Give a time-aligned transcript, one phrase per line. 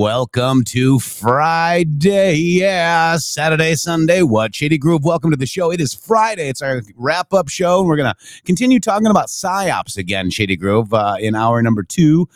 [0.00, 2.34] Welcome to Friday.
[2.36, 4.22] Yeah, Saturday, Sunday.
[4.22, 4.54] What?
[4.54, 5.70] Shady Groove, welcome to the show.
[5.70, 6.48] It is Friday.
[6.48, 7.80] It's our wrap up show.
[7.80, 11.82] And we're going to continue talking about PSYOPs again, Shady Groove, uh, in hour number
[11.82, 12.30] two,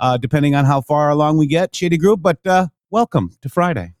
[0.00, 2.22] uh, depending on how far along we get, Shady Groove.
[2.22, 3.92] But uh, welcome to Friday.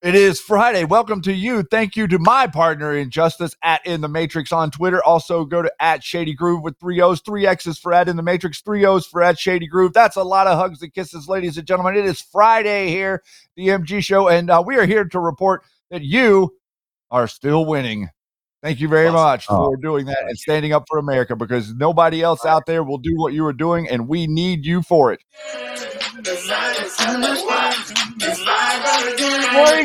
[0.00, 0.84] It is Friday.
[0.84, 1.64] Welcome to you.
[1.64, 5.02] Thank you to my partner in justice at In the Matrix on Twitter.
[5.02, 8.22] Also go to at Shady Groove with three O's, three X's for at In the
[8.22, 9.92] Matrix, three O's for at Shady Groove.
[9.92, 11.96] That's a lot of hugs and kisses, ladies and gentlemen.
[11.96, 13.24] It is Friday here,
[13.56, 16.54] the MG show, and uh, we are here to report that you
[17.10, 18.08] are still winning.
[18.62, 19.66] Thank you very much oh.
[19.66, 23.14] for doing that and standing up for America because nobody else out there will do
[23.14, 25.20] what you are doing, and we need you for it.
[26.24, 26.34] Bring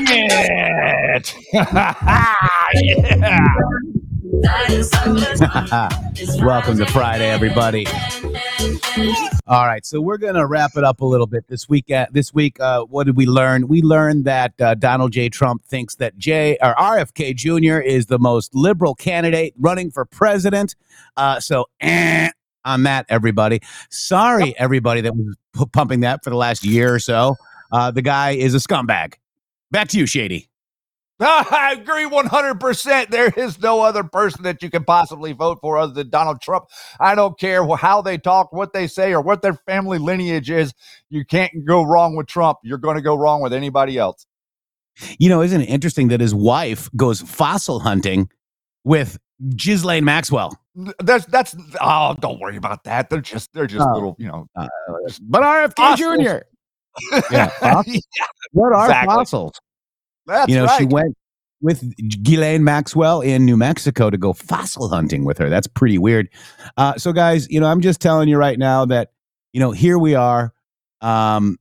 [0.09, 1.35] it!
[1.53, 2.34] yeah!
[6.44, 7.86] Welcome to Friday, everybody.
[9.46, 11.92] All right, so we're gonna wrap it up a little bit this week.
[11.92, 13.68] Uh, this week, uh, what did we learn?
[13.68, 15.30] We learned that uh, Donald J.
[15.30, 17.80] Trump thinks that J or RFK Jr.
[17.80, 20.76] is the most liberal candidate running for president.
[21.16, 22.30] Uh, so, eh,
[22.66, 23.60] on that, everybody.
[23.92, 27.36] Sorry, everybody that was p- pumping that for the last year or so.
[27.72, 29.14] Uh, the guy is a scumbag.
[29.70, 30.50] Back to you, Shady.
[31.19, 33.09] I agree 100%.
[33.09, 36.66] There is no other person that you can possibly vote for other than Donald Trump.
[37.00, 40.73] I don't care how they talk, what they say, or what their family lineage is.
[41.09, 42.57] You can't go wrong with Trump.
[42.63, 44.25] You're going to go wrong with anybody else.
[45.19, 48.29] You know, isn't it interesting that his wife goes fossil hunting
[48.84, 49.18] with
[49.56, 50.59] Ghislaine Maxwell?
[51.00, 53.09] That's that's oh, don't worry about that.
[53.09, 53.94] They're just they're just Oh.
[53.94, 54.47] little, you know.
[54.56, 54.68] Uh,
[55.22, 56.18] but RFK Fossils.
[56.23, 56.38] Jr.
[57.31, 58.07] Yeah, fossils.
[58.52, 59.16] What are Exactly.
[59.16, 59.53] fossils?
[60.25, 60.79] That's you know, right.
[60.79, 61.16] she went
[61.61, 65.50] with Ghislaine Maxwell in New Mexico to go fossil hunting with her.
[65.50, 66.29] That's pretty weird.
[66.78, 69.11] Uh, so, guys, you know, I'm just telling you right now that,
[69.53, 70.53] you know, here we are.
[71.01, 71.57] Um,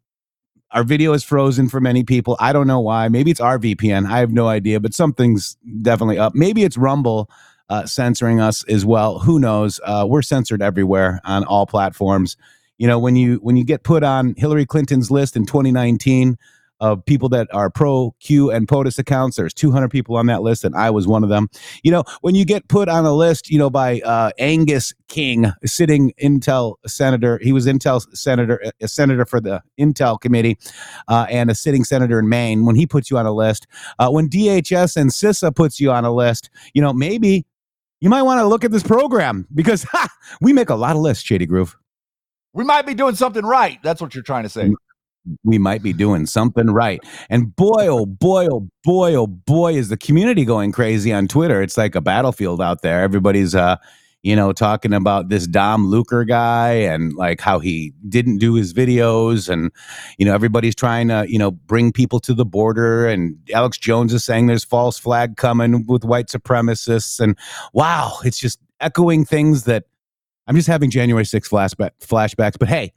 [0.72, 2.36] our video is frozen for many people.
[2.40, 3.08] I don't know why.
[3.08, 4.10] Maybe it's our VPN.
[4.10, 6.34] I have no idea, but something's definitely up.
[6.34, 7.30] Maybe it's Rumble
[7.68, 9.18] uh, censoring us as well.
[9.18, 9.80] Who knows?
[9.84, 12.36] Uh, we're censored everywhere on all platforms.
[12.78, 16.38] You know, when you when you get put on Hillary Clinton's list in 2019
[16.82, 19.36] of people that are pro Q and POTUS accounts.
[19.36, 21.48] There's 200 people on that list, and I was one of them.
[21.84, 25.52] You know, when you get put on a list, you know, by uh, Angus King,
[25.64, 30.58] sitting Intel senator, he was Intel senator, a senator for the Intel committee,
[31.06, 32.66] uh, and a sitting senator in Maine.
[32.66, 33.68] When he puts you on a list,
[34.00, 37.46] uh, when DHS and CISA puts you on a list, you know, maybe
[38.00, 40.08] you might want to look at this program because ha,
[40.40, 41.76] we make a lot of lists, Shady Groove.
[42.52, 43.78] we might be doing something right.
[43.84, 44.72] That's what you're trying to say.
[45.44, 47.00] We might be doing something right.
[47.30, 51.62] And boy, oh boy, oh boy, oh boy, is the community going crazy on Twitter.
[51.62, 53.02] It's like a battlefield out there.
[53.02, 53.76] Everybody's uh
[54.22, 58.72] you know, talking about this Dom Lucre guy and like how he didn't do his
[58.72, 59.48] videos.
[59.48, 59.72] And,
[60.16, 63.08] you know, everybody's trying to, you know, bring people to the border.
[63.08, 67.18] And Alex Jones is saying there's false flag coming with white supremacists.
[67.18, 67.36] And
[67.72, 69.84] wow, it's just echoing things that
[70.46, 72.58] I'm just having January 6th flashback, flashbacks.
[72.58, 72.92] But hey,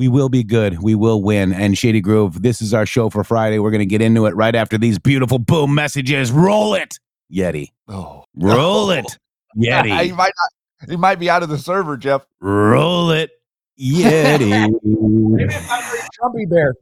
[0.00, 0.82] we will be good.
[0.82, 1.52] We will win.
[1.52, 3.58] And Shady Groove, this is our show for Friday.
[3.58, 6.32] We're going to get into it right after these beautiful boom messages.
[6.32, 6.98] Roll it,
[7.30, 7.72] Yeti.
[7.86, 9.18] Oh, Roll it.
[9.54, 10.00] Yeti.
[10.04, 12.24] he might not, he might be out of the server, Jeff.
[12.40, 13.30] Roll it,
[13.78, 14.70] Yeti.
[16.18, 16.74] Trumpy bear.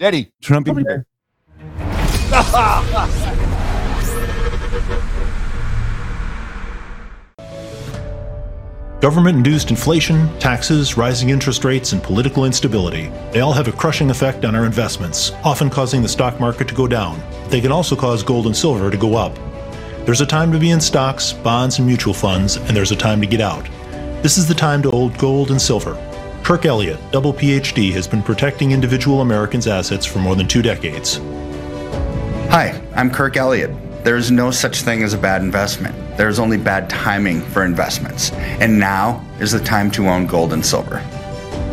[0.00, 0.32] Yeti.
[0.42, 1.06] Trumpy bear.
[9.04, 13.08] Government induced inflation, taxes, rising interest rates, and political instability.
[13.32, 16.74] They all have a crushing effect on our investments, often causing the stock market to
[16.74, 17.22] go down.
[17.50, 19.38] They can also cause gold and silver to go up.
[20.06, 23.20] There's a time to be in stocks, bonds, and mutual funds, and there's a time
[23.20, 23.68] to get out.
[24.22, 25.98] This is the time to hold gold and silver.
[26.42, 31.18] Kirk Elliott, double PhD, has been protecting individual Americans' assets for more than two decades.
[32.48, 33.83] Hi, I'm Kirk Elliott.
[34.04, 35.96] There's no such thing as a bad investment.
[36.18, 38.32] There's only bad timing for investments.
[38.32, 40.96] And now is the time to own gold and silver.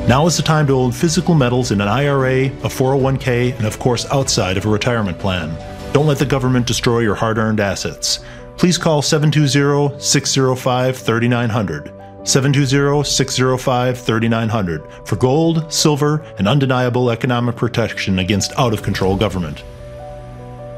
[0.08, 3.80] Now is the time to own physical metals in an IRA, a 401k, and of
[3.80, 5.54] course outside of a retirement plan.
[5.92, 8.22] Don't let the government destroy your hard earned assets.
[8.56, 11.88] Please call 720 605 3900.
[12.24, 19.66] 720 605 3900 for gold, silver, and undeniable economic protection against out of control government.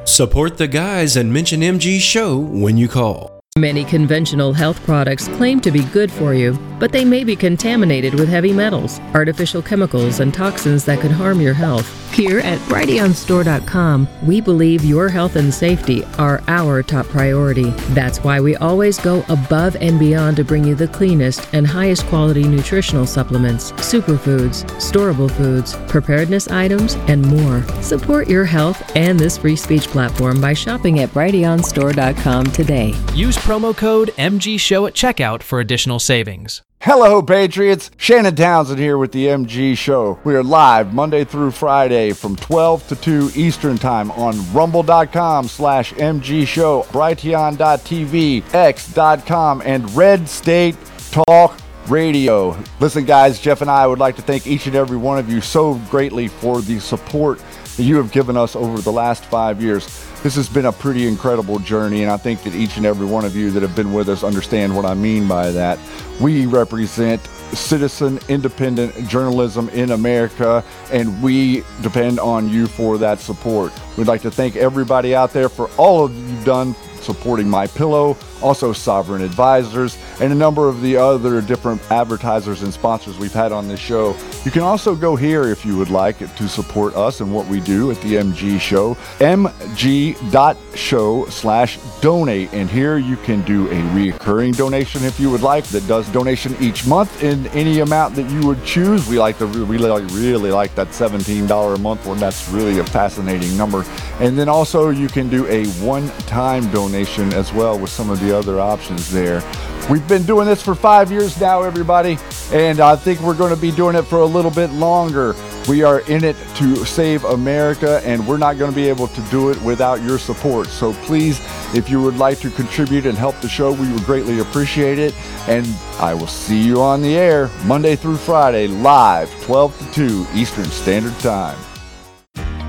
[0.05, 3.39] Support the guys and mention MG Show when you call.
[3.57, 8.13] Many conventional health products claim to be good for you, but they may be contaminated
[8.15, 12.02] with heavy metals, artificial chemicals, and toxins that could harm your health.
[12.13, 17.71] Here at BrighteonStore.com, we believe your health and safety are our top priority.
[17.95, 22.05] That's why we always go above and beyond to bring you the cleanest and highest
[22.05, 27.63] quality nutritional supplements, superfoods, storable foods, preparedness items, and more.
[27.81, 32.93] Support your health and this free speech platform by shopping at BrighteonStore.com today.
[33.15, 36.61] Use promo code MG Show at checkout for additional savings.
[36.83, 37.89] Hello, Patriots.
[37.95, 40.19] Shannon Townsend here with the MG Show.
[40.25, 45.93] We are live Monday through Friday from 12 to 2 Eastern Time on rumble.com slash
[45.93, 50.75] MG Show, brighteon.tv, x.com, and Red State
[51.09, 51.57] Talk
[51.87, 52.61] Radio.
[52.81, 55.39] Listen, guys, Jeff and I would like to thank each and every one of you
[55.39, 57.41] so greatly for the support
[57.77, 59.85] that you have given us over the last five years.
[60.21, 63.25] This has been a pretty incredible journey, and I think that each and every one
[63.25, 65.79] of you that have been with us understand what I mean by that.
[66.21, 67.21] We represent
[67.53, 73.73] citizen independent journalism in America, and we depend on you for that support.
[73.97, 78.15] We'd like to thank everybody out there for all of you've done supporting My Pillow,
[78.43, 83.51] also Sovereign Advisors, and a number of the other different advertisers and sponsors we've had
[83.51, 84.15] on this show.
[84.45, 87.61] You can also go here if you would like to support us and what we
[87.61, 92.53] do at the MG Show, mg.show slash donate.
[92.53, 96.55] And here you can do a reoccurring donation if you would like that does donation
[96.59, 99.07] each month in any amount that you would choose.
[99.07, 102.17] We like to really really like that $17 a month one.
[102.17, 103.85] That's really a fascinating number.
[104.19, 108.32] And then also you can do a one-time donation as well with some of the
[108.33, 109.41] other options there.
[109.89, 112.17] We've been doing this for five years now, everybody,
[112.53, 115.35] and I think we're going to be doing it for a little bit longer.
[115.67, 119.21] We are in it to save America, and we're not going to be able to
[119.23, 120.67] do it without your support.
[120.67, 121.39] So please,
[121.75, 125.13] if you would like to contribute and help the show, we would greatly appreciate it.
[125.47, 125.67] And
[125.99, 130.65] I will see you on the air Monday through Friday, live, 12 to 2 Eastern
[130.65, 131.57] Standard Time.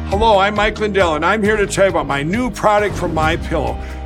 [0.08, 3.14] Hello, I'm Mike Lindell, and I'm here to tell you about my new product from
[3.14, 3.74] My Pillow,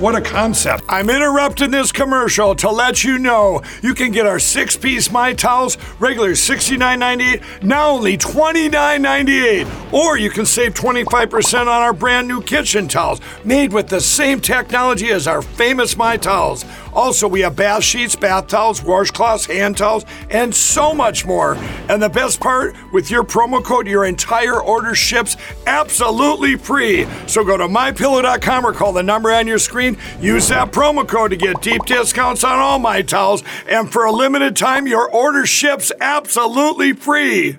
[0.00, 0.82] What a concept.
[0.88, 5.32] I'm interrupting this commercial to let you know you can get our six piece My
[5.32, 9.92] Towels, regular $69.98, now only $29.98.
[9.92, 14.40] Or you can save 25% on our brand new kitchen towels, made with the same
[14.40, 16.64] technology as our famous My Towels.
[16.92, 21.54] Also, we have bath sheets, bath towels, washcloths, hand towels, and so much more.
[21.88, 25.36] And the best part, with your promo code, your entire order ships
[25.66, 27.06] absolutely free.
[27.26, 31.06] So go to mypillow.com or call the number on your screen ordering, use that promo
[31.06, 33.42] code to get deep discounts on all my towels.
[33.68, 37.58] And for a limited time, your order ships absolutely free.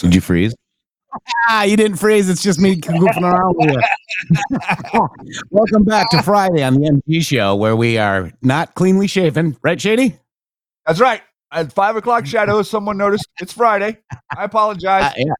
[0.00, 0.54] Did you freeze?
[1.48, 2.28] Ah, you didn't freeze.
[2.28, 3.80] It's just me goofing around here.
[5.50, 9.80] Welcome back to Friday on the MG Show, where we are not cleanly shaven, right,
[9.80, 10.18] Shady?
[10.86, 11.22] That's right.
[11.52, 13.98] At five o'clock shadows, someone noticed it's Friday.
[14.36, 15.04] I apologize.
[15.04, 15.32] Uh, yeah.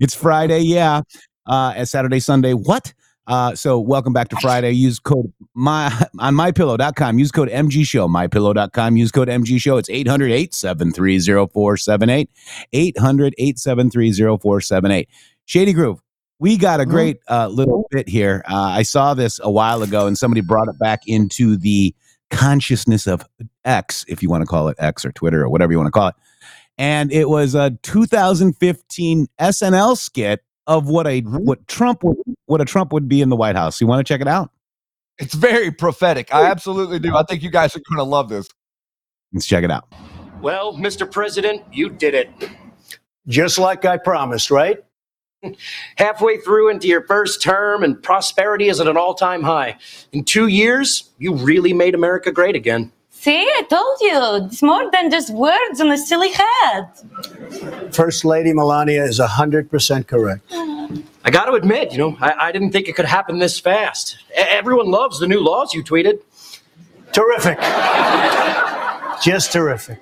[0.00, 1.02] It's Friday, yeah.
[1.46, 2.92] Uh, and Saturday, Sunday, what?
[3.26, 4.72] Uh, so welcome back to Friday.
[4.72, 5.86] Use code my
[6.18, 7.18] on mypillow.com.
[7.18, 8.96] Use code MG Show, mypillow.com.
[8.96, 9.76] Use code MG Show.
[9.78, 12.30] It's 800 873 0478.
[12.72, 15.08] 800 873 0478.
[15.46, 16.00] Shady Groove,
[16.38, 18.42] we got a great uh, little bit here.
[18.48, 21.94] Uh, I saw this a while ago and somebody brought it back into the
[22.30, 23.24] consciousness of
[23.64, 25.92] X, if you want to call it X or Twitter or whatever you want to
[25.92, 26.14] call it.
[26.76, 31.36] And it was a 2015 SNL skit of what a mm-hmm.
[31.38, 32.16] what Trump would
[32.46, 33.80] what a Trump would be in the White House.
[33.80, 34.50] You want to check it out?
[35.18, 36.34] It's very prophetic.
[36.34, 37.14] I absolutely do.
[37.14, 38.48] I think you guys are going to love this.
[39.32, 39.86] Let's check it out.
[40.40, 41.10] Well, Mr.
[41.10, 42.30] President, you did it.
[43.28, 44.78] Just like I promised, right?
[45.96, 49.78] Halfway through into your first term, and prosperity is at an all time high.
[50.12, 52.90] In two years, you really made America great again.
[53.24, 54.46] See, I told you.
[54.46, 56.90] It's more than just words on a silly head.
[57.90, 60.52] First Lady Melania is 100% correct.
[60.52, 64.18] I got to admit, you know, I, I didn't think it could happen this fast.
[64.32, 66.20] E- everyone loves the new laws you tweeted.
[67.12, 67.58] Terrific.
[69.22, 70.00] Just terrific.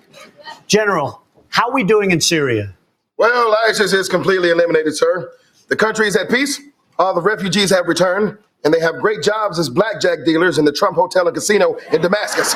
[0.66, 2.74] General, how are we doing in Syria?
[3.18, 5.30] Well, ISIS is completely eliminated, sir.
[5.68, 6.60] The country is at peace.
[6.98, 10.72] All the refugees have returned, and they have great jobs as blackjack dealers in the
[10.72, 12.52] Trump Hotel and Casino in Damascus.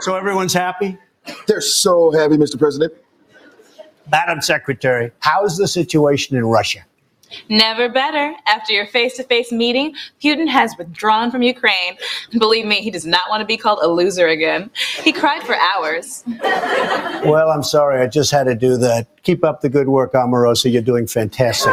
[0.00, 0.98] So everyone's happy?
[1.46, 2.58] They're so happy, Mr.
[2.58, 2.92] President.
[4.10, 6.80] Madam Secretary, how's the situation in Russia?
[7.48, 8.34] Never better.
[8.48, 11.96] After your face to face meeting, Putin has withdrawn from Ukraine.
[12.36, 14.68] Believe me, he does not want to be called a loser again.
[15.04, 16.24] He cried for hours.
[17.24, 19.06] Well, I'm sorry, I just had to do that.
[19.22, 20.72] Keep up the good work, Omarosa.
[20.72, 21.72] You're doing fantastic.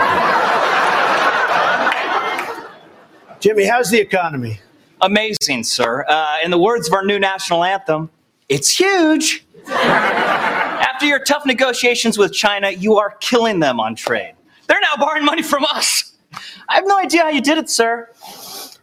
[3.39, 4.59] Jimmy, how's the economy?
[5.01, 6.03] Amazing, sir.
[6.07, 8.09] Uh, in the words of our new national anthem,
[8.49, 9.45] it's huge.
[9.67, 14.33] After your tough negotiations with China, you are killing them on trade.
[14.67, 16.13] They're now borrowing money from us.
[16.67, 18.09] I have no idea how you did it, sir.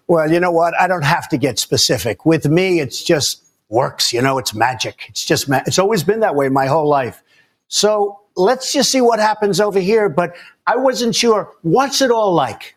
[0.06, 0.74] Well, you know what?
[0.80, 2.24] I don't have to get specific.
[2.24, 4.12] With me, it's just works.
[4.12, 5.06] You know, it's magic.
[5.08, 7.22] It's just, ma- it's always been that way my whole life.
[7.68, 10.08] So let's just see what happens over here.
[10.08, 11.52] But I wasn't sure.
[11.62, 12.76] What's it all like?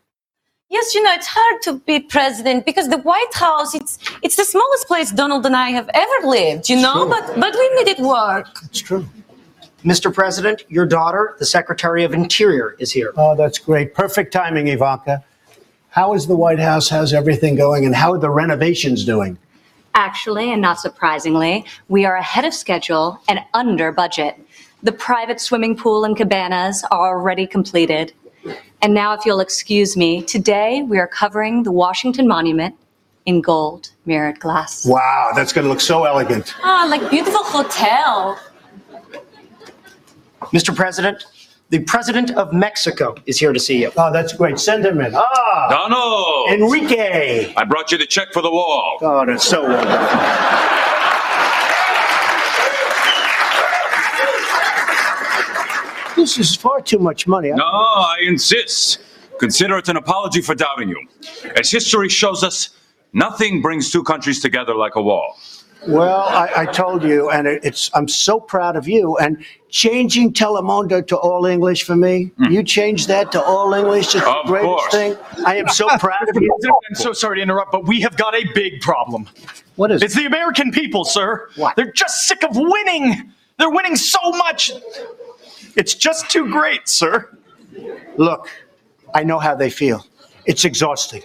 [0.69, 4.43] Yes, you know, it's hard to be president because the White House, it's it's the
[4.43, 7.99] smallest place Donald and I have ever lived, you know, but but we made it
[7.99, 8.47] work.
[8.65, 9.07] It's true.
[9.85, 10.13] Mr.
[10.13, 13.13] President, your daughter, the Secretary of Interior, is here.
[13.15, 13.93] Oh, that's great.
[13.93, 15.23] Perfect timing, Ivanka.
[15.89, 16.89] How is the White House?
[16.89, 17.85] How's everything going?
[17.85, 19.37] And how are the renovations doing?
[19.93, 24.35] Actually, and not surprisingly, we are ahead of schedule and under budget.
[24.83, 28.13] The private swimming pool and cabanas are already completed.
[28.81, 32.75] And now, if you'll excuse me, today we are covering the Washington Monument
[33.25, 34.85] in gold mirrored glass.
[34.85, 36.53] Wow, that's going to look so elegant.
[36.63, 38.39] Ah, like beautiful hotel.
[40.53, 40.73] Mr.
[40.75, 41.25] President,
[41.69, 43.91] the President of Mexico is here to see you.
[43.97, 44.59] Oh, that's great.
[44.59, 45.13] Send him in.
[45.13, 46.49] Ah, Donald!
[46.51, 47.53] Enrique.
[47.57, 48.99] I brought you the check for the wall.
[49.01, 50.86] Oh, that's so wonderful.
[56.27, 57.51] This is far too much money.
[57.51, 58.99] No, I insist.
[59.39, 61.01] Consider it an apology for doubting you.
[61.55, 62.71] As history shows us,
[63.13, 65.37] nothing brings two countries together like a wall.
[65.87, 69.15] Well, I, I told you, and it, it's I'm so proud of you.
[69.19, 74.13] And changing Telemundo to all English for me, you changed that to all English.
[74.13, 74.39] It's the Hmm.
[74.39, 74.91] Of greatest course.
[74.91, 75.17] thing.
[75.45, 76.53] I am so proud of you.
[76.89, 79.29] I'm so sorry to interrupt, but we have got a big problem.
[79.77, 80.05] What is it?
[80.07, 81.47] It's the American people, sir.
[81.55, 81.77] What?
[81.77, 83.31] They're just sick of winning.
[83.57, 84.71] They're winning so much.
[85.77, 87.29] It's just too great, sir.
[88.17, 88.49] Look,
[89.13, 90.05] I know how they feel.
[90.45, 91.21] It's exhausting.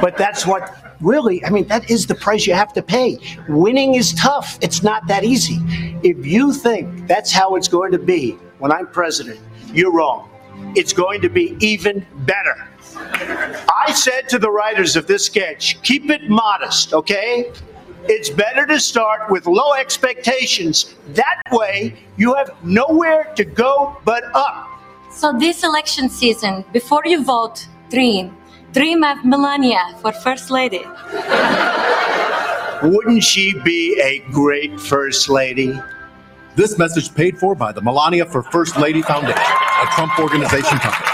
[0.00, 3.18] But that's what really, I mean, that is the price you have to pay.
[3.48, 4.58] Winning is tough.
[4.62, 5.58] It's not that easy.
[6.02, 9.40] If you think that's how it's going to be when I'm president,
[9.72, 10.30] you're wrong.
[10.76, 12.68] It's going to be even better.
[12.94, 17.52] I said to the writers of this sketch, keep it modest, okay?
[18.08, 20.94] It's better to start with low expectations.
[21.08, 24.68] That way, you have nowhere to go but up.
[25.10, 28.36] So this election season, before you vote, dream.
[28.72, 30.84] Dream of Melania for First Lady.
[32.82, 35.76] Wouldn't she be a great first lady?
[36.54, 41.10] This message paid for by the Melania for First Lady Foundation, a Trump organization company.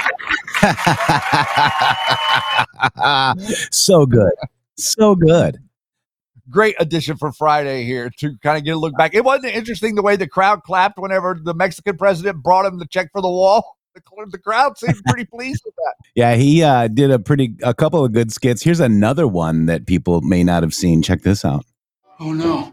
[3.71, 4.33] so good.
[4.77, 5.59] So good.
[6.53, 9.15] Great addition for Friday here to kind of get a look back.
[9.15, 12.87] It wasn't interesting the way the crowd clapped whenever the Mexican president brought him the
[12.87, 13.79] check for the wall.
[13.95, 15.95] The, the crowd seemed pretty pleased with that.
[16.15, 18.63] Yeah, he uh, did a pretty a couple of good skits.
[18.63, 21.03] Here's another one that people may not have seen.
[21.03, 21.67] Check this out.
[22.19, 22.73] Oh no.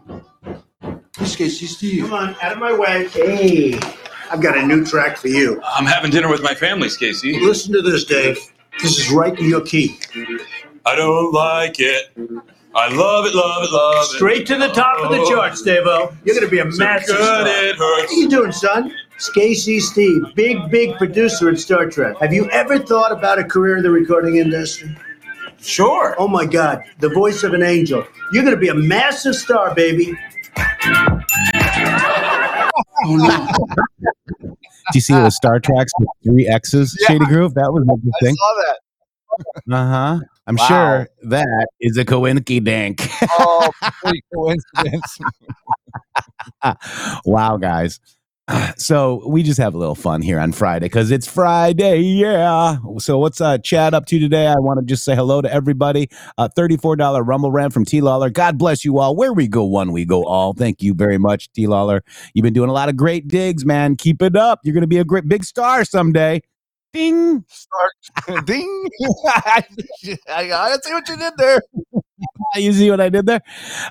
[1.18, 2.04] This Casey Steve.
[2.04, 3.06] Come on, out of my way.
[3.08, 3.78] Hey,
[4.30, 5.60] I've got a new track for you.
[5.62, 7.38] I'm having dinner with my family, Casey.
[7.38, 8.38] Listen to this, Dave.
[8.80, 9.98] This is right in your key.
[10.86, 12.16] I don't like it.
[12.74, 14.06] I love it, love it, love it.
[14.16, 15.28] Straight to the top of the oh.
[15.30, 16.14] charts, Davo.
[16.24, 17.46] You're going to be a So massive good star.
[17.46, 17.78] it hurts.
[17.78, 18.94] What are you doing, son?
[19.34, 22.16] Casey Steve, big, big producer at Star Trek.
[22.20, 24.96] Have you ever thought about a career in the recording industry?
[25.60, 26.14] Sure.
[26.18, 28.06] Oh my God, the voice of an angel.
[28.32, 30.14] You're going to be a massive star, baby.
[33.04, 33.48] Oh no.
[34.40, 34.56] Do
[34.94, 37.08] you see it was Star Treks with three X's, Yeah.
[37.08, 37.54] Shady Groove?
[37.54, 38.34] That was I interesting.
[38.36, 38.78] saw that.
[39.70, 40.20] Uh huh.
[40.46, 40.66] I'm Wow.
[40.66, 43.06] sure that is a coinky dink.
[43.38, 43.70] Oh,
[44.34, 45.18] coincidence.
[47.24, 48.00] wow, guys.
[48.76, 52.78] So we just have a little fun here on Friday because it's Friday, yeah.
[52.98, 54.48] So what's uh Chad up to today?
[54.48, 56.08] I want to just say hello to everybody.
[56.36, 58.28] Uh, Thirty-four dollar Rumble Rant from T Lawler.
[58.28, 59.14] God bless you all.
[59.14, 60.52] Where we go, one we go all.
[60.52, 62.02] Thank you very much, T Lawler.
[62.34, 63.94] You've been doing a lot of great digs, man.
[63.94, 64.58] Keep it up.
[64.64, 66.40] You're gonna be a great big star someday.
[66.92, 67.44] Ding.
[67.48, 68.88] Start ding.
[69.26, 69.64] I,
[70.28, 71.62] I see what you did there.
[72.56, 73.40] you see what I did there?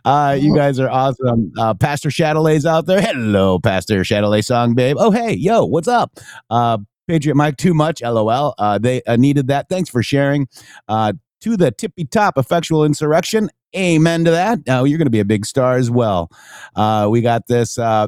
[0.03, 1.51] Uh, you guys are awesome.
[1.57, 3.01] Uh, Pastor Shadowlay's out there.
[3.01, 4.97] Hello, Pastor Shadowlay song, babe.
[4.99, 6.19] Oh, hey, yo, what's up?
[6.49, 8.53] Uh, Patriot Mike, too much, lol.
[8.57, 9.69] Uh, they uh, needed that.
[9.69, 10.47] Thanks for sharing.
[10.87, 13.49] Uh, to the tippy top effectual insurrection.
[13.75, 14.65] Amen to that.
[14.65, 16.31] Now you're going to be a big star as well.
[16.75, 18.07] Uh, we got this uh,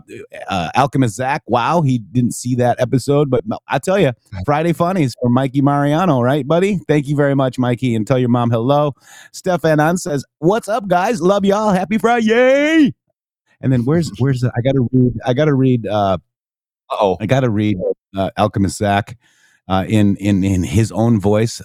[0.49, 1.43] uh, Alchemist Zach.
[1.45, 6.21] Wow, he didn't see that episode, but I tell you, Friday Funnies from Mikey Mariano,
[6.21, 6.79] right, buddy?
[6.87, 8.95] Thank you very much, Mikey, and tell your mom hello.
[9.33, 11.21] Stefan on says, "What's up, guys?
[11.21, 11.71] Love y'all.
[11.71, 12.93] Happy Friday." Yay.
[13.61, 16.17] And then where's where's the, I got to read I got to read uh
[16.89, 17.77] oh I got to read
[18.17, 19.15] uh, Alchemist Zach
[19.67, 21.61] uh, in in in his own voice.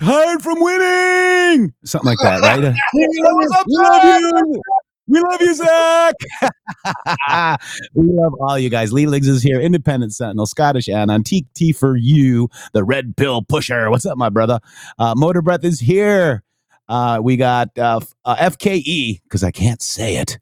[0.00, 2.64] Uh, Tired from winning, something like that, right?
[2.74, 4.62] Uh, we love you.
[5.06, 6.14] We love you, Zach.
[7.94, 8.92] we love all you guys.
[8.92, 9.60] Lee Liggs is here.
[9.60, 13.90] Independent Sentinel, Scottish Anon, Antique T for you, the red pill pusher.
[13.90, 14.60] What's up, my brother?
[14.98, 16.42] Uh, Motor Breath is here.
[16.88, 20.38] Uh, we got uh, uh, FKE because I can't say it,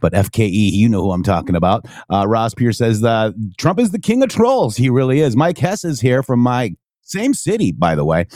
[0.00, 1.86] but FKE, you know who I'm talking about.
[2.10, 4.76] Uh, Ross Pierce says uh, Trump is the king of trolls.
[4.76, 5.36] He really is.
[5.36, 6.74] Mike Hess is here from my
[7.06, 8.26] same city, by the way.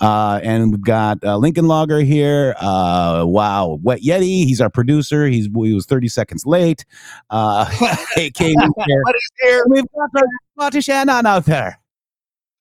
[0.00, 2.54] Uh, and we've got uh, Lincoln Logger here.
[2.60, 4.44] Uh, wow, Wet Yeti.
[4.44, 5.26] He's our producer.
[5.26, 6.84] He's he was 30 seconds late.
[7.30, 7.64] Uh,
[8.14, 9.02] hey, Kate, here.
[9.02, 9.64] What is here?
[9.68, 10.22] We've got
[10.56, 11.80] Scottish Anon out there.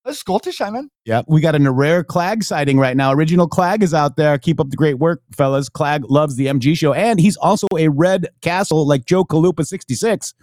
[0.06, 0.90] A Scottish Anon.
[1.04, 3.12] Yep, we got a rare Clag sighting right now.
[3.12, 4.38] Original Clag is out there.
[4.38, 5.68] Keep up the great work, fellas.
[5.68, 9.96] Clag loves the MG show, and he's also a Red Castle like Joe Kalupa sixty
[9.96, 10.34] six.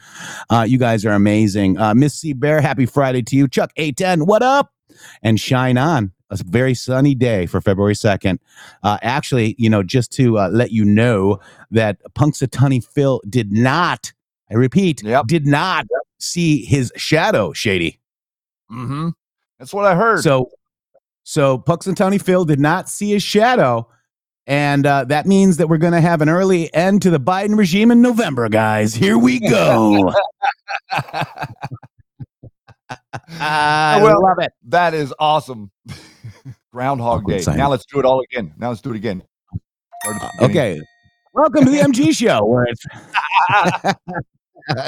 [0.50, 1.78] Uh, you guys are amazing.
[1.78, 3.48] Uh, Miss C Bear, happy Friday to you.
[3.48, 4.70] Chuck A ten, what up?
[5.22, 6.12] And shine on.
[6.30, 8.40] A very sunny day for February second.
[8.82, 11.38] Uh, actually, you know, just to uh, let you know
[11.70, 14.12] that Punxsutawney Phil did not.
[14.50, 15.86] I repeat, did not
[16.18, 18.00] see his shadow, Shady.
[18.70, 19.10] Mm-hmm.
[19.58, 20.22] That's what I heard.
[20.22, 20.50] So,
[21.22, 23.88] so Punxsutawney Phil did not see his shadow,
[24.46, 27.56] and uh, that means that we're going to have an early end to the Biden
[27.56, 28.94] regime in November, guys.
[28.94, 30.12] Here we go.
[32.90, 34.52] I well, love it.
[34.68, 35.70] That is awesome.
[36.72, 37.40] Groundhog Day.
[37.40, 37.56] sign.
[37.56, 38.52] Now let's do it all again.
[38.58, 39.22] Now let's do it again.
[40.02, 40.78] Start at the beginning.
[40.78, 40.82] Okay,
[41.32, 42.84] welcome to the MG show, where it's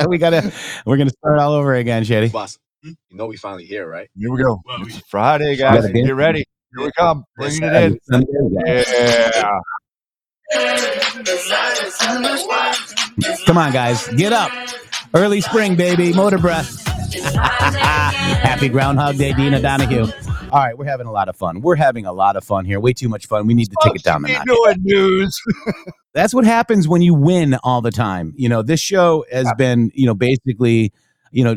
[0.09, 0.53] we gotta
[0.85, 2.29] we're gonna start all over again, Shady.
[2.29, 2.91] Boss, hmm?
[3.09, 4.09] you know we finally here, right?
[4.19, 4.61] Here we go.
[4.81, 5.83] It's Friday, guys.
[5.83, 6.45] gotta Get ready.
[6.77, 7.25] Here we come.
[7.37, 8.57] Bringing it in.
[8.67, 9.61] Yeah.
[13.47, 14.51] Come on, guys, get up.
[15.15, 16.13] Early spring, baby.
[16.13, 16.96] Motor breath.
[17.15, 20.07] Happy Groundhog Day, Dina Donahue.
[20.53, 21.61] All right, we're having a lot of fun.
[21.61, 22.81] We're having a lot of fun here.
[22.81, 23.47] Way too much fun.
[23.47, 24.47] We need to take it down a notch.
[24.47, 25.41] doing news.
[26.15, 28.33] That's what happens when you win all the time.
[28.37, 30.93] You know, this show has been, you know, basically,
[31.31, 31.57] you know,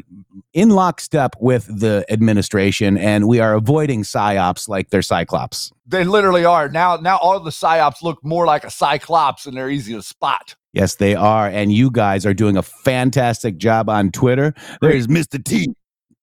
[0.53, 5.71] in lockstep with the administration, and we are avoiding psyops like they're cyclops.
[5.88, 6.69] They literally are.
[6.69, 10.55] Now now all the psyops look more like a cyclops and they're easy to spot.
[10.73, 11.47] Yes, they are.
[11.47, 14.53] And you guys are doing a fantastic job on Twitter.
[14.82, 15.43] There's Mr.
[15.43, 15.73] T.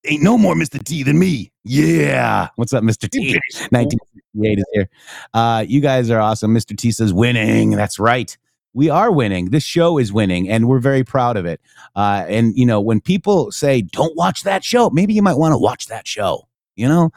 [0.05, 0.81] Ain't no more Mr.
[0.81, 1.51] T than me.
[1.65, 2.47] Yeah.
[2.55, 3.09] What's up, Mr.
[3.09, 3.33] T?
[3.71, 4.89] 1968 is here.
[5.33, 6.55] Uh, you guys are awesome.
[6.55, 6.77] Mr.
[6.77, 7.71] T says winning.
[7.71, 8.37] That's right.
[8.77, 9.49] We are winning.
[9.49, 11.59] This show is winning, and we're very proud of it.
[11.95, 15.53] Uh, and, you know, when people say, don't watch that show, maybe you might want
[15.53, 16.47] to watch that show.
[16.75, 17.09] You know,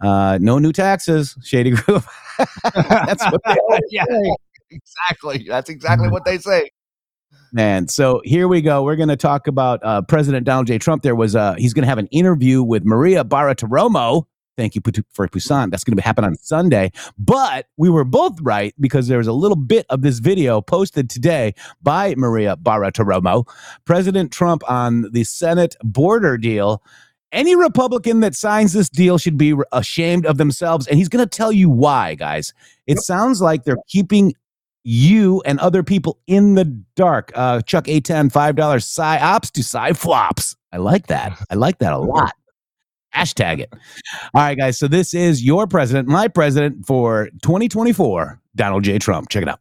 [0.00, 2.06] uh, no new taxes, Shady Groove.
[2.62, 3.56] That's what they
[3.90, 4.04] Yeah.
[4.04, 4.36] say.
[4.70, 5.44] exactly.
[5.48, 6.70] That's exactly what they say.
[7.52, 8.84] Man, so here we go.
[8.84, 10.78] We're going to talk about uh, President Donald J.
[10.78, 11.02] Trump.
[11.02, 14.24] There was uh, he's going to have an interview with Maria Bartiromo.
[14.58, 15.70] Thank you for Pusan.
[15.70, 16.90] That's going to happen on Sunday.
[17.16, 21.08] But we were both right because there was a little bit of this video posted
[21.08, 23.48] today by Maria Bartiromo.
[23.84, 26.82] President Trump on the Senate border deal.
[27.30, 30.88] Any Republican that signs this deal should be ashamed of themselves.
[30.88, 32.52] And he's going to tell you why, guys.
[32.88, 34.34] It sounds like they're keeping
[34.82, 36.64] you and other people in the
[36.96, 37.30] dark.
[37.36, 40.56] Uh, Chuck A10, $5 psyops to psy flops.
[40.72, 41.38] I like that.
[41.48, 42.32] I like that a lot.
[43.14, 43.72] Hashtag it.
[44.34, 44.78] All right, guys.
[44.78, 48.98] So this is your president, my president for 2024, Donald J.
[48.98, 49.28] Trump.
[49.28, 49.60] Check it out.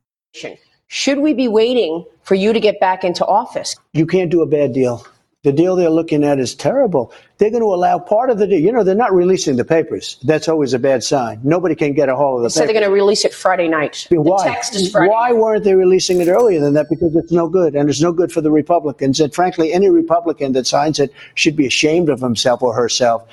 [0.90, 3.76] Should we be waiting for you to get back into office?
[3.94, 5.06] You can't do a bad deal.
[5.48, 7.14] The deal they're looking at is terrible.
[7.38, 8.60] They're going to allow part of the deal.
[8.60, 10.18] You know, they're not releasing the papers.
[10.24, 11.40] That's always a bad sign.
[11.42, 14.08] Nobody can get a hold of the So they're going to release it Friday night.
[14.10, 14.44] Why?
[14.44, 15.10] Text is Friday.
[15.10, 16.90] Why weren't they releasing it earlier than that?
[16.90, 19.22] Because it's no good, and it's no good for the Republicans.
[19.22, 23.26] And frankly, any Republican that signs it should be ashamed of himself or herself.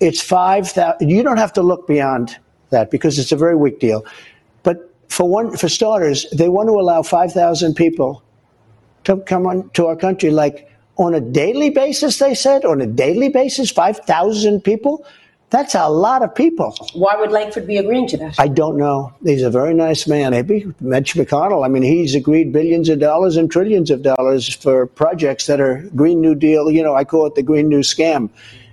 [0.00, 1.10] It's five thousand.
[1.10, 2.38] You don't have to look beyond
[2.70, 4.06] that because it's a very weak deal.
[4.62, 8.22] But for one, for starters, they want to allow five thousand people
[9.04, 12.18] to come on to our country like on a daily basis.
[12.18, 15.04] They said on a daily basis, five thousand people.
[15.50, 16.74] That's a lot of people.
[16.94, 18.36] Why would Lankford be agreeing to that?
[18.38, 19.12] I don't know.
[19.22, 20.30] He's a very nice man.
[20.30, 21.62] Maybe Mitch McConnell.
[21.62, 25.82] I mean, he's agreed billions of dollars and trillions of dollars for projects that are
[25.94, 26.70] Green New Deal.
[26.70, 28.30] You know, I call it the Green New Scam.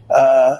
[0.10, 0.55] Uh,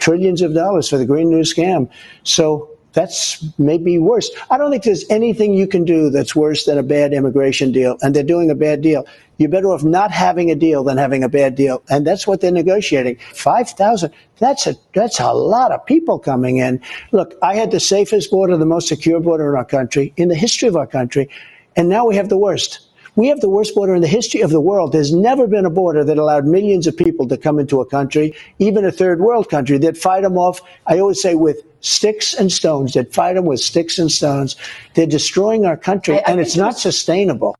[0.00, 1.88] trillions of dollars for the Green New Scam.
[2.24, 4.30] So that's maybe worse.
[4.50, 7.98] I don't think there's anything you can do that's worse than a bad immigration deal.
[8.02, 9.06] And they're doing a bad deal.
[9.36, 11.82] You're better off not having a deal than having a bad deal.
[11.90, 13.18] And that's what they're negotiating.
[13.34, 14.12] 5,000.
[14.38, 16.80] That's a, that's a lot of people coming in.
[17.12, 20.34] Look, I had the safest border, the most secure border in our country, in the
[20.34, 21.28] history of our country.
[21.76, 22.80] And now we have the worst.
[23.18, 24.92] We have the worst border in the history of the world.
[24.92, 28.34] There's never been a border that allowed millions of people to come into a country,
[28.60, 30.60] even a third world country, that fight them off.
[30.86, 34.56] I always say with sticks and stones, that fight them with sticks and stones.
[34.94, 37.56] They're destroying our country, I- I and it's think not sustainable.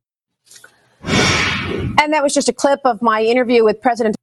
[1.03, 4.17] And that was just a clip of my interview with President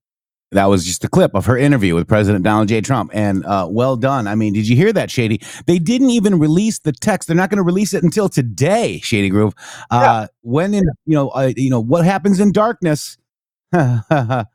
[0.52, 2.82] That was just a clip of her interview with President Donald J.
[2.82, 3.12] Trump.
[3.14, 4.28] And uh, well done.
[4.28, 5.42] I mean, did you hear that, Shady?
[5.68, 7.28] They didn't even release the text.
[7.28, 9.54] They're not going to release it until today, Shady Groove.
[9.92, 13.18] Uh, When in, you know, uh, you know what happens in darkness?
[13.74, 14.48] not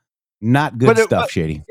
[0.78, 1.62] good But it- stuff, but- Shady.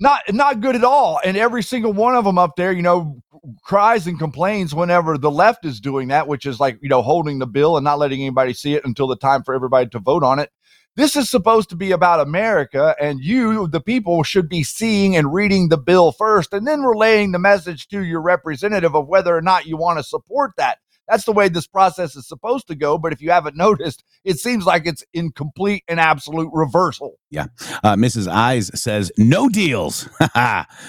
[0.00, 1.20] Not not good at all.
[1.24, 3.22] And every single one of them up there, you know,
[3.62, 7.38] cries and complains whenever the left is doing that, which is like you know holding
[7.38, 10.24] the bill and not letting anybody see it until the time for everybody to vote
[10.24, 10.50] on it.
[10.96, 15.32] This is supposed to be about America, and you, the people, should be seeing and
[15.32, 19.40] reading the bill first, and then relaying the message to your representative of whether or
[19.40, 20.78] not you want to support that.
[21.10, 22.96] That's the way this process is supposed to go.
[22.96, 27.18] But if you haven't noticed, it seems like it's in complete and absolute reversal.
[27.30, 27.46] Yeah.
[27.82, 28.28] Uh, Mrs.
[28.28, 30.08] Eyes says, no deals.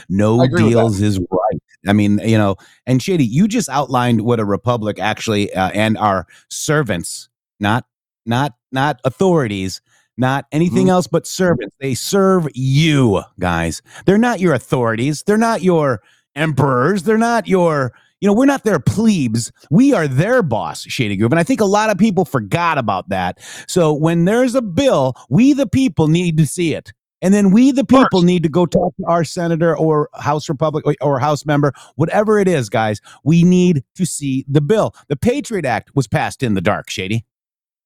[0.09, 1.61] no I agree with deals is right.
[1.87, 5.97] I mean, you know, and Shady, you just outlined what a republic actually uh, and
[5.97, 7.29] our servants,
[7.59, 7.85] not
[8.23, 9.81] not not authorities,
[10.15, 11.75] not anything else but servants.
[11.79, 13.81] They serve you, guys.
[14.05, 15.23] They're not your authorities.
[15.25, 16.03] They're not your
[16.35, 17.03] emperors.
[17.03, 19.51] They're not your you know, we're not their plebes.
[19.69, 21.33] We are their boss, Shady Groove.
[21.33, 23.39] And I think a lot of people forgot about that.
[23.67, 26.93] So when there's a bill, we the people need to see it.
[27.23, 30.85] And then we the people need to go talk to our senator or House Republic
[30.87, 32.99] or, or House member, whatever it is, guys.
[33.23, 34.95] We need to see the bill.
[35.07, 37.25] The Patriot Act was passed in the dark, Shady.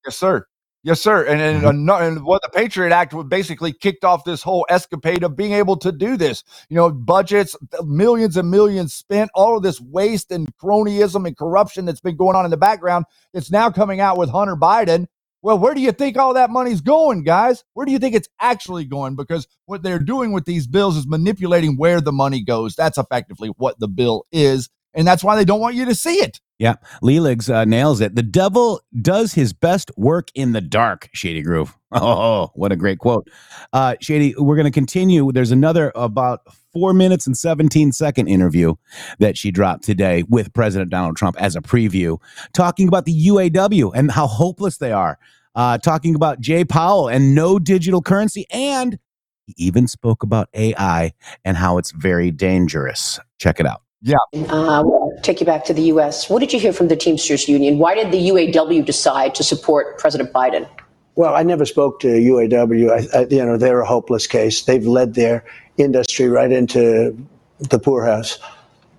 [0.06, 0.46] Yes, sir.
[0.86, 1.26] Yes, sir.
[1.26, 2.04] And and, Mm-hmm.
[2.04, 5.92] and what the Patriot Act basically kicked off this whole escapade of being able to
[5.92, 6.44] do this.
[6.70, 11.86] You know, budgets, millions and millions spent, all of this waste and cronyism and corruption
[11.86, 13.06] that's been going on in the background.
[13.34, 15.08] It's now coming out with Hunter Biden.
[15.42, 17.64] Well, where do you think all that money's going, guys?
[17.74, 19.16] Where do you think it's actually going?
[19.16, 22.76] Because what they're doing with these bills is manipulating where the money goes.
[22.76, 24.70] That's effectively what the bill is.
[24.96, 26.40] And that's why they don't want you to see it.
[26.58, 28.16] Yeah, Leeligs uh, nails it.
[28.16, 31.76] The devil does his best work in the dark, Shady Groove.
[31.98, 33.30] Oh, what a great quote.
[33.72, 35.32] Uh, Shady, we're going to continue.
[35.32, 36.42] There's another about
[36.74, 38.76] four minutes and 17 second interview
[39.20, 42.18] that she dropped today with President Donald Trump as a preview,
[42.54, 45.18] talking about the UAW and how hopeless they are,
[45.56, 48.46] uh, talking about Jay Powell and no digital currency.
[48.52, 49.00] And
[49.46, 51.14] he even spoke about AI
[51.46, 53.22] and how it's very dangerous.
[53.40, 53.85] Check it out.
[54.02, 54.16] Yeah.
[54.34, 56.30] Uh, we'll take you back to the U.S.
[56.30, 57.80] What did you hear from the Teamsters Union?
[57.80, 60.68] Why did the UAW decide to support President Biden?
[61.16, 62.92] Well, I never spoke to UAW.
[62.92, 64.64] I, I, you know, they're a hopeless case.
[64.64, 65.46] They've led their
[65.78, 67.18] industry right into
[67.60, 68.38] the poorhouse,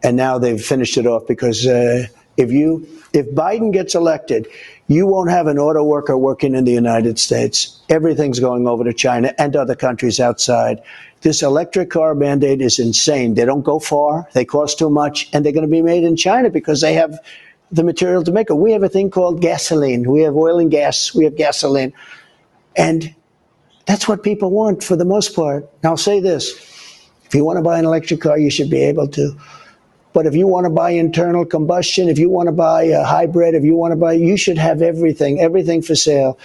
[0.02, 2.06] and now they've finished it off because uh,
[2.36, 4.46] If you if Biden gets elected,
[4.88, 7.80] you won't have an auto worker working in the United States.
[7.88, 10.80] Everything's going over to China and other countries outside.
[11.26, 13.34] This electric car mandate is insane.
[13.34, 16.14] They don't go far, they cost too much, and they're going to be made in
[16.14, 17.18] China because they have
[17.72, 18.54] the material to make it.
[18.54, 20.08] We have a thing called gasoline.
[20.08, 21.92] We have oil and gas, we have gasoline.
[22.76, 23.12] And
[23.86, 25.68] that's what people want for the most part.
[25.82, 26.52] Now, I'll say this
[27.24, 29.36] if you want to buy an electric car, you should be able to.
[30.12, 33.56] But if you want to buy internal combustion, if you want to buy a hybrid,
[33.56, 36.38] if you want to buy, you should have everything, everything for sale.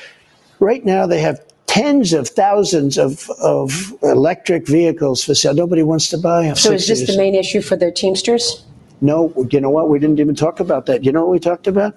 [0.59, 1.39] Right now, they have
[1.71, 5.53] tens of thousands of, of electric vehicles for sale.
[5.53, 6.55] Nobody wants to buy them.
[6.57, 8.65] So is this the main issue for the Teamsters?
[8.99, 9.87] No, you know what?
[9.87, 11.05] We didn't even talk about that.
[11.05, 11.95] You know what we talked about?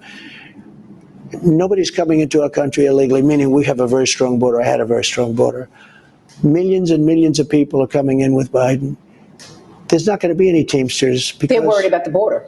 [1.43, 4.61] Nobody's coming into our country illegally, meaning we have a very strong border.
[4.61, 5.67] I had a very strong border.
[6.41, 8.95] Millions and millions of people are coming in with Biden.
[9.89, 12.47] There's not going to be any Teamsters because They're worried about the border.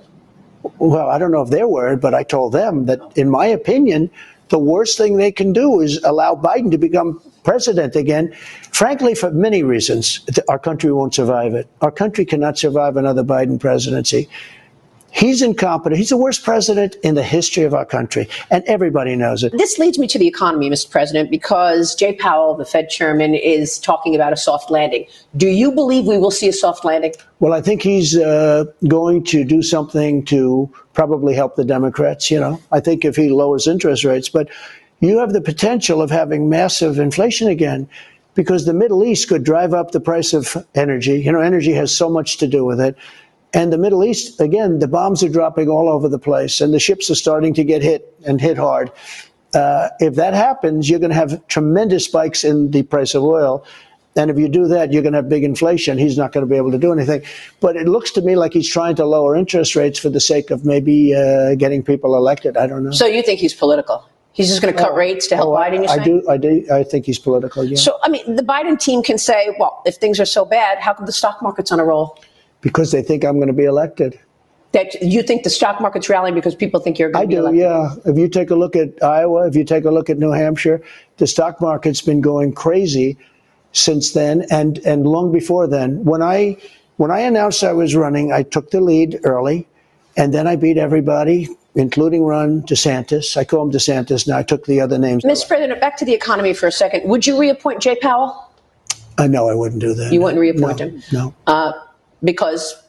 [0.80, 4.10] well, I don't know if they're worried, but I told them that, in my opinion,
[4.50, 8.34] the worst thing they can do is allow Biden to become president again.
[8.72, 11.68] Frankly, for many reasons, our country won't survive it.
[11.82, 14.30] Our country cannot survive another Biden presidency.
[15.18, 15.98] He's incompetent.
[15.98, 19.52] He's the worst president in the history of our country, and everybody knows it.
[19.58, 20.92] This leads me to the economy, Mr.
[20.92, 25.08] President, because Jay Powell, the Fed chairman, is talking about a soft landing.
[25.36, 27.14] Do you believe we will see a soft landing?
[27.40, 32.30] Well, I think he's uh, going to do something to probably help the Democrats.
[32.30, 34.50] You know, I think if he lowers interest rates, but
[35.00, 37.90] you have the potential of having massive inflation again
[38.36, 41.24] because the Middle East could drive up the price of energy.
[41.24, 42.96] You know, energy has so much to do with it.
[43.54, 46.80] And the Middle East, again, the bombs are dropping all over the place and the
[46.80, 48.92] ships are starting to get hit and hit hard.
[49.54, 53.66] Uh, if that happens, you're going to have tremendous spikes in the price of oil.
[54.18, 55.98] And if you do that, you're going to have big inflation.
[55.98, 57.22] He's not going to be able to do anything.
[57.60, 60.50] But it looks to me like he's trying to lower interest rates for the sake
[60.52, 62.58] of maybe uh, getting people elected.
[62.58, 62.92] I don't know.
[62.92, 64.08] So you think he's political?
[64.34, 65.84] He's just going to cut rates to help Oh, Biden?
[65.84, 66.30] You're I do.
[66.30, 66.68] I do.
[66.72, 67.64] I think he's political.
[67.64, 67.78] Yeah.
[67.78, 70.94] So, I mean, the Biden team can say, well, if things are so bad, how
[70.94, 72.20] come the stock market's on a roll?
[72.68, 74.20] Because they think I'm going to be elected.
[74.74, 77.62] That you think the stock market's rallying because people think you're going to be elected?
[77.62, 78.04] I do, elected?
[78.06, 78.12] yeah.
[78.12, 80.82] If you take a look at Iowa, if you take a look at New Hampshire,
[81.18, 83.18] the stock market's been going crazy
[83.72, 86.04] since then and and long before then.
[86.04, 86.58] When I
[86.98, 89.66] when I announced I was running, I took the lead early,
[90.18, 93.38] and then I beat everybody, including Ron DeSantis.
[93.38, 94.38] I call him DeSantis now.
[94.38, 95.24] I took the other names.
[95.24, 95.48] Mr.
[95.48, 97.08] President, back to the economy for a second.
[97.08, 98.44] Would you reappoint Jay Powell?
[99.18, 100.12] I know I wouldn't do that.
[100.12, 101.04] You wouldn't reappoint No, him?
[101.14, 101.34] No.
[101.48, 101.72] Uh,
[102.24, 102.82] because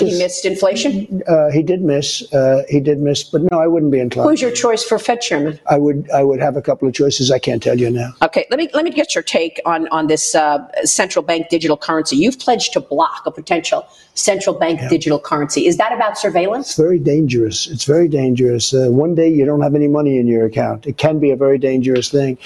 [0.00, 1.22] he missed inflation?
[1.28, 2.32] Uh, he did miss.
[2.32, 4.28] Uh, he did miss, but no, I wouldn't be inclined.
[4.28, 5.60] Who's your choice for Fed chairman?
[5.70, 6.10] I would.
[6.10, 7.30] I would have a couple of choices.
[7.30, 8.12] I can't tell you now.
[8.22, 11.76] Okay, let me let me get your take on on this uh, central bank digital
[11.76, 12.16] currency.
[12.16, 15.66] You've pledged to block a potential central bank digital currency.
[15.66, 16.70] Is that about surveillance?
[16.70, 17.68] It's very dangerous.
[17.68, 18.74] It's very dangerous.
[18.74, 20.86] Uh, one day you don't have any money in your account.
[20.86, 22.36] It can be a very dangerous thing.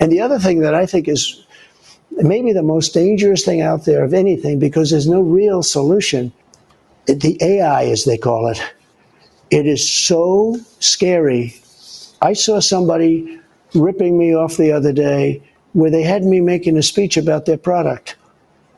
[0.00, 1.43] And the other thing that I think is
[2.18, 6.32] maybe the most dangerous thing out there of anything, because there's no real solution,
[7.06, 8.62] the AI, as they call it,
[9.50, 11.54] it is so scary.
[12.22, 13.40] I saw somebody
[13.74, 17.58] ripping me off the other day where they had me making a speech about their
[17.58, 18.16] product.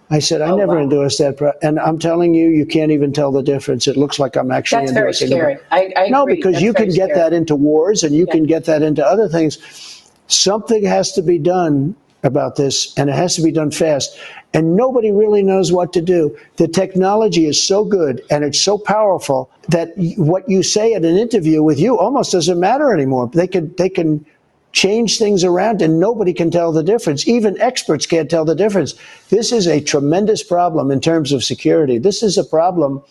[0.09, 1.37] I said, I oh, never endorsed that.
[1.37, 1.53] Pro-.
[1.63, 3.87] And I'm telling you, you can't even tell the difference.
[3.89, 5.55] It looks like I'm actually That's very endorsing scary.
[5.55, 5.65] it.
[5.71, 6.37] I, I no, agree.
[6.37, 7.15] because That's you can get scary.
[7.15, 9.59] that into wars and you can get that into other things.
[10.29, 14.19] Something has to be done about this, and it has to be done fast.
[14.53, 16.37] And nobody really knows what to do.
[16.57, 21.17] The technology is so good and it's so powerful that what you say at an
[21.17, 23.31] interview with you almost doesn't matter anymore.
[23.33, 24.25] They can they can
[24.73, 27.27] change things around and nobody can tell the difference.
[27.27, 28.95] Even experts can't tell the difference.
[29.31, 31.99] This is a tremendous problem in terms of security.
[31.99, 33.03] This is a problem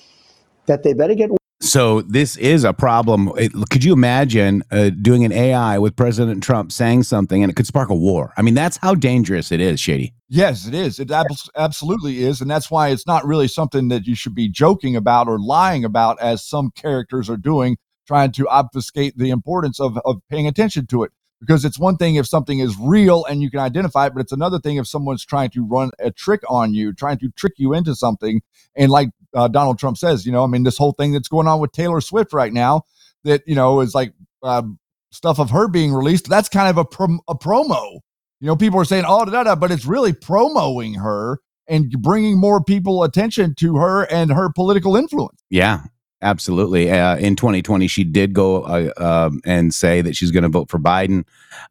[0.68, 1.32] that they better get
[1.76, 3.34] So this is a problem.
[3.38, 7.56] It- could you imagine uh, doing an AI with President Trump saying something and it
[7.56, 8.32] could spark a war?
[8.38, 10.14] I mean, that's how dangerous it is, Shady.
[10.30, 11.02] Yes, it is.
[11.02, 12.40] It abs- absolutely is.
[12.40, 15.84] And that's why it's not really something that you should be joking about or lying
[15.84, 17.76] about, as some characters are doing,
[18.08, 21.12] trying to obfuscate the importance of, of paying attention to it.
[21.46, 24.32] Because it's one thing if something is real and you can identify it, but it's
[24.32, 27.74] another thing if someone's trying to run a trick on you, trying to trick you
[27.74, 28.42] into something.
[28.76, 31.48] And like uh, Donald Trump says, you know, I mean, this whole thing that's going
[31.48, 32.84] on with Taylor Swift right now,
[33.24, 34.64] that, you know, is like uh,
[35.12, 36.30] stuff of her being released.
[36.30, 38.00] That's kind of a, prom- a promo.
[38.40, 42.40] You know, people are saying, oh, da, da, but it's really promoting her and bringing
[42.40, 45.42] more people attention to her and her political influence.
[45.50, 45.84] Yeah,
[46.26, 46.92] absolutely.
[46.92, 50.70] Uh, in 2020, she did go uh, um, and say that she's going to vote
[50.70, 51.24] for Biden.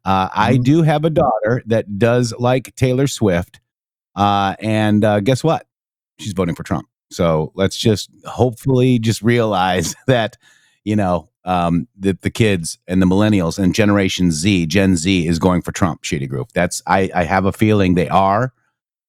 [0.05, 3.59] Uh, I do have a daughter that does like Taylor Swift.
[4.15, 5.67] Uh, and uh, guess what?
[6.19, 6.87] She's voting for Trump.
[7.11, 10.37] So let's just hopefully just realize that,
[10.83, 15.37] you know, um, that the kids and the millennials and Generation Z, Gen Z, is
[15.37, 16.03] going for Trump.
[16.03, 16.47] Shady Groove.
[16.55, 18.51] That's I, I have a feeling they are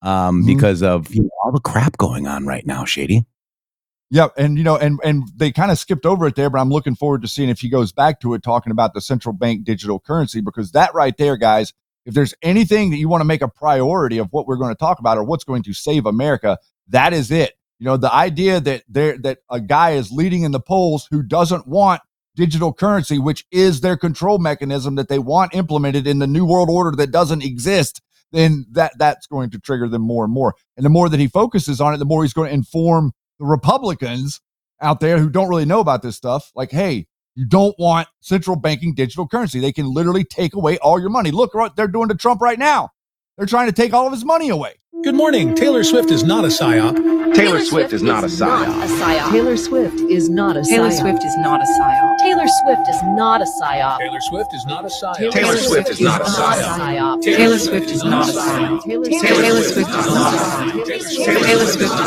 [0.03, 0.47] um, Mhm.
[0.47, 2.85] because of you know, all the crap going on right now.
[2.85, 3.25] Shady.
[4.11, 6.71] Yep, and you know, and and they kind of skipped over it there, but I'm
[6.71, 9.65] looking forward to seeing if he goes back to it, talking about the central bank
[9.65, 11.73] digital currency, because that right there, guys,
[12.05, 14.79] if there's anything that you want to make a priority of what we're going to
[14.79, 16.57] talk about or what's going to save America,
[16.89, 17.55] that is it.
[17.81, 21.23] You know, the idea that there that a guy is leading in the polls who
[21.23, 22.01] doesn't want
[22.37, 26.71] digital currency, which is their control mechanism that they want implemented in the new world
[26.71, 30.55] order that doesn't exist, then that that's going to trigger them more and more.
[30.77, 33.47] And the more that he focuses on it, the more he's going to inform the
[33.47, 34.41] Republicans
[34.81, 36.51] out there who don't really know about this stuff.
[36.55, 39.61] Like, hey, you don't want central banking digital currency.
[39.61, 41.31] They can literally take away all your money.
[41.31, 42.91] Look what they're doing to Trump right now.
[43.37, 44.77] They're trying to take all of his money away.
[45.05, 45.55] Good morning.
[45.55, 47.35] Taylor Swift is not a psyop.
[47.35, 49.31] Taylor Swift is not a psyop.
[49.31, 50.69] Taylor Swift is not a psyop.
[50.69, 52.19] Taylor Swift is not a psyop.
[52.19, 53.99] Taylor Swift is not a psyop.
[53.99, 55.33] Taylor Swift is not a psyop.
[55.33, 57.23] Taylor Swift is not a psyop.
[57.23, 58.85] Taylor Swift is not a psyop.
[58.85, 60.85] Taylor Taylor Swift is not a psyop.
[60.87, 61.99] Taylor Swift is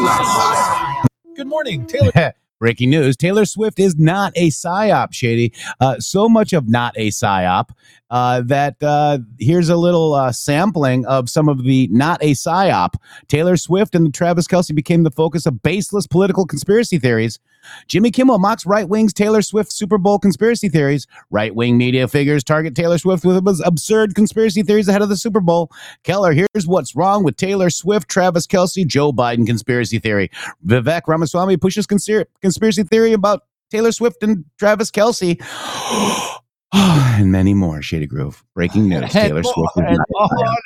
[0.00, 1.06] not a psyop.
[1.36, 1.86] Good morning.
[1.86, 2.34] Taylor.
[2.58, 5.12] Breaking news: Taylor Swift is not a psyop.
[5.12, 5.52] Shady.
[5.80, 7.70] Uh, so much of not a psyop
[8.10, 12.94] uh, that uh, here's a little uh, sampling of some of the not a psyop.
[13.28, 17.38] Taylor Swift and Travis Kelce became the focus of baseless political conspiracy theories.
[17.86, 21.06] Jimmy Kimmel mocks right wing's Taylor Swift Super Bowl conspiracy theories.
[21.30, 25.40] Right wing media figures target Taylor Swift with absurd conspiracy theories ahead of the Super
[25.40, 25.70] Bowl.
[26.04, 30.30] Keller, here's what's wrong with Taylor Swift, Travis Kelce, Joe Biden conspiracy theory.
[30.66, 35.38] Vivek Ramaswamy pushes conspir- conspiracy theory about Taylor Swift and Travis Kelce.
[36.72, 37.82] and many more.
[37.82, 38.44] Shady Groove.
[38.54, 39.10] Breaking news.
[39.10, 40.40] Taylor and Swift and not a psyop.
[40.48, 40.56] on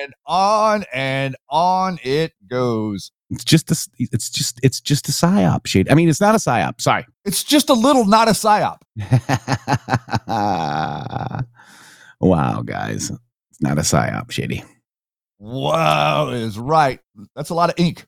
[0.00, 3.12] and on and on it goes.
[3.30, 5.90] It's just a, it's just it's just a psyop shade.
[5.90, 6.80] I mean, it's not a psyop.
[6.80, 7.06] Sorry.
[7.24, 8.78] It's just a little not a psyop.
[12.20, 13.10] wow, guys.
[13.50, 14.62] It's not a psyop, shady.
[15.38, 17.00] Wow is right.
[17.34, 18.06] That's a lot of ink.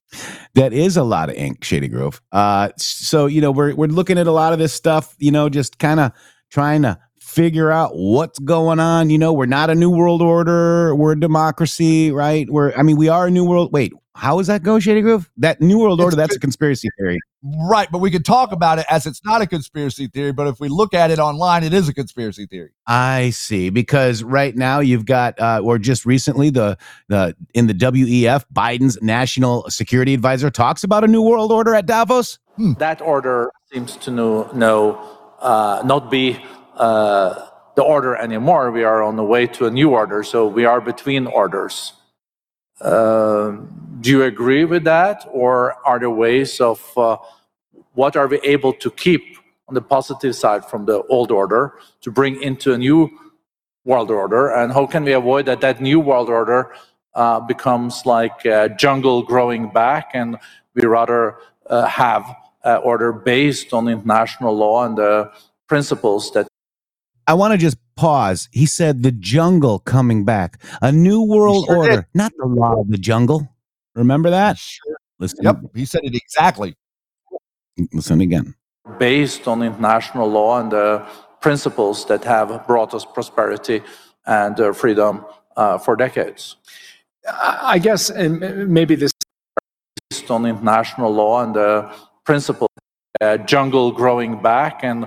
[0.54, 2.22] That is a lot of ink, Shady Groove.
[2.32, 5.14] Uh, so you know we're we're looking at a lot of this stuff.
[5.18, 6.12] You know, just kind of
[6.50, 9.10] trying to figure out what's going on.
[9.10, 10.94] You know, we're not a new world order.
[10.94, 12.48] We're a democracy, right?
[12.48, 13.72] We're I mean, we are a new world.
[13.72, 15.30] Wait, how does that go, Shady Groove?
[15.36, 16.16] That new world order.
[16.16, 17.20] That's a conspiracy theory.
[17.42, 20.58] Right, but we could talk about it as it's not a conspiracy theory, but if
[20.58, 22.70] we look at it online, it is a conspiracy theory.
[22.88, 23.70] I see.
[23.70, 26.76] Because right now you've got, uh, or just recently, the
[27.06, 31.86] the in the WEF, Biden's national security advisor talks about a new world order at
[31.86, 32.40] Davos.
[32.78, 34.96] That order seems to no, no
[35.38, 38.72] uh, not be uh, the order anymore.
[38.72, 41.92] We are on the way to a new order, so we are between orders.
[42.82, 43.68] Um
[44.00, 47.16] do you agree with that, or are there ways of uh,
[47.94, 49.22] what are we able to keep
[49.68, 53.10] on the positive side from the old order to bring into a new
[53.84, 56.72] world order, and how can we avoid that that new world order
[57.14, 60.38] uh, becomes like a jungle growing back, and
[60.74, 61.36] we rather
[61.68, 62.24] uh, have
[62.64, 65.30] an order based on international law and the
[65.68, 66.46] principles that
[67.28, 68.48] I want to just pause.
[68.52, 72.06] He said the jungle coming back, a new world sure order, did.
[72.14, 73.48] not the law of the jungle.
[73.94, 74.56] Remember that?
[74.58, 74.96] Sure.
[75.20, 76.74] Listen, Yep, he said it exactly.
[77.92, 78.54] listen again.
[78.98, 81.06] based on international law and the
[81.40, 83.82] principles that have brought us prosperity
[84.26, 85.24] and uh, freedom
[85.56, 86.56] uh, for decades.
[87.28, 89.12] I I guess, and maybe this
[90.10, 91.90] Based on international law and the
[92.24, 92.70] principles,
[93.20, 95.06] uh, jungle growing back and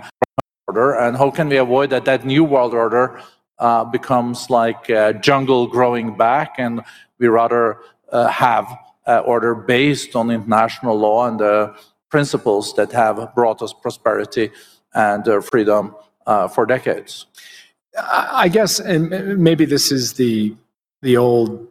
[0.72, 3.20] order, and how can we avoid that that new world order
[3.60, 6.82] uh, becomes like a jungle growing back, and
[7.20, 7.78] we rather
[8.12, 8.66] uh, have
[9.06, 11.74] an order based on international law and the
[12.10, 14.52] principles that have brought us prosperity
[14.94, 15.96] and uh, freedom
[16.28, 17.26] uh, for decades.
[17.98, 20.56] I I guess, and maybe this is the
[21.02, 21.68] the old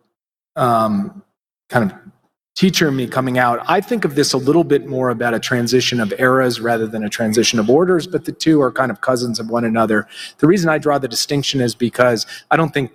[0.57, 1.23] um,
[1.69, 1.99] kind of
[2.61, 3.59] teacher me coming out.
[3.69, 7.03] I think of this a little bit more about a transition of eras rather than
[7.03, 10.07] a transition of orders, but the two are kind of cousins of one another.
[10.41, 12.93] The reason I draw the distinction is because I don't think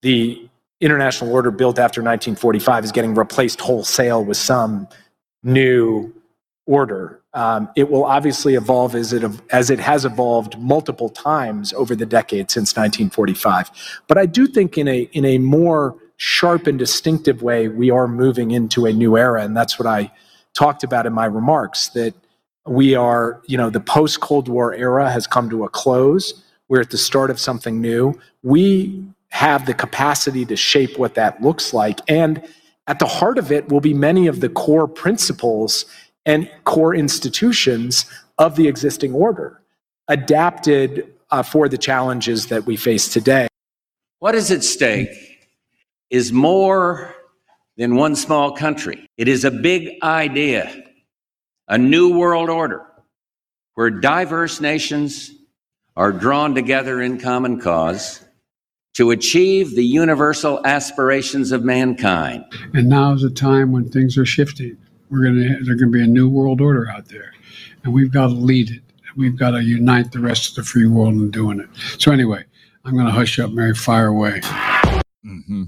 [0.00, 0.48] the
[0.80, 4.88] international order built after 1945 is getting replaced wholesale with some
[5.42, 6.10] new
[6.64, 7.20] order.
[7.34, 12.06] Um, it will obviously evolve as it as it has evolved multiple times over the
[12.06, 13.70] decades since 1945.
[14.08, 18.08] But I do think in a in a more sharp and distinctive way, we are
[18.08, 20.12] moving into a new era, and that's what I
[20.54, 21.88] talked about in my remarks.
[21.90, 22.14] That
[22.66, 26.42] we are, you know, the post Cold War era has come to a close.
[26.68, 28.18] We're at the start of something new.
[28.42, 32.42] We have the capacity to shape what that looks like, and
[32.86, 35.84] at the heart of it will be many of the core principles
[36.24, 38.06] and core institutions
[38.38, 39.60] of the existing order,
[40.08, 43.48] adapted uh, for the challenges that we face today.
[44.18, 45.08] What is at stake
[46.10, 47.14] is more
[47.76, 49.06] than one small country.
[49.16, 50.84] It is a big idea,
[51.68, 52.86] a new world order
[53.74, 55.30] where diverse nations
[55.96, 58.24] are drawn together in common cause
[58.94, 62.44] to achieve the universal aspirations of mankind.
[62.72, 64.76] And now is a time when things are shifting.
[65.10, 67.32] We're gonna there's gonna be a new world order out there,
[67.84, 68.82] and we've got to lead it.
[69.16, 71.68] We've got to unite the rest of the free world in doing it.
[71.98, 72.44] So anyway,
[72.84, 73.74] I'm gonna hush up, Mary.
[73.74, 74.40] Fire away.
[74.40, 75.64] Mm-hmm.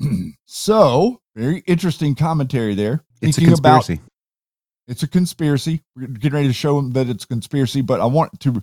[0.46, 3.04] so very interesting commentary there.
[3.20, 4.02] It's a Thinking about- conspiracy.
[4.88, 5.82] it's a conspiracy.
[5.96, 8.62] We're getting ready to show them that it's a conspiracy, but I want to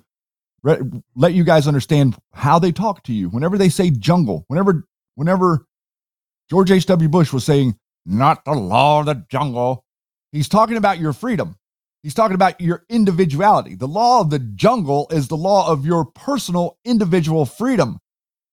[0.64, 0.80] re-
[1.16, 3.30] let you guys understand how they talk to you.
[3.30, 5.66] Whenever they say jungle, whenever whenever
[6.50, 7.10] George H.W.
[7.10, 9.84] Bush was saying, not the law of the jungle,
[10.32, 11.56] he's talking about your freedom.
[12.02, 13.76] He's talking about your individuality.
[13.76, 18.00] The law of the jungle is the law of your personal individual freedom.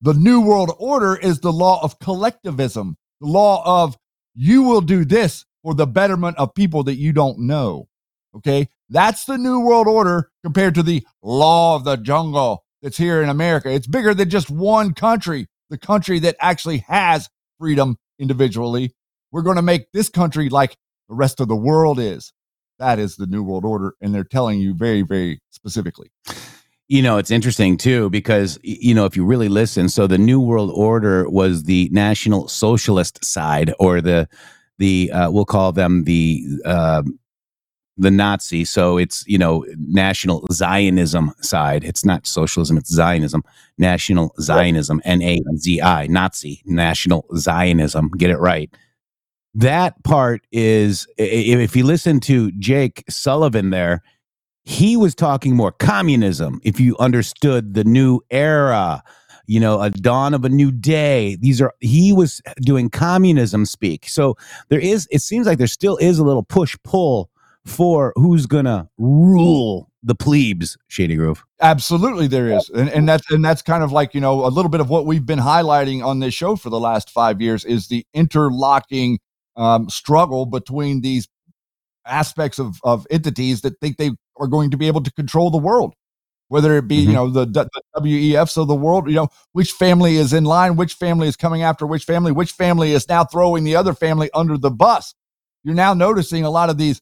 [0.07, 3.97] The New World Order is the law of collectivism, the law of
[4.37, 7.89] you will do this for the betterment of people that you don't know.
[8.37, 8.69] Okay.
[8.89, 13.29] That's the New World Order compared to the law of the jungle that's here in
[13.29, 13.69] America.
[13.69, 17.29] It's bigger than just one country, the country that actually has
[17.59, 18.95] freedom individually.
[19.33, 20.77] We're going to make this country like
[21.09, 22.33] the rest of the world is.
[22.79, 23.95] That is the New World Order.
[24.01, 26.13] And they're telling you very, very specifically.
[26.89, 30.41] You know, it's interesting too because you know if you really listen, so the New
[30.41, 34.29] World Order was the National Socialist side, or the
[34.79, 37.03] the uh, we'll call them the uh,
[37.97, 38.65] the Nazi.
[38.65, 41.83] So it's you know National Zionism side.
[41.83, 43.43] It's not socialism; it's Zionism.
[43.79, 48.11] National Zionism, N A Z I, Nazi, National Zionism.
[48.17, 48.73] Get it right.
[49.55, 54.03] That part is if you listen to Jake Sullivan there,
[54.67, 59.03] he was talking more communism if you understood the new era
[59.47, 61.37] you know a dawn of a new day.
[61.37, 64.09] These are he was doing communism speak.
[64.09, 64.37] So
[64.69, 67.31] there is it seems like there still is a little push pull
[67.65, 71.45] for who's gonna rule the plebes shady groove.
[71.61, 74.71] Absolutely, there is, and and that's and that's kind of like you know a little
[74.71, 77.89] bit of what we've been highlighting on this show for the last five years is
[77.89, 79.19] the interlocking
[79.57, 81.29] um, struggle between these
[82.05, 85.59] aspects of of entities that think they are going to be able to control the
[85.59, 85.95] world,
[86.49, 90.17] whether it be you know the, the WEFs of the world, you know which family
[90.17, 93.65] is in line, which family is coming after which family, which family is now throwing
[93.65, 95.15] the other family under the bus.
[95.65, 97.01] You're now noticing a lot of these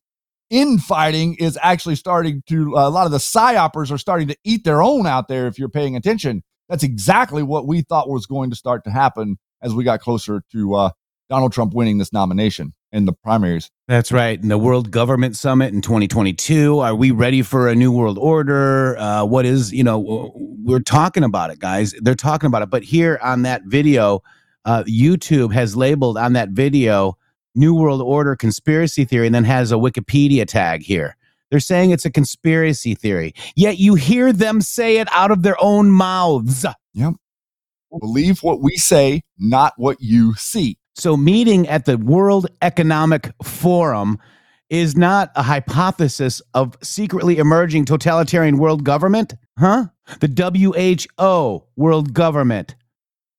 [0.51, 4.82] infighting is actually starting to a lot of the psyopers are starting to eat their
[4.82, 6.43] own out there if you're paying attention.
[6.68, 10.43] That's exactly what we thought was going to start to happen as we got closer
[10.53, 10.91] to uh,
[11.30, 14.40] donald trump winning this nomination in the primaries That's right.
[14.40, 16.78] And the World Government Summit in 2022.
[16.78, 18.97] Are we ready for a new world order?
[18.97, 21.92] Uh, what is, you know, we're talking about it, guys.
[22.01, 22.70] They're talking about it.
[22.70, 24.22] But here on that video,
[24.64, 27.18] uh, YouTube has labeled on that video
[27.57, 31.16] New World Order conspiracy theory and then has a Wikipedia tag here.
[31.51, 35.57] They're saying it's a conspiracy theory, yet you hear them say it out of their
[35.61, 36.64] own mouths.
[36.95, 37.14] Yep.
[38.01, 40.78] Believe what we say, not what you see.
[40.95, 44.18] So, meeting at the World Economic Forum
[44.70, 49.86] is not a hypothesis of secretly emerging totalitarian world government, huh?
[50.20, 50.28] The
[51.18, 52.76] WHO world government,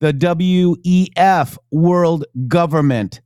[0.01, 3.22] the WEF world government,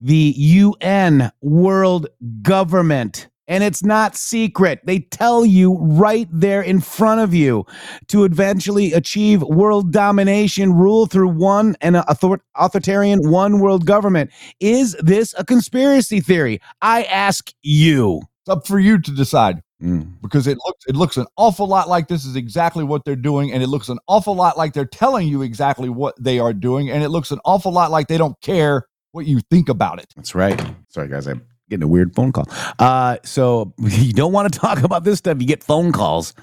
[0.00, 2.08] the UN world
[2.42, 3.28] government.
[3.52, 4.80] And it's not secret.
[4.84, 7.66] They tell you right there in front of you
[8.08, 14.30] to eventually achieve world domination, rule through one and author- authoritarian one world government.
[14.58, 16.60] Is this a conspiracy theory?
[16.80, 18.22] I ask you.
[18.40, 20.12] It's up for you to decide Mm.
[20.22, 23.52] because it looks it looks an awful lot like this is exactly what they're doing,
[23.52, 26.88] and it looks an awful lot like they're telling you exactly what they are doing,
[26.88, 30.06] and it looks an awful lot like they don't care what you think about it.
[30.14, 30.60] That's right.
[30.88, 31.26] Sorry, guys.
[31.26, 31.42] I'm
[31.72, 32.46] getting a weird phone call.
[32.78, 35.38] Uh, so you don't want to talk about this stuff.
[35.40, 36.34] You get phone calls.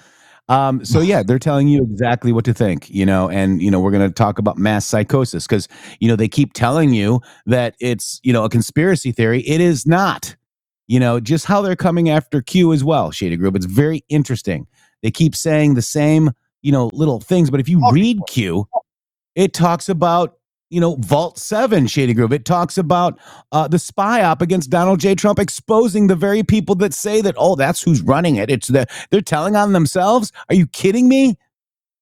[0.50, 3.80] Um, so yeah, they're telling you exactly what to think, you know, and you know,
[3.80, 5.68] we're gonna talk about mass psychosis because
[6.00, 9.42] you know they keep telling you that it's you know a conspiracy theory.
[9.42, 10.36] It is not.
[10.88, 13.56] You know, just how they're coming after Q as well, Shady Groove.
[13.56, 14.66] It's very interesting.
[15.04, 16.32] They keep saying the same,
[16.64, 18.66] you know, little things, but if you read Q,
[19.36, 20.39] it talks about
[20.70, 23.20] you know vault 7 shady groove it talks about
[23.52, 25.16] uh, the spy op against donald j.
[25.16, 28.50] Trump exposing the very people that say that oh that's who's running it.
[28.50, 30.32] It's the they're telling on themselves?
[30.50, 31.38] Are you kidding me?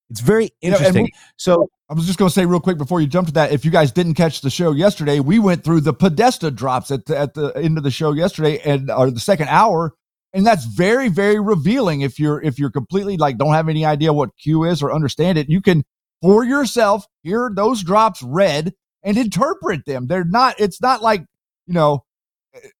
[0.10, 1.04] It's very You know, interesting.
[1.04, 3.52] we- so I was just going to say real quick before you jump to that,
[3.54, 7.06] if you guys didn't catch the show yesterday, we went through the Podesta drops at
[7.06, 9.94] the, at the end of the show yesterday, and or the second hour,
[10.34, 14.12] and that's very very revealing if you're if you're completely like don't have any idea
[14.12, 15.48] what q is or understand it.
[15.50, 15.84] You can
[16.22, 20.08] for yourself hear those drops read and interpret them.
[20.08, 21.22] They're not it's not like
[21.66, 22.04] you know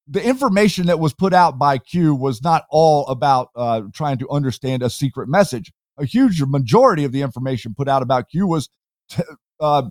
[0.08, 4.30] the information that was put out by q was not all about uh, trying to
[4.30, 5.72] understand a secret message.
[5.98, 8.70] A huge majority of the information put out about q was
[9.10, 9.24] t-
[9.60, 9.84] uh,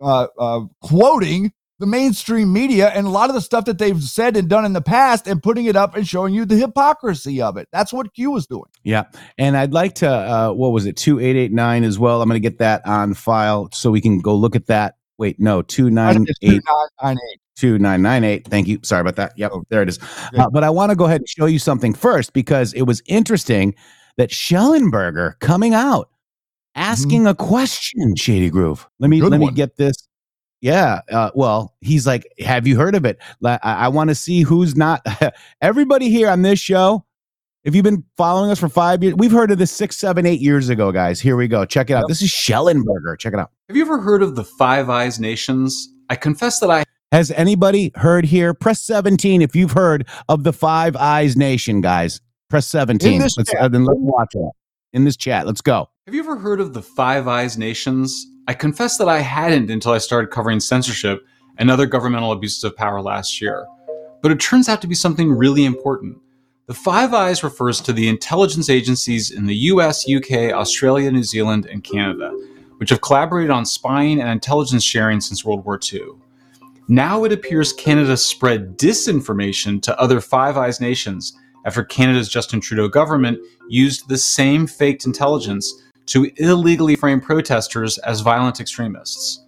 [0.00, 4.36] uh, uh, quoting the mainstream media and a lot of the stuff that they've said
[4.36, 7.56] and done in the past and putting it up and showing you the hypocrisy of
[7.56, 7.68] it.
[7.72, 8.70] That's what Q was doing.
[8.82, 9.04] Yeah.
[9.36, 12.20] And I'd like to, uh, what was it, 2889 as well.
[12.20, 14.96] I'm going to get that on file so we can go look at that.
[15.18, 16.26] Wait, no, 298.
[16.40, 17.40] 2998.
[17.56, 18.48] 2998.
[18.48, 18.78] Thank you.
[18.82, 19.32] Sorry about that.
[19.36, 19.98] Yep, there it is.
[20.36, 23.02] Uh, but I want to go ahead and show you something first because it was
[23.06, 23.74] interesting
[24.16, 26.08] that Shellenberger coming out
[26.74, 28.88] asking a question, Shady Groove.
[29.00, 30.07] Let me Good let me get this.
[30.60, 31.00] Yeah.
[31.10, 33.18] Uh, well, he's like, have you heard of it?
[33.44, 35.06] I, I want to see who's not.
[35.60, 37.04] Everybody here on this show,
[37.64, 40.40] if you've been following us for five years, we've heard of this six, seven, eight
[40.40, 41.20] years ago, guys.
[41.20, 41.64] Here we go.
[41.64, 42.08] Check it out.
[42.08, 43.18] This is Shellenberger.
[43.18, 43.50] Check it out.
[43.68, 45.88] Have you ever heard of the Five Eyes Nations?
[46.10, 48.54] I confess that I Has anybody heard here?
[48.54, 52.20] Press 17 if you've heard of the Five Eyes Nation, guys.
[52.48, 53.14] Press 17.
[53.14, 54.50] In this let's, uh, then let's watch it
[54.92, 55.46] in this chat.
[55.46, 55.90] Let's go.
[56.08, 58.28] Have you ever heard of the Five Eyes Nations?
[58.46, 61.22] I confess that I hadn't until I started covering censorship
[61.58, 63.66] and other governmental abuses of power last year.
[64.22, 66.16] But it turns out to be something really important.
[66.64, 71.66] The Five Eyes refers to the intelligence agencies in the US, UK, Australia, New Zealand,
[71.66, 72.30] and Canada,
[72.78, 76.06] which have collaborated on spying and intelligence sharing since World War II.
[76.88, 81.36] Now it appears Canada spread disinformation to other Five Eyes nations
[81.66, 83.38] after Canada's Justin Trudeau government
[83.68, 89.44] used the same faked intelligence to illegally frame protesters as violent extremists.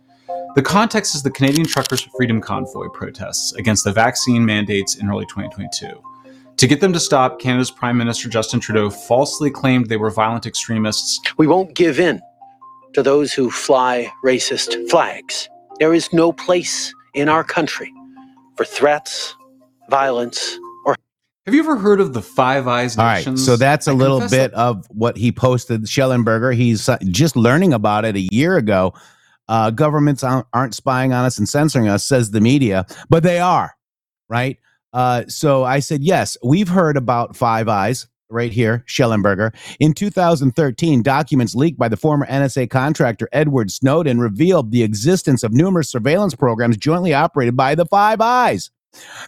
[0.54, 5.24] The context is the Canadian Truckers Freedom Convoy protests against the vaccine mandates in early
[5.26, 5.86] 2022.
[6.56, 10.46] To get them to stop, Canada's Prime Minister Justin Trudeau falsely claimed they were violent
[10.46, 12.20] extremists We won't give in
[12.92, 15.48] to those who fly racist flags.
[15.78, 17.92] There is no place in our country
[18.56, 19.34] for threats,
[19.88, 20.58] violence,
[21.50, 23.36] Have you ever heard of the Five Eyes All right.
[23.36, 26.54] So that's a I little bit of what he posted, Shellenberger.
[26.54, 28.94] He's uh, just learning about it a year ago.
[29.48, 33.40] Uh, governments aren't, aren't spying on us and censoring us, says the media, but they
[33.40, 33.74] are,
[34.28, 34.58] right?
[34.92, 39.52] Uh, so I said, yes, we've heard about Five Eyes right here, Shellenberger.
[39.80, 45.52] In 2013, documents leaked by the former NSA contractor Edward Snowden revealed the existence of
[45.52, 48.70] numerous surveillance programs jointly operated by the Five Eyes.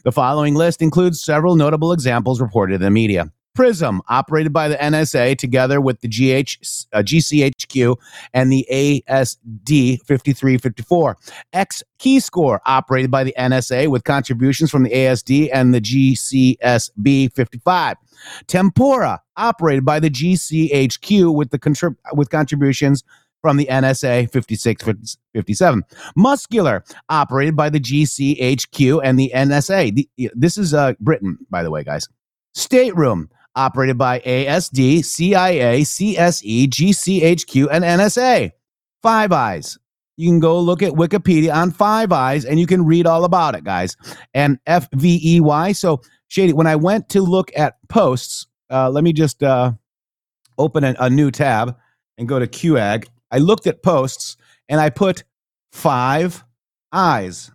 [0.04, 3.30] The following list includes several notable examples reported in the media.
[3.54, 6.56] Prism, operated by the NSA together with the GH,
[6.94, 7.96] uh, GCHQ
[8.32, 11.18] and the ASD 5354.
[11.52, 17.98] X Keyscore, operated by the NSA with contributions from the ASD and the GCSB 55.
[18.46, 23.04] Tempora, operated by the GCHQ with the contrib- with contributions
[23.42, 25.82] from the NSA 5657.
[26.16, 29.94] Muscular, operated by the GCHQ and the NSA.
[29.94, 32.08] The- this is uh, Britain, by the way, guys.
[32.54, 38.52] Stateroom, operated by ASD, CIA, CSE, GCHQ, and NSA.
[39.02, 39.78] Five Eyes.
[40.16, 43.54] You can go look at Wikipedia on Five Eyes and you can read all about
[43.54, 43.96] it, guys.
[44.34, 45.74] And FVEY.
[45.74, 49.72] So, Shady, when I went to look at posts, uh, let me just uh,
[50.58, 51.76] open a, a new tab
[52.18, 53.06] and go to QAG.
[53.32, 54.36] I looked at posts
[54.68, 55.24] and I put
[55.72, 56.44] Five
[56.92, 57.50] Eyes.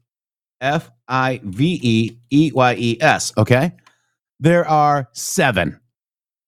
[0.60, 3.32] F I V E E Y E S.
[3.38, 3.72] Okay.
[4.40, 5.80] There are seven.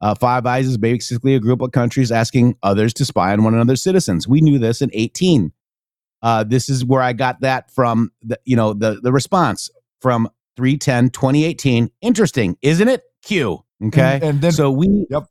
[0.00, 3.54] Uh, Five Eyes is basically a group of countries asking others to spy on one
[3.54, 4.28] another's citizens.
[4.28, 5.52] We knew this in 18.
[6.22, 9.70] Uh, this is where I got that from, the, you know, the, the response
[10.00, 11.90] from 310, 2018.
[12.00, 13.02] Interesting, isn't it?
[13.22, 13.64] Q.
[13.86, 14.14] Okay.
[14.14, 15.24] And, and then so we, yep.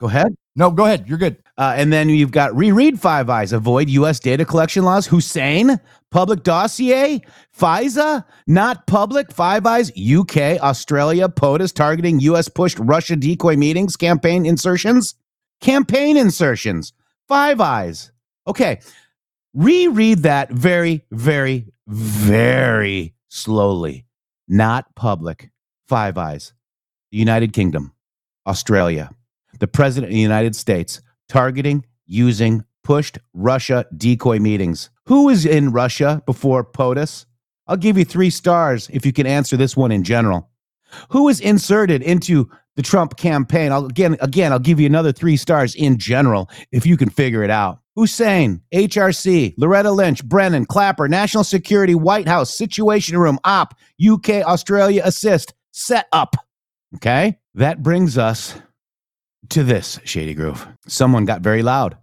[0.00, 0.36] Go ahead.
[0.58, 1.08] No, go ahead.
[1.08, 1.36] You're good.
[1.56, 4.18] Uh, and then you've got reread Five Eyes, avoid U.S.
[4.18, 5.78] data collection laws, Hussein,
[6.10, 7.20] public dossier,
[7.56, 12.48] FISA, not public, Five Eyes, UK, Australia, POTUS targeting U.S.
[12.48, 15.14] pushed Russia decoy meetings, campaign insertions,
[15.60, 16.92] campaign insertions,
[17.28, 18.10] Five Eyes.
[18.48, 18.80] Okay.
[19.54, 24.06] Reread that very, very, very slowly.
[24.48, 25.50] Not public,
[25.86, 26.52] Five Eyes,
[27.12, 27.92] the United Kingdom,
[28.44, 29.12] Australia,
[29.58, 34.90] the President of the United States targeting, using, pushed Russia decoy meetings.
[35.06, 37.26] Who was in Russia before POTUS?
[37.66, 40.48] I'll give you three stars if you can answer this one in general.
[41.10, 43.72] Who was inserted into the Trump campaign.
[43.72, 47.42] I'll again, again, I'll give you another three stars in general if you can figure
[47.42, 47.80] it out.
[47.96, 55.02] Hussein, HRC, Loretta Lynch, Brennan, Clapper, National Security, White House, Situation Room, OP, UK, Australia,
[55.04, 56.36] Assist, Set Up.
[56.94, 58.54] Okay, that brings us
[59.50, 60.66] to this Shady Groove.
[60.86, 61.96] Someone got very loud.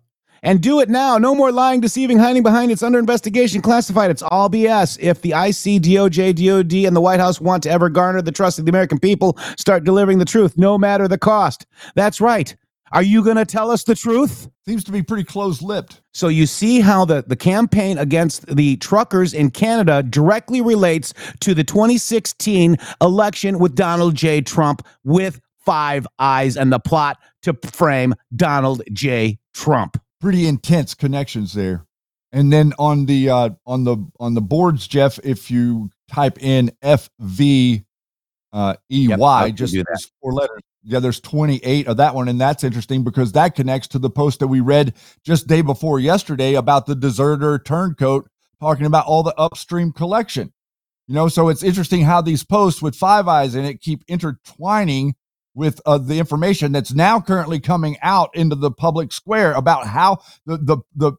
[0.44, 1.18] And do it now.
[1.18, 2.72] No more lying, deceiving, hiding behind.
[2.72, 4.12] It's under investigation, classified.
[4.12, 5.00] It's all BS.
[5.02, 8.60] If the IC, DOJ, DOD, and the White House want to ever garner the trust
[8.60, 11.66] of the American people, start delivering the truth, no matter the cost.
[11.96, 12.56] That's right.
[12.92, 14.48] Are you going to tell us the truth?
[14.68, 16.02] Seems to be pretty close lipped.
[16.14, 21.54] So you see how the, the campaign against the truckers in Canada directly relates to
[21.54, 24.42] the 2016 election with Donald J.
[24.42, 29.40] Trump with Five Eyes and the plot to frame Donald J.
[29.54, 29.98] Trump.
[30.22, 31.86] Pretty intense connections there.
[32.32, 36.72] And then on the uh, on the on the boards, Jeff, if you type in
[36.84, 37.86] FV
[38.52, 39.88] uh, EY, I'll just do that.
[39.90, 40.62] those four letters.
[40.88, 44.40] Yeah, there's 28 of that one, and that's interesting because that connects to the post
[44.40, 44.94] that we read
[45.24, 50.54] just day before yesterday about the deserter turncoat talking about all the upstream collection.
[51.08, 55.16] You know, so it's interesting how these posts with Five Eyes in it keep intertwining
[55.56, 60.18] with uh, the information that's now currently coming out into the public square about how
[60.46, 61.14] the the the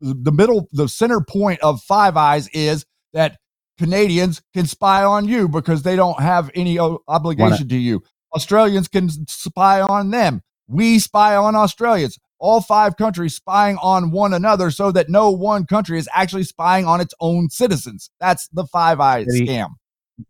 [0.00, 3.36] the middle the center point of Five Eyes is that
[3.78, 8.02] Canadians can spy on you because they don't have any o- obligation to you.
[8.34, 10.40] Australians can spy on them.
[10.68, 12.18] We spy on Australians.
[12.38, 16.86] All five countries spying on one another so that no one country is actually spying
[16.86, 18.08] on its own citizens.
[18.20, 19.46] That's the Five Eyes Ready?
[19.46, 19.70] scam.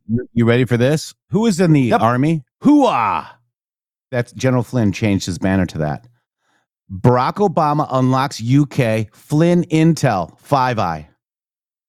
[0.08, 1.14] You- You ready for this?
[1.30, 2.42] Who is in the army?
[2.64, 3.28] Hooah!
[4.10, 6.06] That's General Flynn changed his banner to that.
[6.90, 11.09] Barack Obama unlocks UK Flynn Intel Five Eye.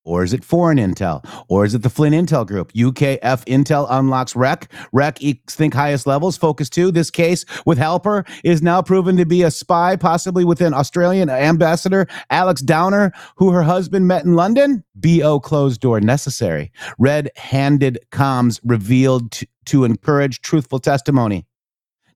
[0.03, 1.23] Or is it foreign intel?
[1.47, 2.73] Or is it the Flynn Intel Group?
[2.73, 4.71] UKF Intel unlocks REC.
[4.91, 6.37] REC think highest levels.
[6.37, 6.91] Focus two.
[6.91, 12.07] This case with Halper is now proven to be a spy, possibly within Australian ambassador
[12.31, 14.83] Alex Downer, who her husband met in London.
[14.95, 16.71] BO closed door necessary.
[16.97, 21.45] Red handed comms revealed to, to encourage truthful testimony.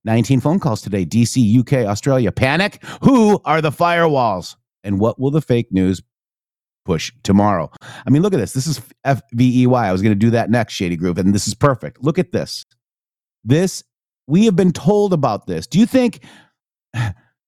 [0.05, 1.05] 19 phone calls today.
[1.05, 2.31] DC, UK, Australia.
[2.31, 2.83] Panic?
[3.03, 4.55] Who are the firewalls?
[4.83, 6.01] And what will the fake news
[6.85, 7.69] push tomorrow?
[7.81, 8.53] I mean, look at this.
[8.53, 9.75] This is FVEY.
[9.75, 12.03] I was going to do that next, Shady Groove, and this is perfect.
[12.03, 12.65] Look at this.
[13.43, 13.83] This,
[14.27, 15.67] we have been told about this.
[15.67, 16.21] Do you think,
[16.93, 17.01] do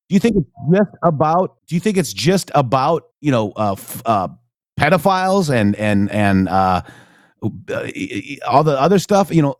[0.09, 4.01] you think it's just about, do you think it's just about, you know, uh, f-
[4.05, 4.27] uh,
[4.79, 6.81] pedophiles and, and, and, uh,
[7.43, 7.87] uh,
[8.47, 9.55] all the other stuff, you know,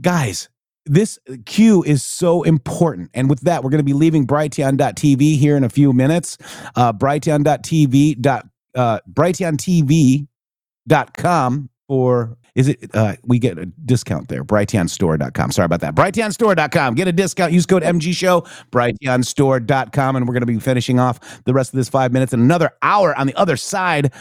[0.00, 0.48] guys,
[0.86, 3.10] this Q is so important.
[3.14, 6.38] And with that, we're going to be leaving Brighteon.tv here in a few minutes.
[6.74, 8.49] Uh, Brighteon.tv.
[8.74, 14.44] Uh, BrighteonTV.com for, is it, uh, we get a discount there.
[14.44, 15.52] BrighteonStore.com.
[15.52, 15.94] Sorry about that.
[15.94, 16.94] BrighteonStore.com.
[16.94, 17.52] Get a discount.
[17.52, 18.42] Use code MG Show.
[18.70, 20.16] BrighteonStore.com.
[20.16, 22.70] And we're going to be finishing off the rest of this five minutes and another
[22.82, 24.12] hour on the other side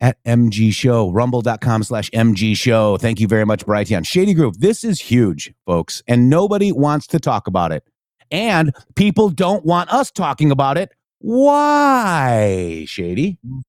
[0.00, 2.96] at MG Show, rumble.com slash MG Show.
[2.96, 4.06] Thank you very much, Brighteon.
[4.06, 7.84] Shady Groove, this is huge, folks, and nobody wants to talk about it.
[8.30, 10.92] And people don't want us talking about it.
[11.20, 13.38] Why, Shady?
[13.46, 13.62] Mm.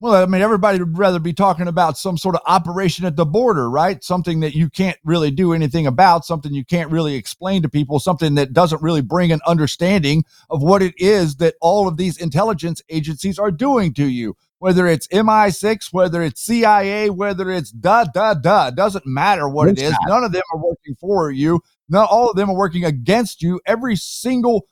[0.00, 3.24] Well, I mean, everybody would rather be talking about some sort of operation at the
[3.24, 4.02] border, right?
[4.02, 8.00] Something that you can't really do anything about, something you can't really explain to people,
[8.00, 12.16] something that doesn't really bring an understanding of what it is that all of these
[12.16, 14.36] intelligence agencies are doing to you.
[14.58, 19.82] Whether it's MI6, whether it's CIA, whether it's da da da, doesn't matter what it's
[19.82, 19.98] What's is.
[19.98, 20.08] that?
[20.08, 21.60] None of them are working for you.
[21.88, 23.60] Not all of them are working against you.
[23.66, 24.66] Every single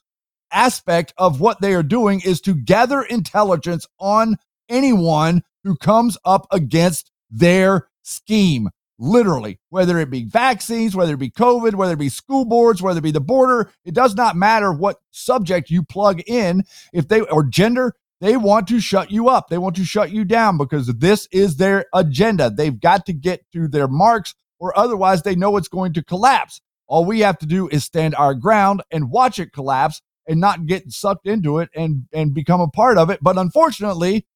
[0.52, 4.36] aspect of what they are doing is to gather intelligence on
[4.68, 8.68] anyone who comes up against their scheme.
[9.02, 12.98] Literally, whether it be vaccines, whether it be COVID, whether it be school boards, whether
[12.98, 16.64] it be the border, it does not matter what subject you plug in.
[16.92, 19.48] If they or gender, they want to shut you up.
[19.48, 22.50] They want to shut you down because this is their agenda.
[22.50, 26.60] They've got to get to their marks, or otherwise they know it's going to collapse.
[26.86, 30.64] All we have to do is stand our ground and watch it collapse and not
[30.66, 33.18] get sucked into it and and become a part of it.
[33.20, 34.26] But unfortunately,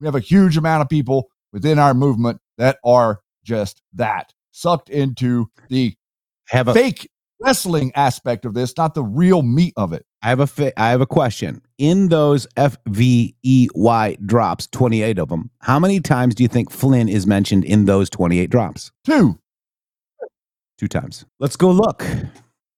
[0.00, 4.88] we have a huge amount of people within our movement that are just that sucked
[4.88, 5.94] into the
[6.48, 7.08] Have a fake
[7.40, 10.06] wrestling aspect of this, not the real meat of it.
[10.22, 11.60] I have a fa- I have a question.
[11.78, 17.26] In those FVEY drops, 28 of them, how many times do you think Flynn is
[17.26, 18.92] mentioned in those 28 drops?
[19.04, 19.38] Two.
[20.78, 21.26] Two times.
[21.40, 22.06] Let's go look.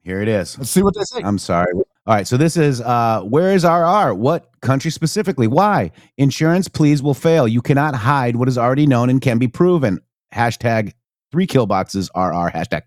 [0.03, 0.59] Here it is.
[0.59, 1.21] Let's see what they say.
[1.23, 1.73] I'm sorry.
[2.07, 4.13] All right, so this is uh where is RR?
[4.13, 5.47] What country specifically?
[5.47, 5.91] Why?
[6.19, 7.49] Insurance please will fail.
[7.49, 10.01] You cannot hide what is already known and can be proven.
[10.35, 10.93] Hashtag
[11.33, 12.83] three kill boxes RR hashtag.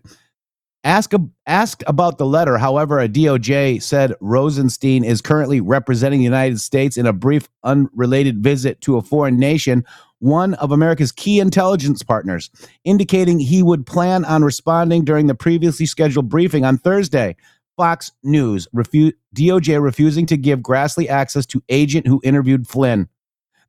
[0.84, 1.12] Ask
[1.46, 2.58] ask about the letter.
[2.58, 8.40] However, a DOJ said Rosenstein is currently representing the United States in a brief, unrelated
[8.40, 9.84] visit to a foreign nation,
[10.20, 12.50] one of America's key intelligence partners,
[12.84, 17.34] indicating he would plan on responding during the previously scheduled briefing on Thursday.
[17.78, 23.08] Fox News refu- DOJ refusing to give Grassley access to agent who interviewed Flynn.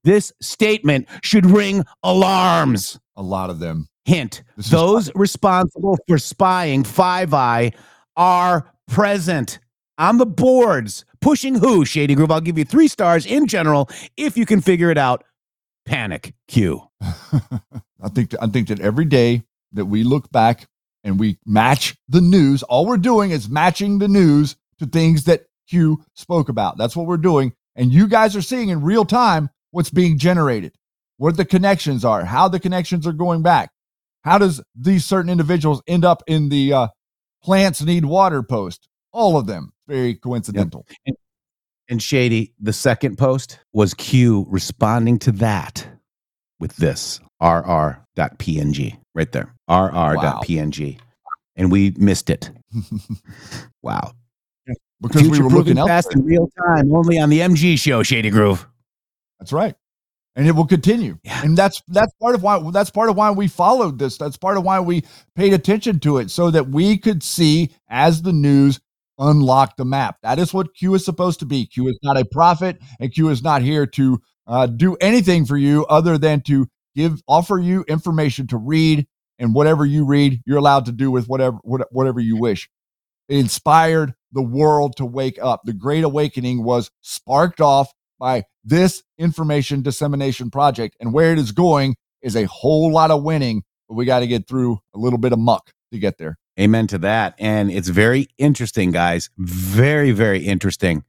[0.04, 3.00] This statement should ring alarms.
[3.16, 3.88] A lot of them.
[4.06, 4.42] Hint
[4.72, 7.72] those responsible for spying Five Eye
[8.16, 9.60] are present
[10.00, 11.06] on the boards.
[11.22, 12.32] Pushing who, Shady Groove?
[12.32, 15.24] I'll give you three stars in general if you can figure it out.
[15.86, 16.34] Panic.
[16.48, 16.82] Q.
[17.02, 19.44] I think I think that every day
[19.74, 20.68] that we look back
[21.04, 25.46] and we match the news, all we're doing is matching the news to things that
[25.70, 26.78] Q spoke about.
[26.78, 27.54] That's what we're doing.
[27.76, 30.74] And you guys are seeing in real time what's being generated,
[31.18, 33.72] what the connections are, how the connections are going back.
[34.24, 36.88] How does these certain individuals end up in the uh,
[37.42, 38.90] plants need water post?
[39.14, 39.72] All of them.
[39.88, 40.86] Very coincidental.
[41.06, 41.16] And,
[41.90, 45.88] and Shady, the second post was Q responding to that
[46.60, 49.54] with this rr.png right there.
[49.68, 51.00] rr.png.
[51.58, 52.50] And we missed it.
[53.84, 54.14] wow.
[55.02, 56.22] Because we Future were looking fast elsewhere.
[56.22, 58.66] in real time, only on the MG show, Shady Groove.
[59.40, 59.76] That's right.
[60.36, 61.18] And it will continue.
[61.26, 64.18] And that's that's part of why that's part of why we followed this.
[64.18, 65.04] That's part of why we
[65.36, 68.80] paid attention to it so that we could see as the news
[69.18, 70.18] unlock the map.
[70.22, 71.66] That is what Q is supposed to be.
[71.66, 75.58] Q is not a prophet and Q is not here to uh, do anything for
[75.58, 80.58] you other than to give offer you information to read and whatever you read, you're
[80.58, 82.70] allowed to do with whatever whatever you wish.
[83.28, 85.62] It inspired the world to wake up.
[85.64, 90.98] The Great Awakening was sparked off by this information dissemination project.
[91.00, 94.28] And where it is going is a whole lot of winning, but we got to
[94.28, 96.38] get through a little bit of muck to get there.
[96.60, 97.36] Amen to that.
[97.40, 99.30] And it's very interesting, guys.
[99.38, 101.04] Very, very interesting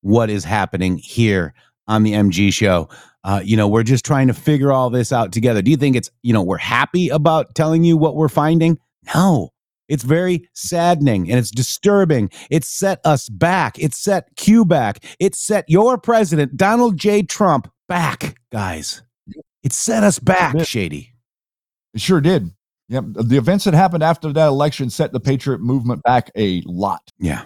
[0.00, 1.54] what is happening here
[1.86, 2.88] on the MG show.
[3.24, 5.62] Uh, you know, we're just trying to figure all this out together.
[5.62, 8.78] Do you think it's, you know, we're happy about telling you what we're finding?
[9.14, 9.50] No.
[9.88, 12.30] It's very saddening and it's disturbing.
[12.50, 13.78] It set us back.
[13.78, 15.04] It set Q back.
[15.20, 17.22] It set your president, Donald J.
[17.22, 19.02] Trump, back, guys.
[19.62, 21.14] It set us back, Shady.
[21.94, 22.50] It sure did.
[22.88, 23.04] Yep.
[23.14, 27.00] The events that happened after that election set the Patriot movement back a lot.
[27.18, 27.44] Yeah.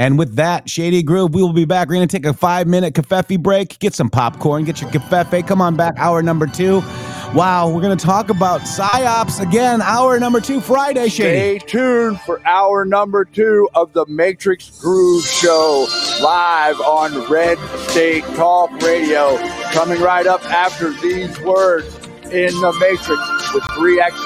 [0.00, 1.88] And with that, Shady Groove, we will be back.
[1.88, 5.46] We're going to take a five minute cafefe break, get some popcorn, get your cafefe.
[5.46, 6.80] Come on back, hour number two.
[7.34, 11.58] Wow, we're going to talk about PSYOPs again, hour number two, Friday, Shady.
[11.58, 15.86] Stay tuned for hour number two of the Matrix Groove Show
[16.22, 17.58] live on Red
[17.90, 19.36] State Talk Radio.
[19.72, 21.94] Coming right up after these words
[22.32, 24.20] in the Matrix with 3x's.com.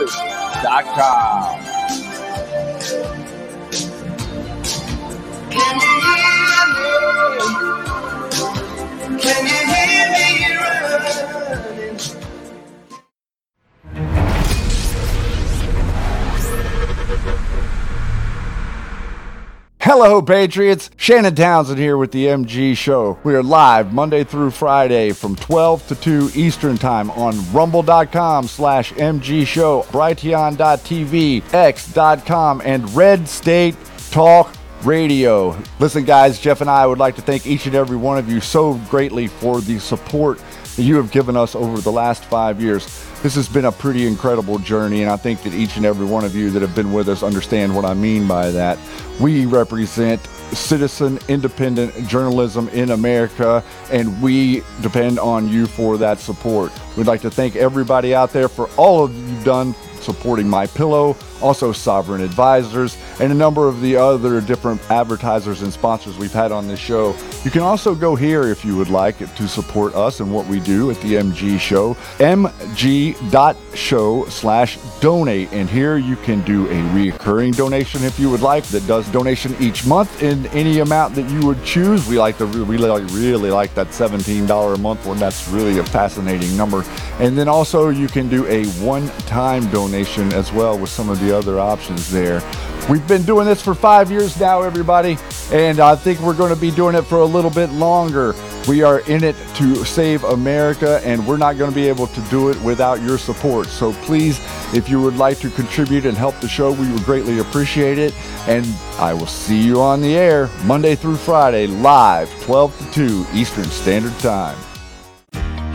[19.80, 20.90] Hello, Patriots.
[20.96, 23.16] Shannon Townsend here with the MG Show.
[23.22, 28.92] We are live Monday through Friday from 12 to 2 Eastern Time on rumble.com slash
[28.94, 33.76] MG Show, brighteon.tv, x.com, and Red State
[34.10, 34.52] Talk
[34.84, 35.56] Radio.
[35.78, 38.40] Listen, guys, Jeff and I would like to thank each and every one of you
[38.40, 40.38] so greatly for the support
[40.76, 42.84] that you have given us over the last five years.
[43.22, 46.24] This has been a pretty incredible journey, and I think that each and every one
[46.24, 48.78] of you that have been with us understand what I mean by that.
[49.20, 50.20] We represent
[50.52, 56.72] citizen independent journalism in America, and we depend on you for that support.
[56.96, 61.16] We'd like to thank everybody out there for all of you've done supporting My Pillow,
[61.44, 66.52] also Sovereign Advisors, and a number of the other different advertisers and sponsors we've had
[66.52, 67.14] on this show.
[67.44, 70.60] You can also go here if you would like to support us and what we
[70.60, 75.52] do at the MG Show, mg.show slash donate.
[75.52, 79.54] And here you can do a recurring donation if you would like that does donation
[79.60, 82.08] each month in any amount that you would choose.
[82.08, 85.18] We like to really, really, like that $17 a month one.
[85.18, 86.84] That's really a fascinating number.
[87.18, 91.33] And then also you can do a one-time donation as well with some of the
[91.34, 92.40] other options there.
[92.88, 95.16] We've been doing this for five years now, everybody,
[95.50, 98.34] and I think we're going to be doing it for a little bit longer.
[98.68, 102.20] We are in it to save America, and we're not going to be able to
[102.22, 103.68] do it without your support.
[103.68, 104.38] So please,
[104.74, 108.14] if you would like to contribute and help the show, we would greatly appreciate it.
[108.46, 108.66] And
[108.98, 113.64] I will see you on the air Monday through Friday, live, 12 to 2 Eastern
[113.64, 114.56] Standard Time.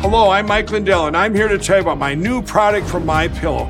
[0.01, 3.05] Hello, I'm Mike Lindell, and I'm here to tell you about my new product from
[3.05, 3.69] My Pillow.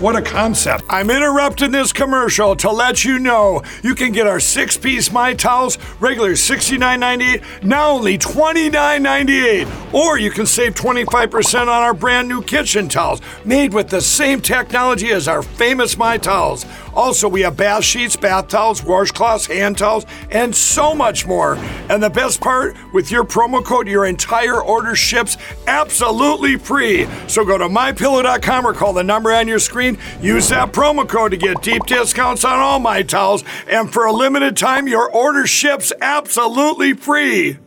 [0.00, 0.84] What a concept.
[0.88, 5.34] I'm interrupting this commercial to let you know you can get our six piece My
[5.34, 9.92] Towels, regular $69.98, now only $29.98.
[9.92, 14.40] Or you can save 25% on our brand new kitchen towels, made with the same
[14.40, 16.64] technology as our famous My Towels.
[16.94, 21.56] Also, we have bath sheets, bath towels, washcloths, hand towels, and so much more.
[21.88, 25.36] And the best part, with your promo code, your entire order ships
[25.66, 27.08] absolutely free.
[27.26, 29.87] So go to mypillow.com or call the number on your screen.
[30.20, 33.44] Use that promo code to get deep discounts on all my towels.
[33.68, 37.58] And for a limited time, your order ships absolutely free.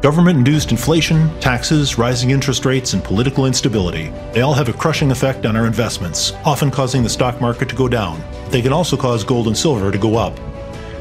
[0.00, 4.12] Government induced inflation, taxes, rising interest rates, and political instability.
[4.32, 7.74] They all have a crushing effect on our investments, often causing the stock market to
[7.74, 8.22] go down.
[8.50, 10.38] They can also cause gold and silver to go up.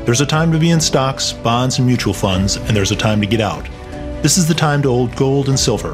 [0.05, 3.21] There's a time to be in stocks, bonds, and mutual funds, and there's a time
[3.21, 3.65] to get out.
[4.23, 5.93] This is the time to hold gold and silver.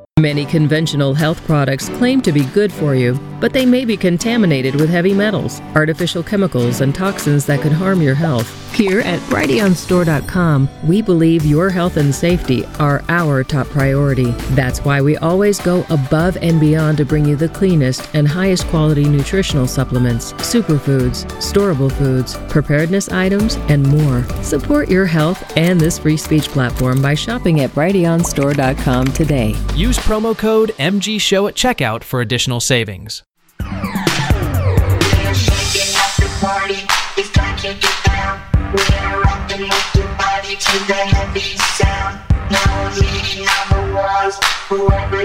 [0.21, 4.75] Many conventional health products claim to be good for you, but they may be contaminated
[4.75, 8.61] with heavy metals, artificial chemicals, and toxins that could harm your health.
[8.75, 14.31] Here at BrighteonStore.com, we believe your health and safety are our top priority.
[14.51, 18.67] That's why we always go above and beyond to bring you the cleanest and highest
[18.67, 24.23] quality nutritional supplements, superfoods, storable foods, preparedness items, and more.
[24.43, 29.55] Support your health and this free speech platform by shopping at BrighteonStore.com today.
[29.75, 33.23] Use promo code MG Show at checkout for additional savings.
[44.67, 45.21] Whoever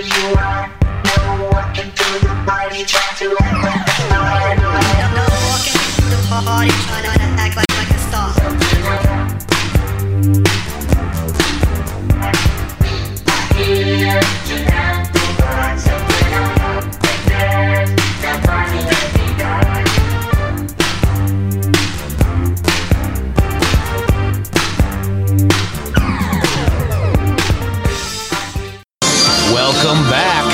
[29.52, 30.44] Welcome back.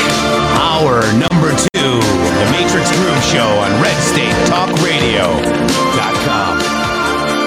[0.61, 6.59] Hour number two, The Matrix Groove Show on RedStateTalkRadio.com.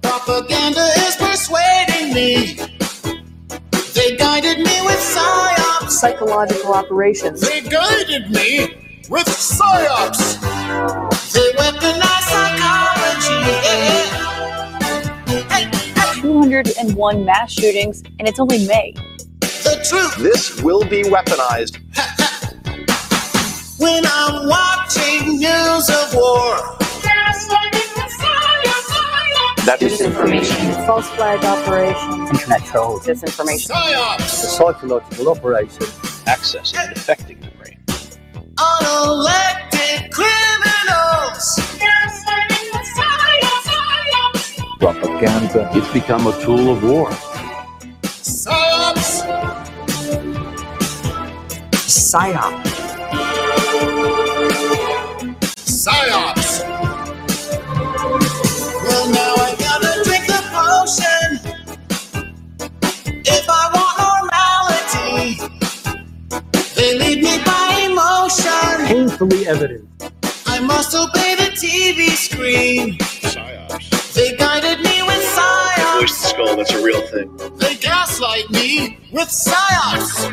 [0.02, 2.56] Propaganda is persuading me.
[3.94, 5.90] They guided me with psyops.
[5.90, 7.40] Psychological operations.
[7.40, 10.40] They guided me with psyops.
[11.32, 13.34] They weaponize psychology.
[13.64, 14.24] Yeah.
[16.20, 18.94] 201 mass shootings, and it's only May.
[19.68, 20.16] The truth.
[20.16, 21.76] This will be weaponized.
[23.78, 26.56] When I'm watching news of war.
[29.66, 30.86] That Disinformation.
[30.86, 32.30] False flag operations.
[32.30, 33.06] Internet trolls.
[33.06, 33.68] Disinformation.
[33.68, 34.22] Psyops.
[34.56, 35.84] psychological operation,
[36.24, 37.78] accessing and affecting the brain.
[38.56, 41.60] Unelected criminals.
[44.80, 45.70] Propaganda.
[45.74, 47.10] It's become a tool of war.
[51.88, 52.64] PSYOP.
[55.56, 56.50] Psyops.
[58.84, 61.28] Well, now I gotta drink the potion.
[63.24, 65.40] If I want normality,
[66.76, 68.86] they lead me by emotion.
[68.86, 69.88] Painfully evident.
[70.46, 72.98] I must obey the programming.
[74.14, 75.22] They guided me with
[75.98, 77.36] Voice the skull, that's a real thing.
[77.56, 80.30] They gaslight me with psyops.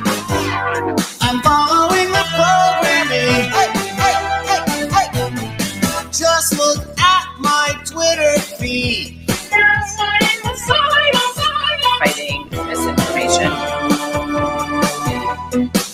[1.22, 3.50] I'm following the programming.
[3.50, 6.08] Hey, hey, hey, hey.
[6.12, 9.28] Just look at my Twitter feed.
[12.00, 13.52] Fighting misinformation.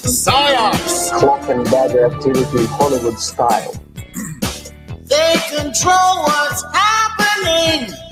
[0.03, 1.17] Psyops.
[1.17, 3.73] Clock and dagger activity Hollywood style.
[5.05, 8.10] They control what's happening.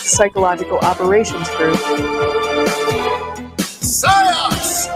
[0.00, 1.76] Psychological Operations Group.
[3.80, 4.88] Psyops.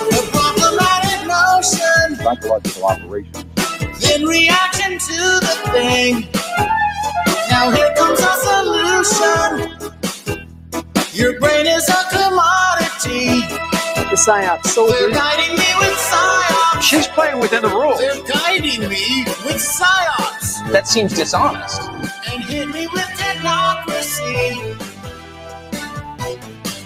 [0.00, 3.50] A problematic notion Psychological operation.
[4.14, 6.28] in reaction to the thing.
[7.50, 9.90] Now here comes a solution.
[11.12, 11.51] Your brain
[14.22, 15.12] PSYOP They're soldiers.
[15.16, 16.80] guiding me with psyops.
[16.82, 17.98] She's playing within the rules.
[17.98, 21.80] They're guiding me with psyops That seems dishonest.
[22.30, 24.76] and hit me with technocracy.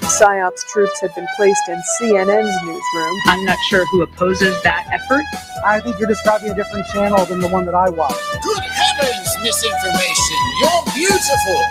[0.00, 3.16] PSYOP's troops had been placed in CNN's newsroom.
[3.26, 5.24] I'm not sure who opposes that effort.
[5.64, 8.14] I think you're describing a different channel than the one that I watch.
[8.42, 10.38] Good heavens, misinformation!
[10.62, 11.62] You're beautiful!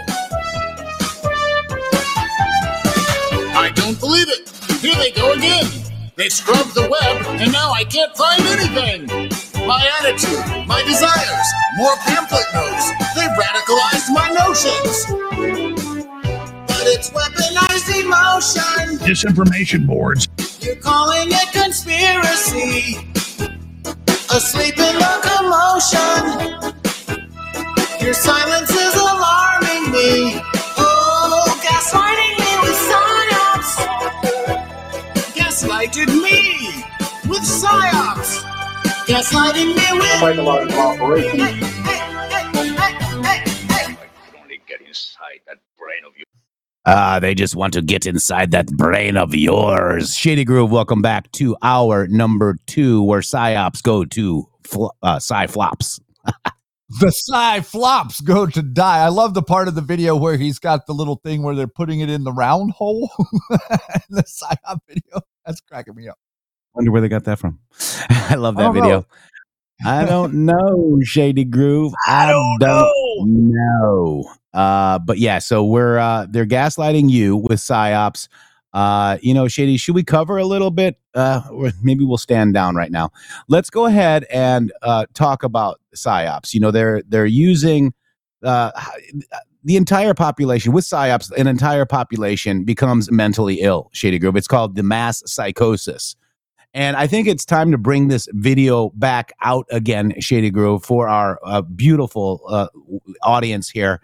[3.58, 4.55] I don't believe it!
[4.82, 5.66] Here they go again!
[6.16, 9.08] They scrubbed the web, and now I can't find anything!
[9.68, 11.48] My attitude, my desires,
[11.78, 12.92] more pamphlet notes.
[13.16, 15.06] They radicalized my notions!
[16.68, 19.00] But it's weaponized emotion!
[19.06, 20.28] Disinformation boards.
[20.62, 22.98] You're calling it conspiracy.
[24.34, 26.76] Asleep in the commotion.
[28.04, 30.42] Your silence is alarming me.
[30.78, 32.25] Oh, gaslighting
[37.46, 38.42] psyops.
[39.06, 41.42] Gaslighting me with Psychological operation.
[44.42, 46.26] Only get inside that brain of yours.
[46.88, 50.16] Ah, they just want to get inside that brain of yours.
[50.16, 55.46] Shady Groove, welcome back to our number two, where psyops go to fl- uh, psy
[55.46, 56.00] flops.
[57.00, 59.06] the Psy flops go to die.
[59.06, 61.68] I love the part of the video where he's got the little thing where they're
[61.68, 63.12] putting it in the round hole.
[64.10, 65.22] the psyop video.
[65.46, 66.18] That's cracking me up.
[66.76, 67.60] Wonder where they got that from.
[68.10, 69.00] I love that don't video.
[69.00, 69.06] know.
[69.86, 71.94] I don't know, Shady Groove.
[72.08, 74.24] I, don't, know.
[74.54, 78.28] Uh, but yeah, so we're uh, they're gaslighting you with psyops.
[78.74, 81.00] Uh, you know, Shady, should we cover a little bit?
[81.14, 83.10] Uh, or maybe we'll stand down right now.
[83.48, 86.54] Let's go ahead and uh, talk about psyops.
[86.54, 87.94] You know, they're they're using
[88.44, 88.72] uh,
[89.64, 91.32] the entire population with psyops.
[91.32, 93.90] An entire population becomes mentally ill.
[93.94, 94.36] Shady Groove.
[94.36, 96.16] It's called the mass psychosis.
[96.76, 101.08] And I think it's time to bring this video back out again, Shady Groove, for
[101.08, 102.68] our uh, beautiful uh,
[103.24, 104.02] audience here,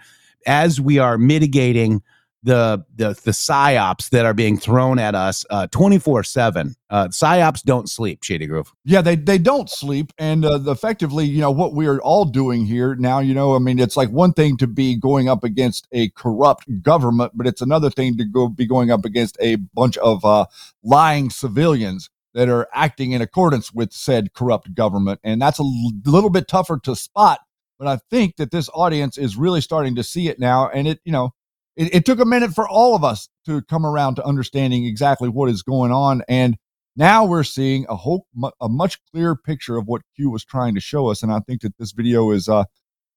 [0.47, 2.01] as we are mitigating
[2.43, 6.73] the the the psyops that are being thrown at us twenty four seven.
[6.89, 8.71] Psyops don't sleep, Shady Groove.
[8.85, 12.65] Yeah, they they don't sleep, and uh, effectively, you know, what we are all doing
[12.65, 13.19] here now.
[13.19, 16.81] You know, I mean, it's like one thing to be going up against a corrupt
[16.81, 20.45] government, but it's another thing to go be going up against a bunch of uh,
[20.83, 25.91] lying civilians that are acting in accordance with said corrupt government, and that's a l-
[26.05, 27.39] little bit tougher to spot.
[27.77, 30.99] But I think that this audience is really starting to see it now, and it,
[31.03, 31.31] you know,
[31.75, 35.29] it, it took a minute for all of us to come around to understanding exactly
[35.29, 36.57] what is going on, and
[36.95, 38.27] now we're seeing a whole
[38.59, 41.61] a much clearer picture of what Q was trying to show us, and I think
[41.61, 42.65] that this video is uh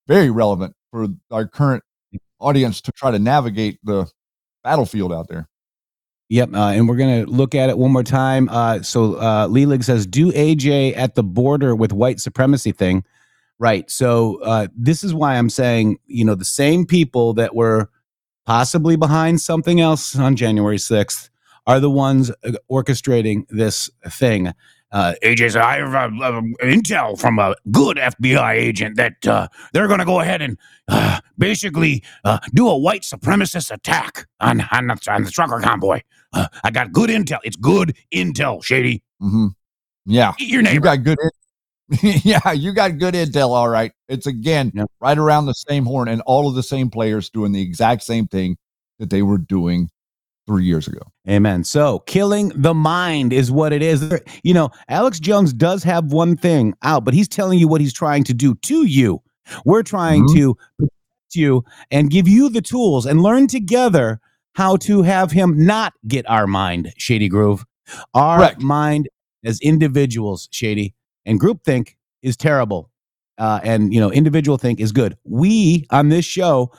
[0.07, 1.83] very relevant for our current
[2.41, 4.07] audience to try to navigate the
[4.63, 5.49] battlefield out there.
[6.31, 8.49] Yep, uh, and we're gonna look at it one more time.
[8.51, 13.05] Uh, so uh, Leelig says, "Do AJ at the border with white supremacy thing."
[13.59, 13.89] Right.
[13.91, 17.89] So uh, this is why I'm saying, you know, the same people that were
[18.47, 21.31] possibly behind something else on January 6th
[21.67, 24.53] are the ones uh, orchestrating this thing.
[24.95, 29.49] Uh, AJ said, I have uh, uh, intel from a good FBI agent that uh,
[29.73, 34.61] they're going to go ahead and uh, basically uh, do a white supremacist attack on,
[34.71, 36.01] on, the, on the trucker convoy.
[36.33, 37.41] Uh, I got good intel.
[37.43, 39.03] It's good intel, Shady.
[39.21, 39.49] Mm-hmm.
[40.07, 41.19] Yeah, Eat your you got good.
[41.21, 43.49] In- yeah, you got good intel.
[43.49, 47.31] All right, it's again right around the same horn, and all of the same players
[47.31, 48.57] doing the exact same thing
[48.99, 49.89] that they were doing
[50.47, 51.01] three years ago.
[51.29, 51.65] Amen.
[51.65, 54.21] So, killing the mind is what it is.
[54.43, 57.93] You know, Alex Jones does have one thing out, but he's telling you what he's
[57.93, 59.23] trying to do to you.
[59.65, 64.21] We're trying to protect you and give you the tools and learn together
[64.55, 67.65] how to have him not get our mind, Shady Groove.
[68.15, 69.09] Our mind
[69.45, 70.95] as individuals, Shady,
[71.27, 72.91] and groupthink is terrible,
[73.37, 75.17] uh, and you know, individual think is good.
[75.25, 76.73] We on this show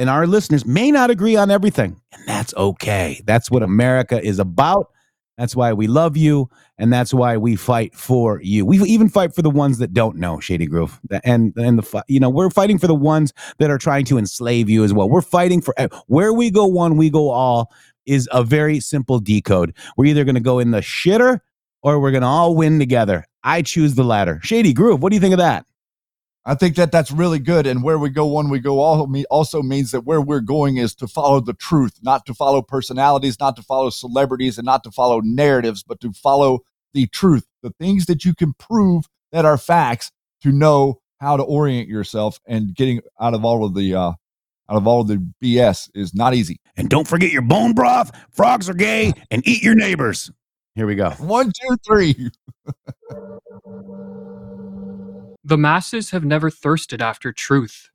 [0.00, 3.20] and our listeners may not agree on everything, and that's okay.
[3.26, 4.90] That's what America is about.
[5.36, 6.48] That's why we love you,
[6.78, 8.64] and that's why we fight for you.
[8.64, 12.18] We even fight for the ones that don't know Shady Groove, and and the you
[12.18, 15.08] know we're fighting for the ones that are trying to enslave you as well.
[15.08, 17.70] We're fighting for eh, where we go one, we go all
[18.06, 19.76] is a very simple decode.
[19.96, 21.40] We're either going to go in the shitter
[21.82, 23.24] or we're going to all win together.
[23.44, 24.40] I choose the latter.
[24.42, 25.64] Shady Groove, what do you think of that?
[26.50, 27.64] I think that that's really good.
[27.64, 30.96] And where we go, one we go all also means that where we're going is
[30.96, 34.90] to follow the truth, not to follow personalities, not to follow celebrities, and not to
[34.90, 36.58] follow narratives, but to follow
[36.92, 40.10] the truth, the things that you can prove that are facts
[40.42, 44.76] to know how to orient yourself and getting out of all of the uh, out
[44.76, 46.58] of all of the BS is not easy.
[46.76, 48.10] And don't forget your bone broth.
[48.32, 50.32] Frogs are gay, and eat your neighbors.
[50.74, 51.10] Here we go.
[51.10, 52.28] One, two, three.
[55.42, 57.88] The masses have never thirsted after truth.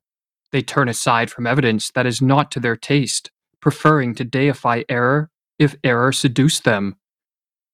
[0.50, 3.30] They turn aside from evidence that is not to their taste,
[3.60, 6.96] preferring to deify error if error seduce them.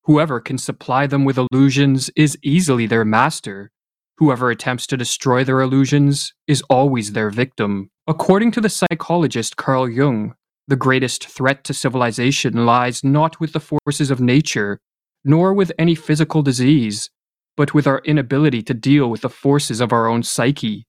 [0.05, 3.71] Whoever can supply them with illusions is easily their master.
[4.19, 7.91] Whoever attempts to destroy their illusions is always their victim.
[8.07, 10.35] According to the psychologist Carl Jung,
[10.69, 14.81] the greatest threat to civilization lies not with the forces of nature,
[15.25, 17.11] nor with any physical disease,
[17.57, 20.87] but with our inability to deal with the forces of our own psyche,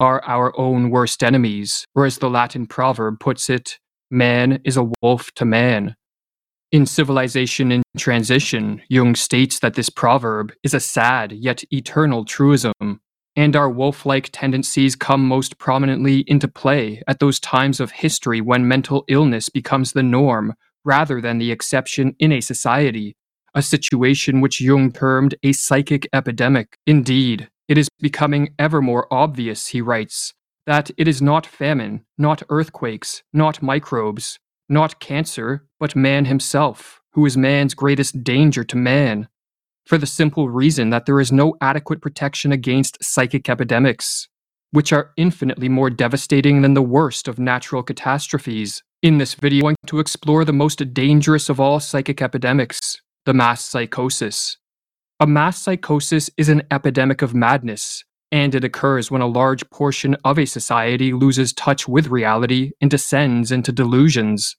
[0.00, 3.78] are our own worst enemies, or as the Latin proverb puts it,
[4.10, 5.94] man is a wolf to man.
[6.72, 13.00] In Civilization in Transition, Jung states that this proverb is a sad yet eternal truism,
[13.36, 18.40] and our wolf like tendencies come most prominently into play at those times of history
[18.40, 23.16] when mental illness becomes the norm rather than the exception in a society
[23.54, 26.76] a situation which Jung termed a psychic epidemic.
[26.86, 30.32] Indeed, it is becoming ever more obvious, he writes,
[30.66, 34.38] that it is not famine, not earthquakes, not microbes,
[34.68, 39.28] not cancer, but man himself, who is man's greatest danger to man,
[39.86, 44.28] for the simple reason that there is no adequate protection against psychic epidemics,
[44.70, 48.82] which are infinitely more devastating than the worst of natural catastrophes.
[49.02, 53.34] In this video, I'm going to explore the most dangerous of all psychic epidemics, the
[53.34, 54.56] mass psychosis.
[55.18, 60.16] A mass psychosis is an epidemic of madness, and it occurs when a large portion
[60.24, 64.56] of a society loses touch with reality and descends into delusions.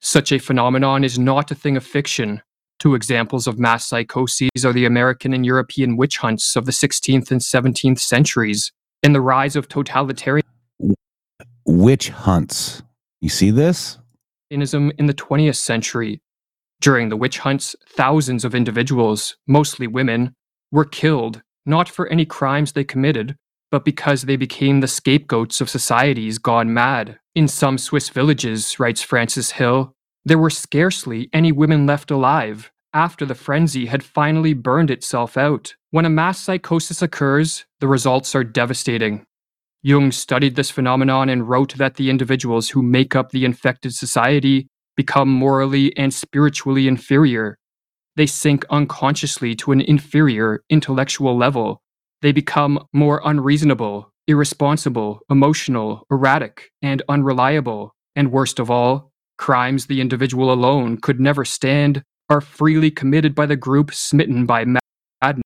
[0.00, 2.42] Such a phenomenon is not a thing of fiction.
[2.78, 7.30] Two examples of mass psychoses are the American and European witch hunts of the 16th
[7.30, 8.70] and 17th centuries,
[9.02, 10.44] and the rise of totalitarian
[11.66, 12.82] Witch hunts.
[13.20, 13.98] You see this?
[14.98, 16.20] in the 20th century.
[16.80, 20.34] During the witch hunts, thousands of individuals, mostly women,
[20.70, 23.36] were killed, not for any crimes they committed,
[23.70, 27.18] but because they became the scapegoats of societies gone mad.
[27.34, 29.92] In some Swiss villages, writes Frances Hill,
[30.24, 35.74] there were scarcely any women left alive after the frenzy had finally burned itself out.
[35.90, 39.26] When a mass psychosis occurs, the results are devastating.
[39.82, 44.66] Jung studied this phenomenon and wrote that the individuals who make up the infected society
[44.96, 47.58] become morally and spiritually inferior.
[48.16, 51.82] They sink unconsciously to an inferior intellectual level.
[52.22, 57.94] They become more unreasonable, irresponsible, emotional, erratic, and unreliable.
[58.14, 63.46] And worst of all, crimes the individual alone could never stand are freely committed by
[63.46, 65.42] the group smitten by madness.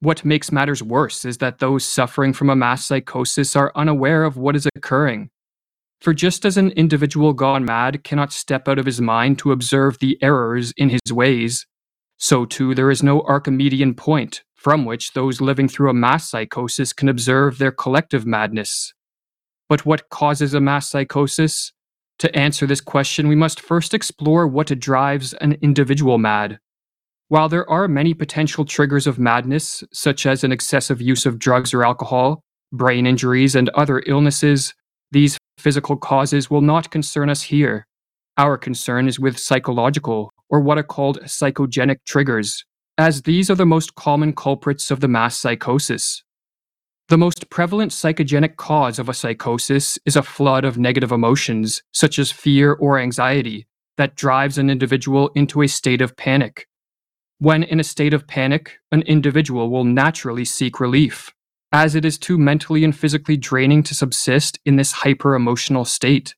[0.00, 4.36] What makes matters worse is that those suffering from a mass psychosis are unaware of
[4.36, 5.28] what is occurring.
[6.00, 9.98] For just as an individual gone mad cannot step out of his mind to observe
[9.98, 11.66] the errors in his ways,
[12.16, 16.92] so too there is no Archimedean point from which those living through a mass psychosis
[16.92, 18.92] can observe their collective madness.
[19.70, 21.72] But what causes a mass psychosis?
[22.18, 26.58] To answer this question, we must first explore what drives an individual mad.
[27.28, 31.72] While there are many potential triggers of madness, such as an excessive use of drugs
[31.72, 34.74] or alcohol, brain injuries, and other illnesses,
[35.10, 37.86] these physical causes will not concern us here.
[38.36, 42.64] Our concern is with psychological, or what are called psychogenic triggers,
[42.96, 46.22] as these are the most common culprits of the mass psychosis.
[47.08, 52.18] The most prevalent psychogenic cause of a psychosis is a flood of negative emotions, such
[52.18, 53.66] as fear or anxiety,
[53.96, 56.66] that drives an individual into a state of panic.
[57.38, 61.32] When in a state of panic, an individual will naturally seek relief,
[61.72, 66.34] as it is too mentally and physically draining to subsist in this hyper emotional state.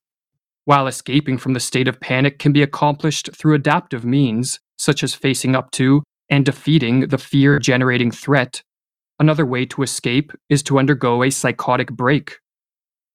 [0.65, 5.15] While escaping from the state of panic can be accomplished through adaptive means, such as
[5.15, 8.63] facing up to and defeating the fear generating threat,
[9.23, 12.39] Another way to escape is to undergo a psychotic break.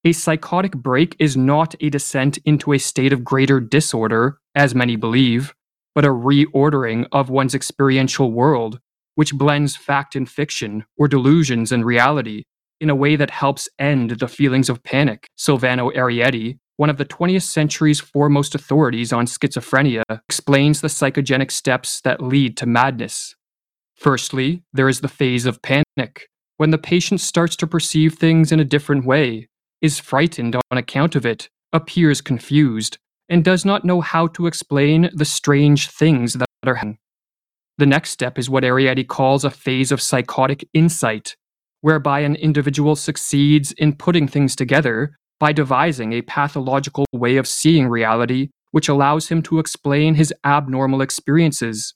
[0.06, 4.95] A psychotic break is not a descent into a state of greater disorder, as many
[4.95, 5.53] believe,
[5.94, 8.80] but a reordering of one's experiential world,
[9.18, 12.44] which blends fact and fiction, or delusions and reality,
[12.80, 15.26] in a way that helps end the feelings of panic.
[15.35, 21.99] Silvano Arieti, one of the 20th century's foremost authorities on schizophrenia, explains the psychogenic steps
[22.02, 23.35] that lead to madness.
[23.95, 26.27] Firstly, there is the phase of panic,
[26.57, 29.48] when the patient starts to perceive things in a different way,
[29.81, 32.99] is frightened on account of it, appears confused,
[33.30, 36.99] and does not know how to explain the strange things that are happening.
[37.78, 41.36] The next step is what Arieti calls a phase of psychotic insight,
[41.82, 47.88] whereby an individual succeeds in putting things together by devising a pathological way of seeing
[47.88, 51.94] reality which allows him to explain his abnormal experiences.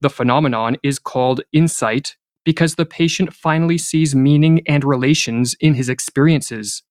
[0.00, 5.88] The phenomenon is called insight because the patient finally sees meaning and relations in his
[5.88, 6.82] experiences.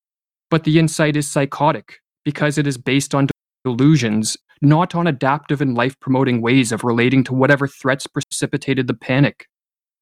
[0.50, 3.28] But the insight is psychotic because it is based on
[3.66, 8.94] delusions, not on adaptive and life promoting ways of relating to whatever threats precipitated the
[8.94, 9.48] panic.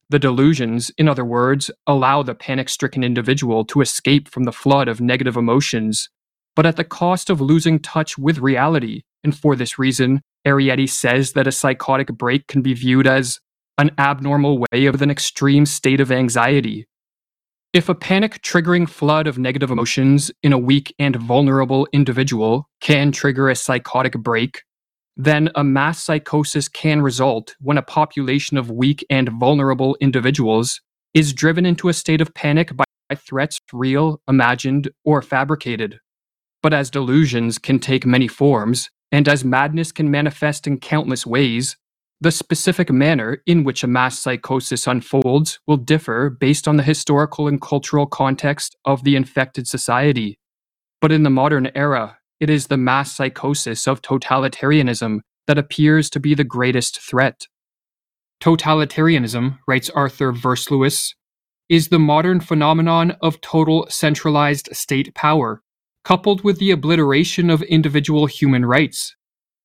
[0.08, 4.86] The delusions, in other words, allow the panic stricken individual to escape from the flood
[4.86, 6.08] of negative emotions,
[6.54, 9.02] but at the cost of losing touch with reality.
[9.24, 13.40] And for this reason, Arieti says that a psychotic break can be viewed as
[13.78, 16.86] an abnormal way of an extreme state of anxiety.
[17.72, 23.12] If a panic triggering flood of negative emotions in a weak and vulnerable individual can
[23.12, 24.62] trigger a psychotic break,
[25.16, 30.80] then a mass psychosis can result when a population of weak and vulnerable individuals
[31.14, 32.84] is driven into a state of panic by
[33.14, 35.98] threats real, imagined, or fabricated.
[36.62, 41.76] But as delusions can take many forms, and as madness can manifest in countless ways,
[42.20, 47.46] the specific manner in which a mass psychosis unfolds will differ based on the historical
[47.46, 50.38] and cultural context of the infected society.
[51.00, 56.20] But in the modern era, it is the mass psychosis of totalitarianism that appears to
[56.20, 57.46] be the greatest threat.
[58.42, 61.14] Totalitarianism, writes Arthur Versluis,
[61.68, 65.62] is the modern phenomenon of total centralized state power,
[66.04, 69.16] coupled with the obliteration of individual human rights.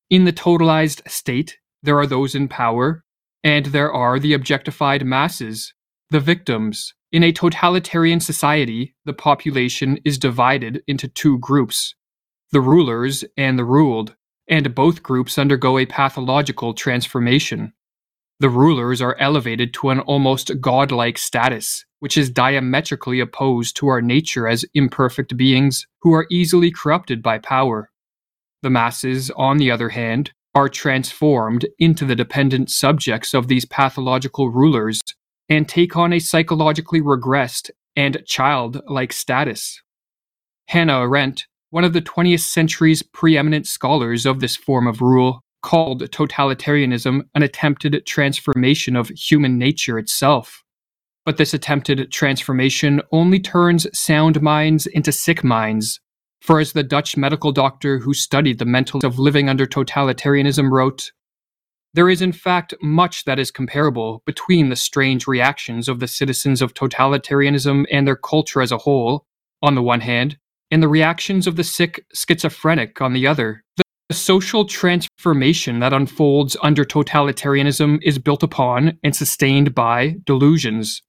[0.10, 3.03] In the totalized state, there are those in power,
[3.44, 5.74] and there are the objectified masses,
[6.10, 6.94] the victims.
[7.12, 11.95] In a totalitarian society, the population is divided into two groups
[12.52, 14.14] the rulers and the ruled,
[14.49, 17.72] and both groups undergo a pathological transformation.
[18.41, 24.02] The rulers are elevated to an almost godlike status, which is diametrically opposed to our
[24.02, 27.90] nature as imperfect beings who are easily corrupted by power.
[28.64, 34.49] The masses, on the other hand, are transformed into the dependent subjects of these pathological
[34.49, 35.02] rulers
[35.49, 39.82] and take on a psychologically regressed and childlike status.
[40.68, 46.02] Hannah Arendt one of the 20th century's preeminent scholars of this form of rule, called
[46.03, 50.64] totalitarianism an attempted transformation of human nature itself.
[51.26, 56.02] But this attempted transformation only turns sound minds into sick minds.
[56.41, 61.11] For as the Dutch medical doctor who studied the mental of living under totalitarianism wrote,
[61.93, 66.61] there is in fact much that is comparable between the strange reactions of the citizens
[66.61, 69.26] of totalitarianism and their culture as a whole,
[69.61, 70.38] on the one hand,
[70.72, 73.63] and the reactions of the sick schizophrenic on the other.
[74.09, 81.03] The social transformation that unfolds under totalitarianism is built upon and sustained by delusions.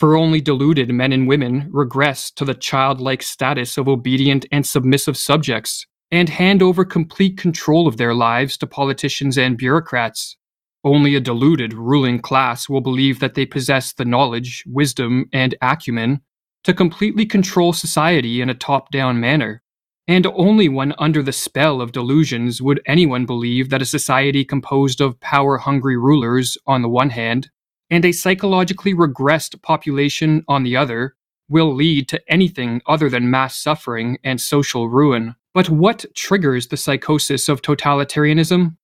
[0.00, 5.14] For only deluded men and women regress to the childlike status of obedient and submissive
[5.14, 10.38] subjects and hand over complete control of their lives to politicians and bureaucrats.
[10.82, 16.22] Only a deluded ruling class will believe that they possess the knowledge, wisdom, and acumen
[16.64, 19.62] to completely control society in a top down manner.
[20.08, 25.02] And only when under the spell of delusions would anyone believe that a society composed
[25.02, 27.50] of power hungry rulers, on the one hand,
[27.90, 31.16] and a psychologically regressed population, on the other,
[31.48, 35.34] will lead to anything other than mass suffering and social ruin.
[35.52, 38.76] But what triggers the psychosis of totalitarianism?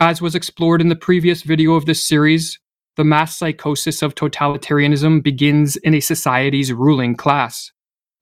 [0.00, 2.58] As was explored in the previous video of this series,
[2.96, 7.70] the mass psychosis of totalitarianism begins in a society's ruling class.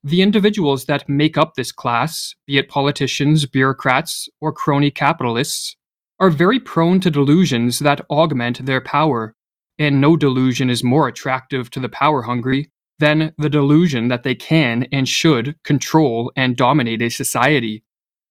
[0.04, 5.76] The individuals that make up this class, be it politicians, bureaucrats, or crony capitalists,
[6.20, 9.34] are very prone to delusions that augment their power,
[9.78, 14.34] and no delusion is more attractive to the power hungry than the delusion that they
[14.34, 17.84] can and should control and dominate a society.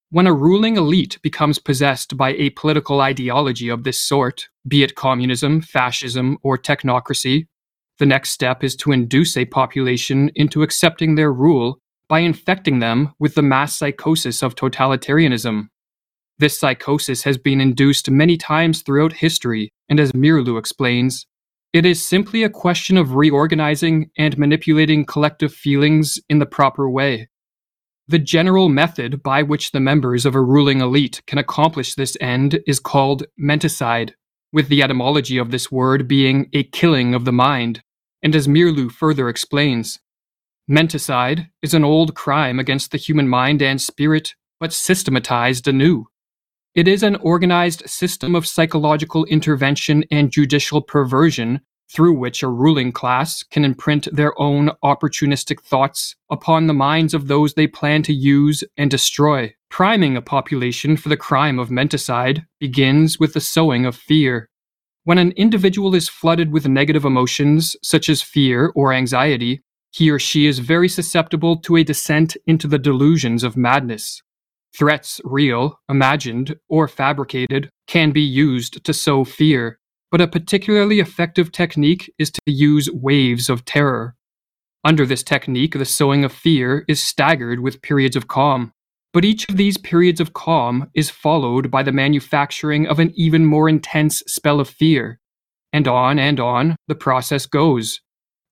[0.09, 4.95] When a ruling elite becomes possessed by a political ideology of this sort, be it
[4.95, 7.47] communism, fascism, or technocracy,
[7.97, 13.13] The next step is to induce a population into accepting their rule by infecting them
[13.19, 15.69] with the mass psychosis of totalitarianism.
[16.37, 21.25] This psychosis has been induced many times throughout history, and as Meerloo explains,
[21.75, 27.27] it is simply a question of reorganizing and manipulating collective feelings in the proper way.
[28.07, 32.61] The general method by which the members of a ruling elite can accomplish this end
[32.65, 34.13] is called menticide,
[34.53, 37.81] with the etymology of this word being a killing of the mind,
[38.23, 39.99] and as Meerloo further explains,
[40.71, 46.07] menticide is an old crime against the human mind and spirit, but systematized anew.
[46.75, 52.91] It is an organized system of psychological intervention and judicial perversion through which a ruling
[52.91, 58.13] class can imprint their own opportunistic thoughts upon the minds of those they plan to
[58.13, 59.53] use and destroy.
[59.69, 64.49] Priming a population for the crime of menticide begins with the sowing of fear.
[65.05, 69.61] When an individual is flooded with negative emotions, such as fear or anxiety,
[69.91, 74.21] he or she is very susceptible to a descent into the delusions of madness.
[74.77, 79.79] Threats, real, imagined, or fabricated, can be used to sow fear,
[80.11, 84.15] but a particularly effective technique is to use waves of terror.
[84.83, 88.73] Under this technique, the sowing of fear is staggered with periods of calm.
[89.13, 93.45] But each of these periods of calm is followed by the manufacturing of an even
[93.45, 95.21] more intense spell of fear.
[95.71, 98.01] And on and on the process goes.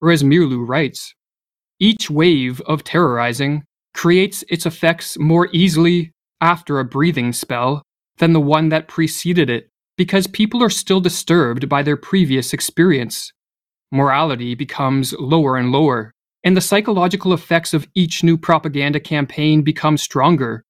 [0.02, 1.14] Or as Meerloo writes,
[1.82, 3.64] each wave of terrorizing
[3.94, 6.13] creates its effects more easily
[6.44, 7.82] after a breathing spell
[8.18, 13.32] than the one that preceded it because people are still disturbed by their previous experience.
[13.94, 16.12] Morality becomes lower and lower,
[16.44, 20.66] and the psychological effects of each new propaganda campaign become stronger.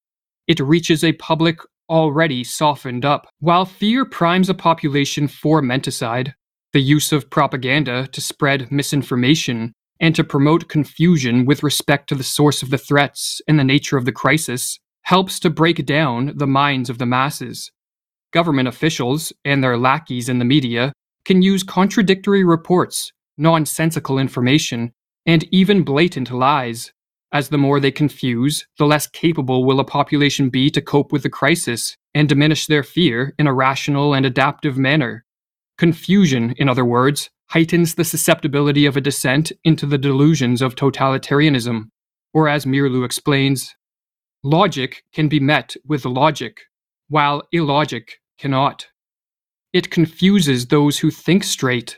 [0.48, 1.58] It reaches a public
[1.90, 3.28] already softened up.
[3.40, 6.34] While fear primes a population for menticide,
[6.72, 12.24] the use of propaganda to spread misinformation and to promote confusion with respect to the
[12.24, 16.48] source of the threats and the nature of the crisis helps to break down the
[16.48, 17.72] minds of the masses.
[18.32, 20.92] Government officials and their lackeys in the media
[21.26, 24.92] can use contradictory reports, nonsensical information,
[25.26, 26.92] and even blatant lies.
[27.32, 31.24] As the more they confuse, the less capable will a population be to cope with
[31.24, 35.26] the crisis and diminish their fear in a rational and adaptive manner.
[35.78, 41.86] Confusion, in other words, heightens the susceptibility of a descent into the delusions of totalitarianism.
[42.34, 43.74] Or as Meerloo explains,
[44.44, 46.60] logic can be met with logic,
[47.08, 48.88] while illogic cannot.
[49.72, 51.98] It confuses those who think straight.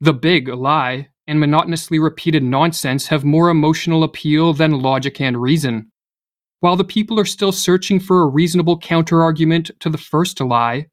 [0.00, 5.90] The big lie and monotonously repeated nonsense have more emotional appeal than logic and reason.
[6.60, 10.86] While the people are still searching for a reasonable counterargument to the first lie,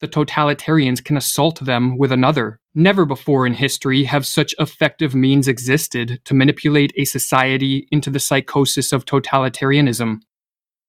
[0.00, 2.60] the totalitarians can assault them with another.
[2.74, 8.20] Never before in history have such effective means existed to manipulate a society into the
[8.20, 10.18] psychosis of totalitarianism.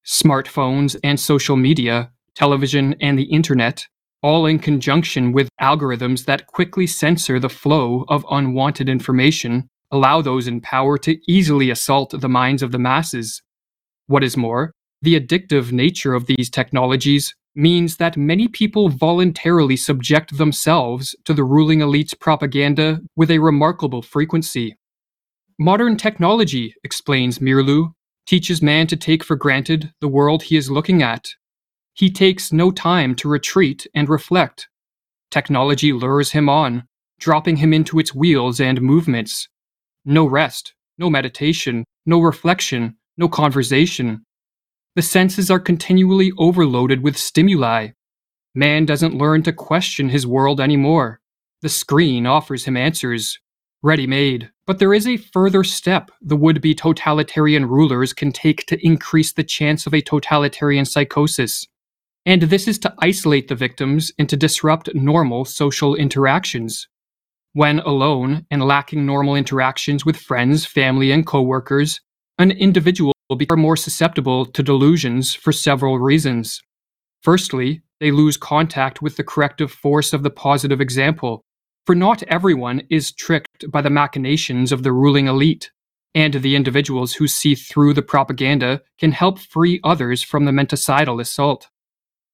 [0.05, 3.87] Smartphones and social media television, and the internet,
[4.21, 10.47] all in conjunction with algorithms that quickly censor the flow of unwanted information, allow those
[10.47, 13.41] in power to easily assault the minds of the masses.
[14.05, 14.71] What is more,
[15.01, 21.43] the addictive nature of these technologies means that many people voluntarily subject themselves to the
[21.43, 24.77] ruling elite's propaganda with a remarkable frequency.
[25.59, 27.93] Modern technology, explains Meerloo,
[28.27, 31.29] teaches man to take for granted the world he is looking at
[31.97, 34.69] he takes no time to retreat and reflect.
[35.31, 36.83] Technology lures him on,
[37.19, 39.49] dropping him into its wheels and movements.
[40.05, 44.23] No rest, no meditation, no reflection, no conversation.
[44.97, 47.89] The senses are continually overloaded with stimuli.
[48.55, 51.21] Man doesn't learn to question his world anymore.
[51.61, 53.37] The screen offers him answers,
[53.83, 54.49] ready made.
[54.65, 59.33] But there is a further step the would be totalitarian rulers can take to increase
[59.33, 61.67] the chance of a totalitarian psychosis
[62.25, 66.87] and this is to isolate the victims and to disrupt normal social interactions.
[67.53, 72.01] When alone and lacking normal interactions with friends, family, and coworkers,
[72.39, 76.61] an individual will be more susceptible to delusions for several reasons.
[77.21, 81.43] Firstly, they lose contact with the corrective force of the positive example,
[81.85, 85.71] for not everyone is tricked by the machinations of the ruling elite,
[86.13, 91.19] and the individuals who see through the propaganda can help free others from the menticidal
[91.19, 91.69] assault.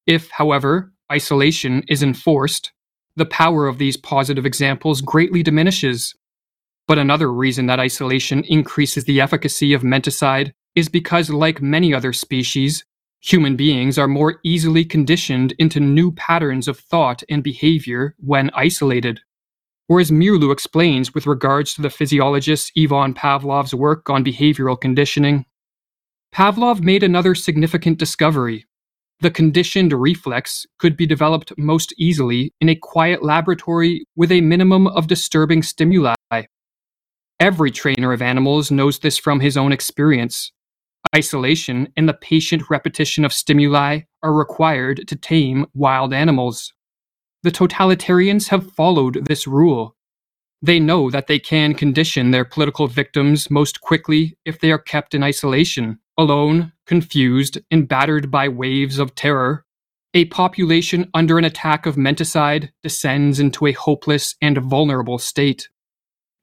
[0.06, 2.72] If, however, isolation is enforced,
[3.16, 6.14] the power of these positive examples greatly diminishes.
[6.86, 12.12] But another reason that isolation increases the efficacy of menticide is because, like many other
[12.12, 12.84] species,
[13.20, 19.20] human beings are more easily conditioned into new patterns of thought and behavior when isolated.
[19.88, 25.44] or as Meerloo explains with regards to the physiologist Ivan Pavlov's work on behavioral conditioning.
[26.34, 28.64] Pavlov made another significant discovery.
[29.20, 34.86] The conditioned reflex could be developed most easily in a quiet laboratory with a minimum
[34.88, 36.14] of disturbing stimuli.
[37.40, 40.52] Every trainer of animals knows this from his own experience.
[41.14, 46.72] Isolation and the patient repetition of stimuli are required to tame wild animals.
[47.44, 49.96] The totalitarians have followed this rule.
[50.62, 55.14] They know that they can condition their political victims most quickly if they are kept
[55.14, 59.66] in isolation, alone, confused, and battered by waves of terror.
[60.14, 65.68] A population under an attack of menticide descends into a hopeless and vulnerable state.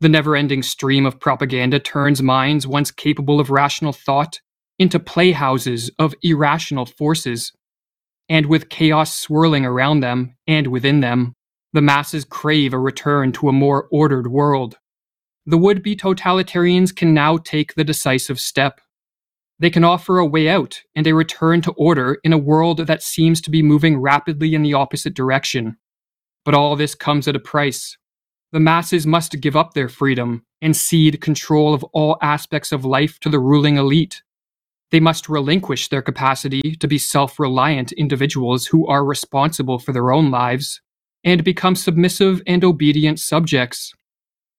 [0.02, 4.40] The never ending stream of propaganda turns minds once capable of rational thought
[4.82, 7.54] into playhouses of irrational forces.
[8.28, 11.36] And with chaos swirling around them and within them,
[11.72, 14.80] the masses crave a return to a more ordered world.
[15.46, 18.82] The would be totalitarians can now take the decisive step.
[19.60, 23.04] They can offer a way out and a return to order in a world that
[23.04, 25.78] seems to be moving rapidly in the opposite direction.
[26.44, 27.98] But all this comes at a price.
[28.52, 33.20] The masses must give up their freedom and cede control of all aspects of life
[33.20, 34.24] to the ruling elite.
[34.92, 40.12] They must relinquish their capacity to be self reliant individuals who are responsible for their
[40.12, 40.82] own lives
[41.24, 43.94] and become submissive and obedient subjects.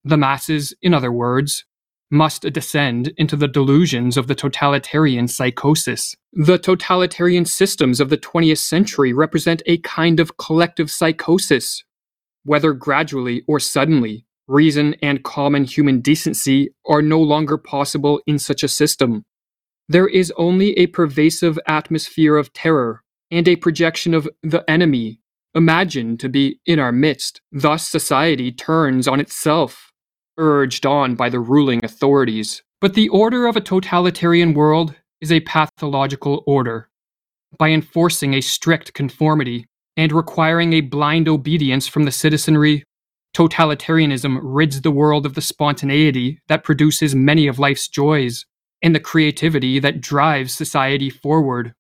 [0.05, 1.65] The masses, in other words,
[2.11, 6.15] must descend into the delusions of the totalitarian psychosis.
[6.33, 11.83] The totalitarian systems of the 20th century represent a kind of collective psychosis.
[12.45, 18.63] Whether gradually or suddenly, reason and common human decency are no longer possible in such
[18.63, 19.25] a system.
[19.89, 25.21] There is only a pervasive atmosphere of terror and a projection of the enemy
[25.55, 27.41] imagined to be in our midst.
[27.51, 29.93] Thus, society turns on itself,
[30.39, 32.63] urged on by the ruling authorities.
[32.81, 36.89] But the order of a totalitarian world is a pathological order.
[37.59, 42.85] By enforcing a strict conformity and requiring a blind obedience from the citizenry,
[43.37, 48.47] totalitarianism rids the world of the spontaneity that produces many of life's joys
[48.83, 51.73] and the creativity that drives society forward.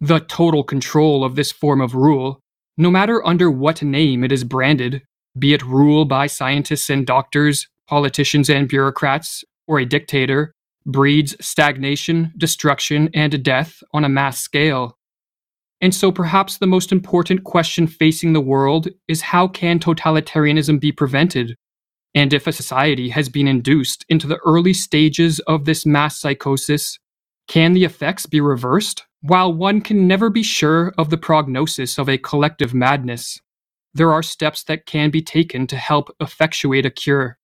[0.00, 2.40] The total control of this form of rule,
[2.76, 5.02] no matter under what name it is branded,
[5.38, 10.52] be it rule by scientists and doctors, politicians and bureaucrats, or a dictator,
[10.86, 14.96] breeds stagnation, destruction, and death on a mass scale.
[15.80, 20.92] And so perhaps the most important question facing the world is how can totalitarianism be
[20.92, 21.56] prevented?
[22.14, 26.98] And if a society has been induced into the early stages of this mass psychosis,
[27.48, 29.04] can the effects be reversed?
[29.20, 33.40] While one can never be sure of the prognosis of a collective madness,
[33.94, 37.38] there are steps that can be taken to help effectuate a cure.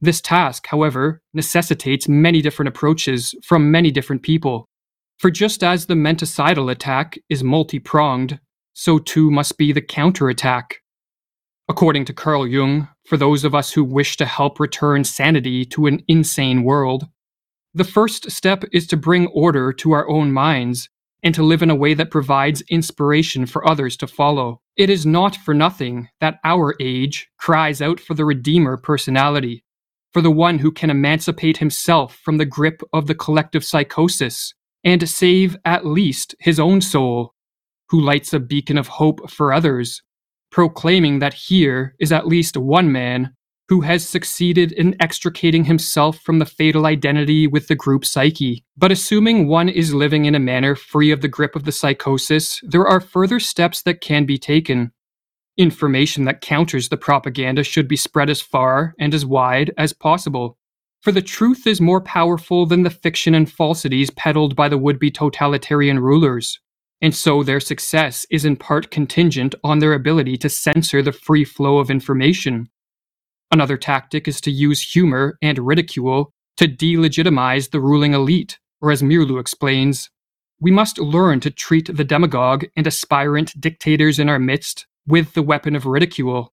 [0.00, 4.66] This task, however, necessitates many different approaches from many different people.
[5.18, 8.40] For just as the menticidal attack is multi pronged,
[8.72, 10.78] so too must be the counterattack.
[11.72, 15.86] According to Carl Jung, for those of us who wish to help return sanity to
[15.86, 17.06] an insane world,
[17.72, 20.90] the first step is to bring order to our own minds
[21.22, 24.60] and to live in a way that provides inspiration for others to follow.
[24.76, 29.64] It is not for nothing that our age cries out for the Redeemer personality,
[30.12, 34.52] for the one who can emancipate himself from the grip of the collective psychosis
[34.84, 37.32] and save at least his own soul,
[37.88, 40.02] who lights a beacon of hope for others
[40.52, 43.34] proclaiming that here is at least one man
[43.68, 48.62] who has succeeded in extricating himself from the fatal identity with the group psyche.
[48.76, 52.60] But assuming one is living in a manner free of the grip of the psychosis,
[52.64, 54.92] there are further steps that can be taken.
[55.56, 60.58] Information that counters the propaganda should be spread as far and as wide as possible.
[61.00, 64.98] For the truth is more powerful than the fiction and falsities peddled by the would
[64.98, 66.60] be totalitarian rulers
[67.02, 71.44] and so their success is in part contingent on their ability to censor the free
[71.44, 72.70] flow of information.
[73.50, 79.02] Another tactic is to use humor and ridicule to delegitimize the ruling elite, or as
[79.02, 80.10] Meerloo explains,
[80.60, 85.42] we must learn to treat the demagogue and aspirant dictators in our midst with the
[85.42, 86.52] weapon of ridicule.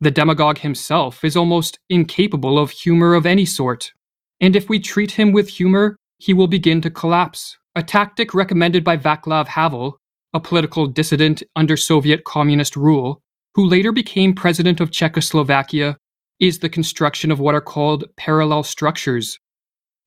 [0.00, 3.92] The demagogue himself is almost incapable of humor of any sort,
[4.40, 8.82] and if we treat him with humor, he will begin to collapse a tactic recommended
[8.82, 10.00] by Vaclav Havel,
[10.34, 13.22] a political dissident under Soviet communist rule,
[13.54, 15.96] who later became president of Czechoslovakia,
[16.40, 19.38] is the construction of what are called parallel structures.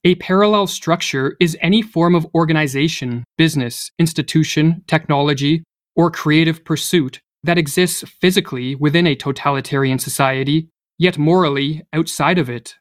[0.04, 5.64] A parallel structure is any form of organization, business, institution, technology,
[5.96, 10.68] or creative pursuit that exists physically within a totalitarian society,
[10.98, 12.76] yet morally outside of it.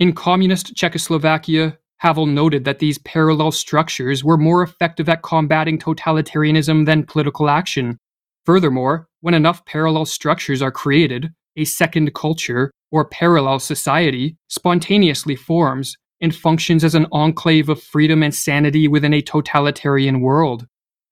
[0.00, 6.86] In communist Czechoslovakia, Havel noted that these parallel structures were more effective at combating totalitarianism
[6.86, 7.98] than political action.
[8.46, 15.96] Furthermore, when enough parallel structures are created, a second culture, or parallel society, spontaneously forms
[16.20, 20.66] and functions as an enclave of freedom and sanity within a totalitarian world.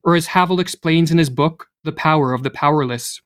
[0.04, 3.20] Or as Havel explains in his book, The Power of the Powerless.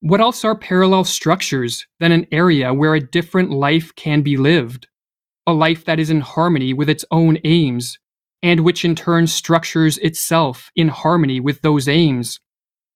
[0.00, 4.88] What else are parallel structures than an area where a different life can be lived?
[5.46, 7.98] A life that is in harmony with its own aims,
[8.42, 12.40] and which in turn structures itself in harmony with those aims.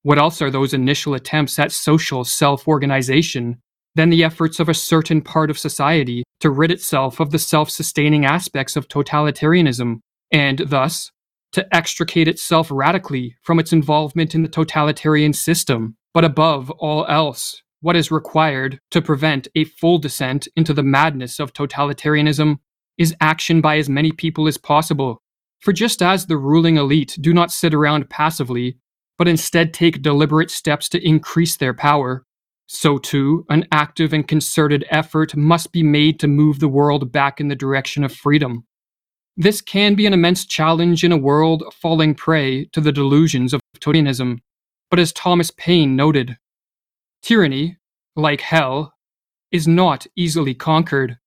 [0.02, 3.60] What else are those initial attempts at social self organization
[3.94, 7.68] than the efforts of a certain part of society to rid itself of the self
[7.68, 9.96] sustaining aspects of totalitarianism,
[10.30, 11.10] and thus
[11.52, 15.96] to extricate itself radically from its involvement in the totalitarian system?
[16.14, 21.38] But above all else, what is required to prevent a full descent into the madness
[21.38, 22.58] of totalitarianism
[22.96, 25.22] is action by as many people as possible.
[25.60, 28.78] For just as the ruling elite do not sit around passively,
[29.16, 32.24] but instead take deliberate steps to increase their power,
[32.66, 37.40] so too an active and concerted effort must be made to move the world back
[37.40, 38.64] in the direction of freedom.
[39.36, 43.60] This can be an immense challenge in a world falling prey to the delusions of
[43.78, 44.40] totalitarianism,
[44.90, 46.36] but as Thomas Paine noted,
[47.22, 47.76] tyranny,
[48.16, 48.94] like hell,
[49.50, 51.18] is not easily conquered.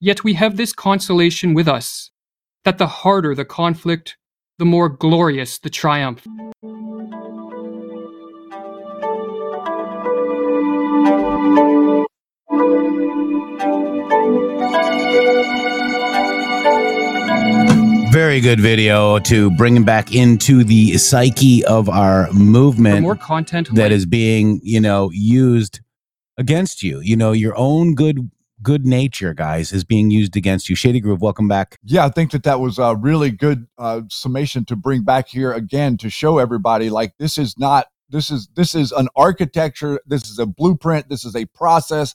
[0.00, 2.10] Yet we have this consolation with us
[2.64, 4.16] that the harder the conflict,
[4.58, 6.26] the more glorious the triumph.
[18.16, 23.14] Very good video to bring him back into the psyche of our For movement more
[23.14, 25.80] content that like is being, you know, used
[26.38, 27.00] against you.
[27.00, 28.30] You know, your own good
[28.62, 30.74] good nature, guys, is being used against you.
[30.74, 31.78] Shady Groove, welcome back.
[31.84, 35.52] Yeah, I think that that was a really good uh, summation to bring back here
[35.52, 40.30] again to show everybody like this is not this is this is an architecture, this
[40.30, 42.14] is a blueprint, this is a process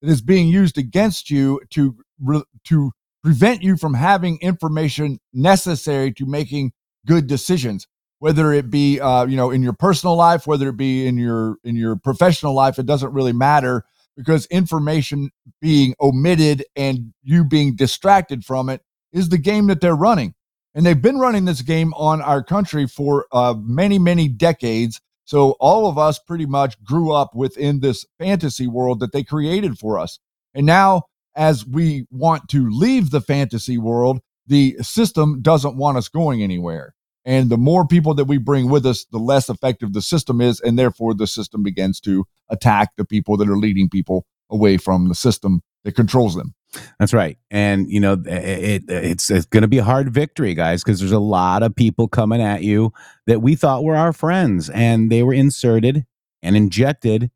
[0.00, 2.92] that is being used against you to re- to
[3.22, 6.72] prevent you from having information necessary to making
[7.06, 7.86] good decisions
[8.18, 11.56] whether it be uh, you know in your personal life whether it be in your
[11.64, 13.84] in your professional life it doesn't really matter
[14.16, 15.30] because information
[15.60, 18.82] being omitted and you being distracted from it
[19.12, 20.34] is the game that they're running.
[20.74, 25.00] And they've been running this game on our country for uh, many many decades.
[25.24, 29.78] So all of us pretty much grew up within this fantasy world that they created
[29.78, 30.18] for us.
[30.54, 36.08] And now as we want to leave the fantasy world the system doesn't want us
[36.08, 36.94] going anywhere
[37.24, 40.60] and the more people that we bring with us, the less effective the system is.
[40.60, 45.08] And therefore, the system begins to attack the people that are leading people away from
[45.08, 46.54] the system that controls them.
[46.98, 47.36] That's right.
[47.50, 51.00] And you know, it, it it's it's going to be a hard victory, guys, because
[51.00, 52.92] there's a lot of people coming at you
[53.26, 56.04] that we thought were our friends and they were inserted
[56.42, 57.30] and injected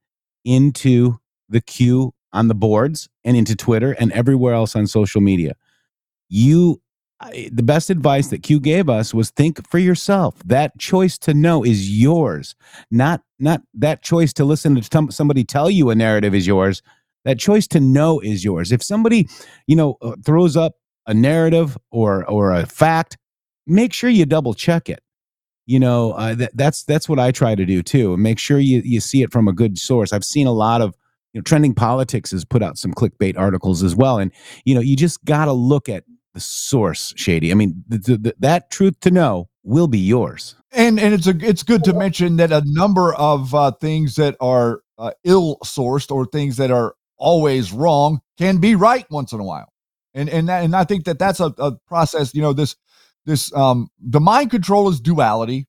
[0.44, 1.18] into
[1.48, 5.54] the Q on the boards and into Twitter and everywhere else on social media.
[6.28, 6.80] You
[7.50, 10.34] the best advice that Q gave us was think for yourself.
[10.44, 12.54] That choice to know is yours,
[12.90, 16.82] not not that choice to listen to some- somebody tell you a narrative is yours.
[17.24, 18.70] That choice to know is yours.
[18.70, 19.28] If somebody,
[19.66, 20.74] you know, uh, throws up
[21.06, 23.16] a narrative or or a fact,
[23.66, 25.00] make sure you double check it.
[25.64, 28.16] You know, uh, that, that's that's what I try to do too.
[28.16, 30.12] Make sure you you see it from a good source.
[30.12, 30.94] I've seen a lot of
[31.36, 34.32] you know, trending politics has put out some clickbait articles as well, and
[34.64, 37.52] you know, you just got to look at the source, Shady.
[37.52, 40.56] I mean, th- th- th- that truth to know will be yours.
[40.72, 44.34] And and it's a it's good to mention that a number of uh, things that
[44.40, 49.40] are uh, ill sourced or things that are always wrong can be right once in
[49.40, 49.70] a while.
[50.14, 52.34] And and that, and I think that that's a, a process.
[52.34, 52.76] You know, this
[53.26, 55.66] this um the mind control is duality.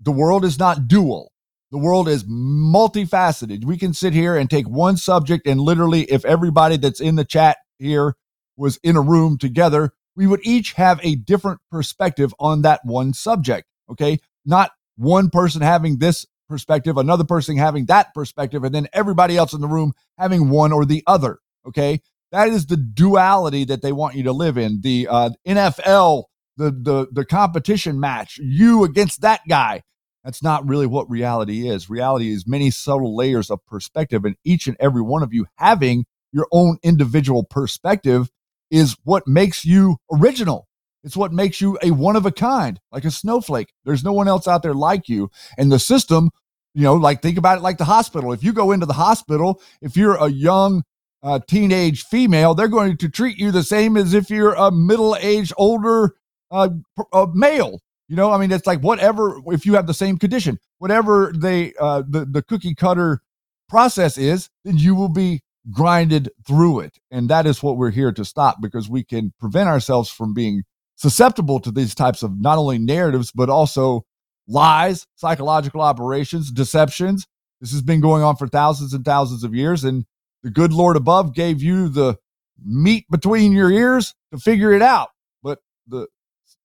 [0.00, 1.31] The world is not dual.
[1.72, 3.64] The world is multifaceted.
[3.64, 7.24] We can sit here and take one subject and literally, if everybody that's in the
[7.24, 8.14] chat here
[8.58, 13.14] was in a room together, we would each have a different perspective on that one
[13.14, 13.66] subject.
[13.90, 14.18] Okay.
[14.44, 19.54] Not one person having this perspective, another person having that perspective, and then everybody else
[19.54, 21.38] in the room having one or the other.
[21.66, 22.02] Okay.
[22.32, 24.82] That is the duality that they want you to live in.
[24.82, 26.24] The uh, NFL,
[26.58, 29.82] the, the, the competition match, you against that guy.
[30.24, 31.90] That's not really what reality is.
[31.90, 36.04] Reality is many subtle layers of perspective, and each and every one of you having
[36.32, 38.30] your own individual perspective
[38.70, 40.66] is what makes you original.
[41.04, 43.72] It's what makes you a one of a kind, like a snowflake.
[43.84, 45.30] There's no one else out there like you.
[45.58, 46.30] And the system,
[46.74, 48.32] you know, like think about it like the hospital.
[48.32, 50.84] If you go into the hospital, if you're a young
[51.22, 55.16] uh, teenage female, they're going to treat you the same as if you're a middle
[55.16, 56.14] aged, older
[56.50, 56.68] uh,
[57.12, 57.80] uh, male.
[58.08, 61.72] You know, I mean, it's like whatever, if you have the same condition, whatever they,
[61.80, 63.20] uh, the, the cookie cutter
[63.68, 66.98] process is, then you will be grinded through it.
[67.10, 70.64] And that is what we're here to stop because we can prevent ourselves from being
[70.96, 74.04] susceptible to these types of not only narratives, but also
[74.48, 77.26] lies, psychological operations, deceptions.
[77.60, 79.84] This has been going on for thousands and thousands of years.
[79.84, 80.04] And
[80.42, 82.16] the good Lord above gave you the
[82.64, 85.10] meat between your ears to figure it out.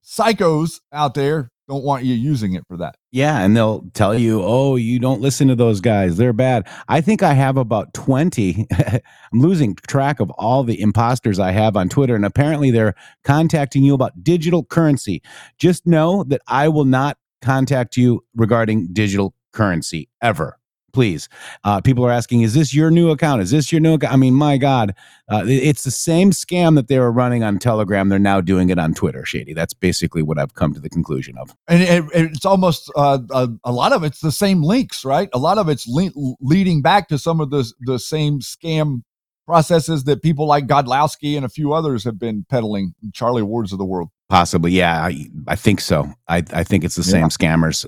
[0.08, 2.96] Psychos out there don't want you using it for that.
[3.12, 7.02] Yeah, and they'll tell you, "Oh, you don't listen to those guys; they're bad." I
[7.02, 8.66] think I have about twenty.
[8.72, 13.84] I'm losing track of all the imposters I have on Twitter, and apparently they're contacting
[13.84, 15.22] you about digital currency.
[15.60, 20.58] Just know that I will not contact you regarding digital currency ever.
[20.98, 21.30] Please,
[21.64, 23.40] uh, people are asking, "Is this your new account?
[23.40, 24.96] Is this your new account?" I mean, my God,
[25.32, 28.10] uh, it's the same scam that they were running on Telegram.
[28.10, 29.24] They're now doing it on Twitter.
[29.24, 29.54] Shady.
[29.54, 31.54] That's basically what I've come to the conclusion of.
[31.68, 35.30] and, and it's almost uh, a, a lot of it's the same links, right?
[35.34, 36.10] A lot of it's le-
[36.42, 39.04] leading back to some of the the same scam
[39.46, 43.78] processes that people like Godlowski and a few others have been peddling, Charlie Wards of
[43.78, 44.10] the world.
[44.30, 45.06] Possibly, yeah.
[45.06, 46.12] I, I think so.
[46.28, 47.86] I, I think it's the same scammers.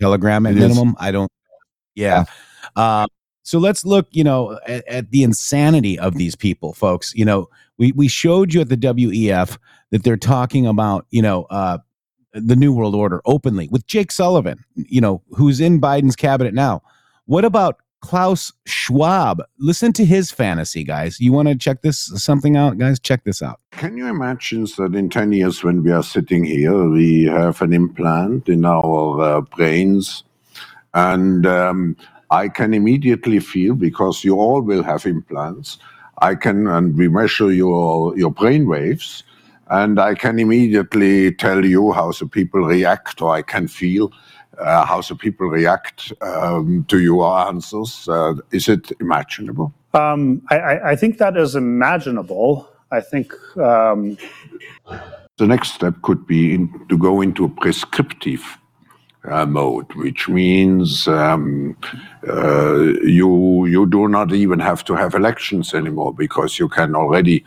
[0.00, 0.62] Telegram at It is.
[0.62, 0.96] minimum.
[0.98, 1.30] I don't.
[2.00, 2.24] Yeah.
[2.76, 3.06] Uh,
[3.42, 7.14] so let's look, you know, at, at the insanity of these people, folks.
[7.14, 7.48] You know,
[7.78, 9.58] we we showed you at the WEF
[9.90, 11.78] that they're talking about, you know, uh,
[12.32, 16.82] the New World Order openly with Jake Sullivan, you know, who's in Biden's cabinet now.
[17.26, 19.42] What about Klaus Schwab?
[19.58, 21.20] Listen to his fantasy, guys.
[21.20, 23.00] You want to check this something out, guys?
[23.00, 23.60] Check this out.
[23.72, 27.72] Can you imagine that in 10 years, when we are sitting here, we have an
[27.72, 30.24] implant in our uh, brains?
[30.94, 31.96] And um,
[32.30, 35.78] I can immediately feel, because you all will have implants,
[36.22, 39.24] I can, and we measure your, your brain waves,
[39.68, 44.12] and I can immediately tell you how the people react, or I can feel
[44.58, 48.08] uh, how the people react um, to your answers.
[48.08, 49.72] Uh, is it imaginable?
[49.94, 52.68] Um, I, I, think that is imaginable.
[52.92, 54.16] I think um,
[55.38, 58.58] The next step could be in, to go into a prescriptive
[59.24, 61.76] uh, mode, which means um,
[62.26, 67.44] uh, you you do not even have to have elections anymore because you can already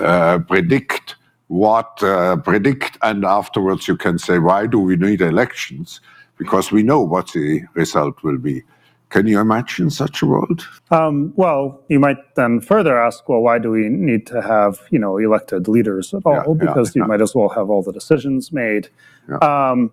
[0.00, 1.16] uh, predict
[1.48, 6.00] what uh, predict, and afterwards you can say why do we need elections
[6.38, 8.62] because we know what the result will be.
[9.10, 10.66] Can you imagine such a world?
[10.90, 14.98] Um, well, you might then further ask, well, why do we need to have you
[14.98, 16.34] know elected leaders at all?
[16.34, 17.06] Yeah, yeah, because you yeah.
[17.06, 18.88] might as well have all the decisions made.
[19.28, 19.36] Yeah.
[19.36, 19.92] Um,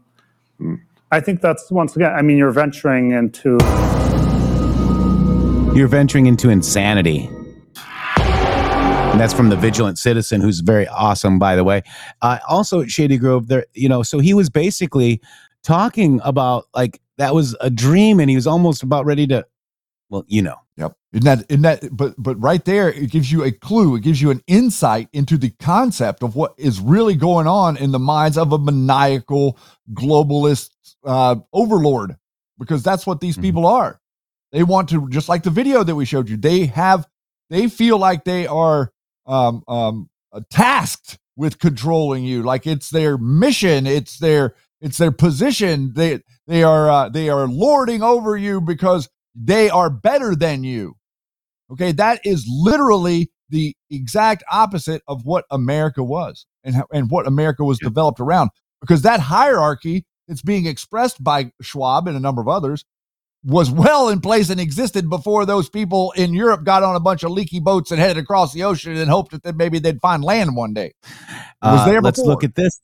[1.12, 2.14] I think that's once again.
[2.14, 3.58] I mean, you're venturing into
[5.76, 7.28] You're venturing into insanity.
[8.18, 11.82] And that's from the Vigilant Citizen, who's very awesome, by the way.
[12.22, 15.20] Uh, also, Shady Groove, there, you know, so he was basically
[15.64, 19.46] talking about like that was a dream, and he was almost about ready to,
[20.10, 20.96] well, you know, Yep.
[21.12, 23.98] Isn't that, isn't that, but, but right there, it gives you a clue.
[23.98, 27.92] It gives you an insight into the concept of what is really going on in
[27.92, 29.60] the minds of a maniacal
[29.92, 30.70] globalist
[31.06, 32.16] uh, overlord,
[32.58, 34.00] because that's what these people are.
[34.52, 37.08] They want to, just like the video that we showed you, they have,
[37.50, 38.92] they feel like they are
[39.26, 42.44] um, um, uh, tasked with controlling you.
[42.44, 43.86] Like it's their mission.
[43.86, 45.94] It's their, it's their position.
[45.94, 50.96] They, they are, uh, they are lording over you because they are better than you.
[51.72, 57.28] Okay, that is literally the exact opposite of what America was and how, and what
[57.28, 58.50] America was developed around.
[58.82, 62.86] Because that hierarchy that's being expressed by Schwab and a number of others
[63.44, 67.24] was well in place and existed before those people in Europe got on a bunch
[67.24, 70.56] of leaky boats and headed across the ocean and hoped that maybe they'd find land
[70.56, 70.88] one day.
[70.88, 70.96] It
[71.64, 72.32] was Uh, there let's before.
[72.32, 72.80] look at this.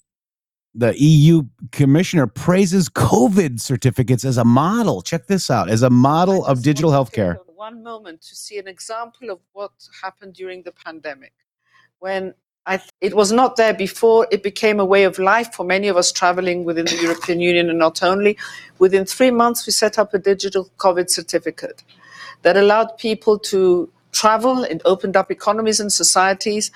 [0.74, 5.02] The EU commissioner praises COVID certificates as a model.
[5.02, 7.38] Check this out as a model of digital healthcare.
[7.56, 9.72] one moment to see an example of what
[10.04, 11.34] happened during the pandemic
[12.00, 12.34] when I
[12.68, 15.98] th- it was not there before it became a way of life for many of
[15.98, 18.38] us traveling within the European Union and not only
[18.80, 21.84] within 3 months we set up a digital covid certificate
[22.42, 26.72] that allowed people to travel and opened up economies and societies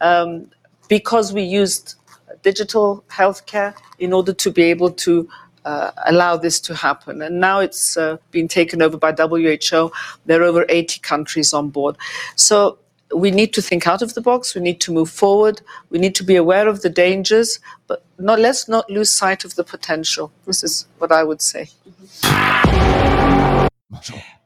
[0.00, 0.50] um,
[0.88, 1.94] because we used
[2.42, 5.28] digital healthcare in order to be able to
[5.64, 7.22] uh, allow this to happen.
[7.22, 9.92] And now it's uh, been taken over by WHO.
[10.26, 11.96] There are over 80 countries on board.
[12.34, 12.78] So
[13.14, 14.54] we need to think out of the box.
[14.54, 15.62] We need to move forward.
[15.90, 19.54] We need to be aware of the dangers, but not, let's not lose sight of
[19.54, 20.32] the potential.
[20.46, 21.68] This is what I would say.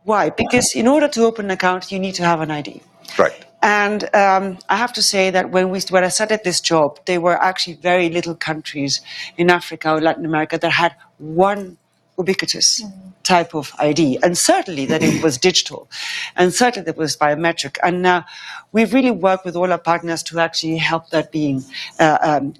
[0.04, 0.30] Why?
[0.30, 2.82] Because in order to open an account, you need to have an ID.
[3.18, 3.44] Right.
[3.62, 7.20] And um, I have to say that when we when I started this job, there
[7.20, 9.00] were actually very little countries
[9.36, 11.78] in Africa or Latin America that had one
[12.18, 12.82] ubiquitous
[13.22, 15.88] type of ID, and certainly that it was digital,
[16.36, 17.76] and certainly that it was biometric.
[17.82, 18.24] And now
[18.72, 21.64] we've really work with all our partners to actually help that being,
[21.98, 22.54] uh, um,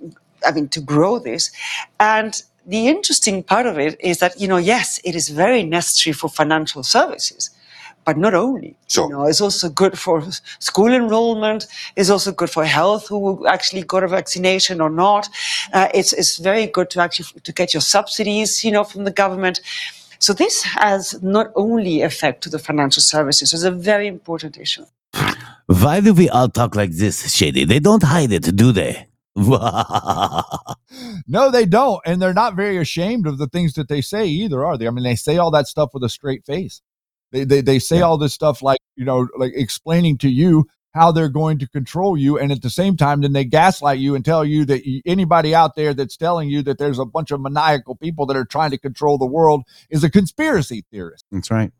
[0.44, 1.50] I mean, to grow this.
[2.00, 6.14] And the interesting part of it is that you know, yes, it is very necessary
[6.14, 7.50] for financial services.
[8.06, 10.22] But not only, you know, it's also good for
[10.60, 11.66] school enrollment.
[11.96, 15.28] It's also good for health, who actually got a vaccination or not.
[15.72, 19.10] Uh, it's it's very good to actually to get your subsidies, you know, from the
[19.10, 19.60] government.
[20.20, 23.52] So this has not only effect to the financial services.
[23.52, 24.86] It's a very important issue.
[25.66, 27.64] Why do we all talk like this, Shady?
[27.64, 29.08] They don't hide it, do they?
[31.28, 32.00] No, they don't.
[32.06, 34.86] And they're not very ashamed of the things that they say either, are they?
[34.86, 36.82] I mean, they say all that stuff with a straight face.
[37.36, 41.12] They they, they say all this stuff like, you know, like explaining to you how
[41.12, 42.38] they're going to control you.
[42.38, 45.76] And at the same time, then they gaslight you and tell you that anybody out
[45.76, 48.78] there that's telling you that there's a bunch of maniacal people that are trying to
[48.78, 51.26] control the world is a conspiracy theorist.
[51.30, 51.70] That's right.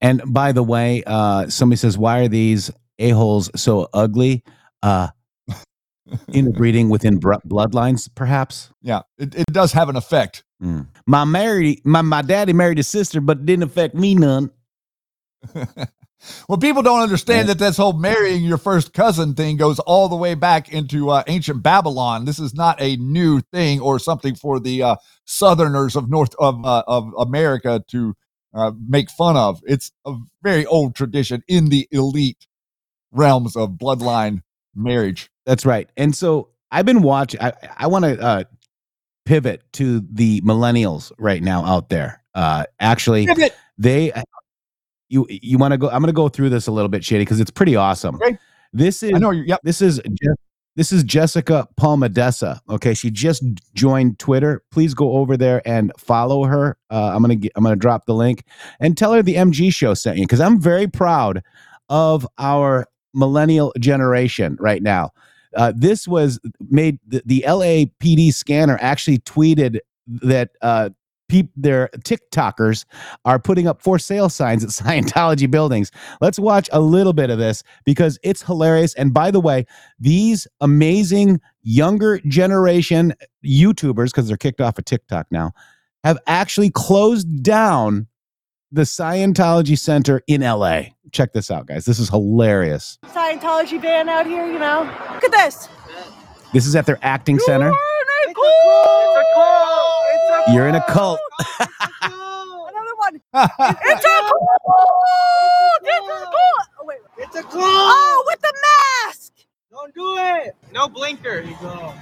[0.00, 4.42] And by the way, uh, somebody says, why are these a-holes so ugly?
[4.82, 5.08] Uh,
[6.32, 8.70] interbreeding within br- bloodlines, perhaps?
[8.80, 10.44] Yeah, it, it does have an effect.
[10.62, 10.88] Mm.
[11.06, 14.50] My married my, my daddy married his sister, but it didn't affect me none.
[16.48, 20.16] Well, people don't understand that this whole marrying your first cousin thing goes all the
[20.16, 22.26] way back into uh, ancient Babylon.
[22.26, 26.64] This is not a new thing or something for the uh, Southerners of North of
[26.64, 28.14] uh, of America to
[28.52, 29.62] uh, make fun of.
[29.66, 32.46] It's a very old tradition in the elite
[33.12, 34.42] realms of bloodline
[34.74, 35.30] marriage.
[35.46, 35.88] That's right.
[35.96, 37.40] And so I've been watching.
[37.40, 38.44] I, I want to uh,
[39.24, 42.22] pivot to the millennials right now out there.
[42.34, 43.56] Uh, actually, Pivot.
[43.78, 44.12] they
[45.10, 45.88] you you want to go?
[45.90, 48.14] I'm going to go through this a little bit, Shady, because it's pretty awesome.
[48.16, 48.38] Okay.
[48.72, 49.32] This is I know.
[49.32, 49.60] Yep.
[49.64, 50.00] this is
[50.76, 52.60] this is Jessica Palmadessa.
[52.70, 53.42] Okay, she just
[53.74, 54.62] joined Twitter.
[54.70, 56.78] Please go over there and follow her.
[56.90, 58.44] Uh, I'm gonna get, I'm gonna drop the link
[58.78, 61.42] and tell her the MG show sent you because I'm very proud
[61.88, 65.10] of our millennial generation right now.
[65.56, 66.38] Uh, this was
[66.70, 70.90] made the, the LAPD scanner actually tweeted that uh,
[71.30, 72.84] peop, their TikTokers
[73.24, 75.90] are putting up for sale signs at Scientology buildings.
[76.20, 78.94] Let's watch a little bit of this because it's hilarious.
[78.94, 79.66] And by the way,
[79.98, 85.52] these amazing younger generation YouTubers, because they're kicked off of TikTok now,
[86.04, 88.06] have actually closed down
[88.72, 90.82] the Scientology Center in LA.
[91.12, 91.84] Check this out, guys.
[91.84, 92.98] This is hilarious.
[93.06, 94.82] Scientology van out here, you know.
[95.12, 95.68] Look at this.
[96.52, 97.70] This is at their acting center.
[97.70, 99.18] It's a cult.
[99.18, 99.34] It's a
[100.52, 101.20] You're in a cult.
[102.02, 103.20] Another one.
[103.34, 104.42] it's a cult.
[105.82, 106.68] This is a cult.
[106.80, 106.98] Oh, wait.
[107.18, 107.54] It's a cult.
[107.56, 108.54] Oh, with the
[109.06, 109.32] mask.
[109.70, 110.56] Don't do it.
[110.72, 111.42] No blinker.
[111.42, 111.94] There you go.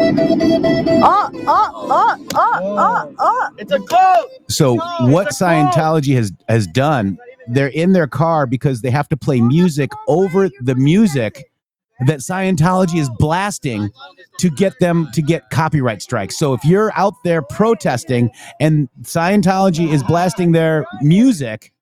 [0.00, 3.50] Uh, uh, uh, uh, uh, uh.
[3.58, 4.30] It's a cult.
[4.48, 4.76] So
[5.06, 7.18] what Scientology has has done,
[7.48, 11.50] they're in their car because they have to play music over the music
[12.06, 13.90] that Scientology is blasting
[14.38, 16.38] to get them to get copyright strikes.
[16.38, 18.30] So if you're out there protesting
[18.60, 21.72] and Scientology is blasting their music,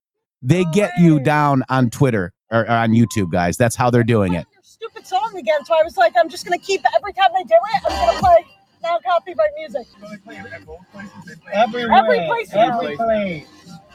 [0.41, 3.57] they get you down on Twitter or, or on YouTube, guys.
[3.57, 4.45] That's how they're doing it.
[4.63, 5.65] Stupid song again.
[5.65, 7.83] So I was like, I'm just gonna keep every time they do it.
[7.89, 8.45] I'm gonna play
[8.83, 9.87] non copyright music.
[11.51, 11.97] Everywhere.
[11.97, 12.53] Every place.
[12.53, 13.47] Every place.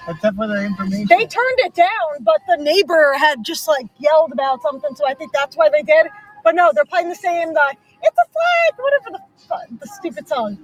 [0.09, 1.07] Except for their information.
[1.09, 1.89] They turned it down,
[2.20, 5.83] but the neighbor had just like yelled about something, so I think that's why they
[5.83, 6.07] did.
[6.45, 7.51] But no, they're playing the same.
[7.51, 7.73] Uh,
[8.03, 10.59] it's a flag, whatever the the stupid song.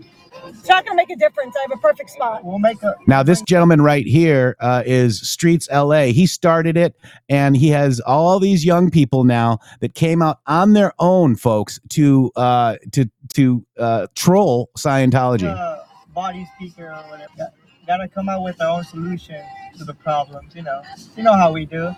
[0.47, 1.57] It's not gonna make a difference.
[1.57, 2.45] I have a perfect spot.
[2.45, 2.95] We'll make a.
[3.07, 6.05] Now, this gentleman right here uh, is Streets LA.
[6.07, 6.95] He started it,
[7.29, 11.81] and he has all these young people now that came out on their own, folks,
[11.91, 15.45] to uh, to to uh, troll Scientology.
[15.49, 15.79] uh,
[16.15, 17.53] body speaker or whatever.
[17.89, 19.43] Got- Gotta come out with our own solution
[19.79, 20.83] to the problems, you know.
[21.17, 21.95] You know how we do.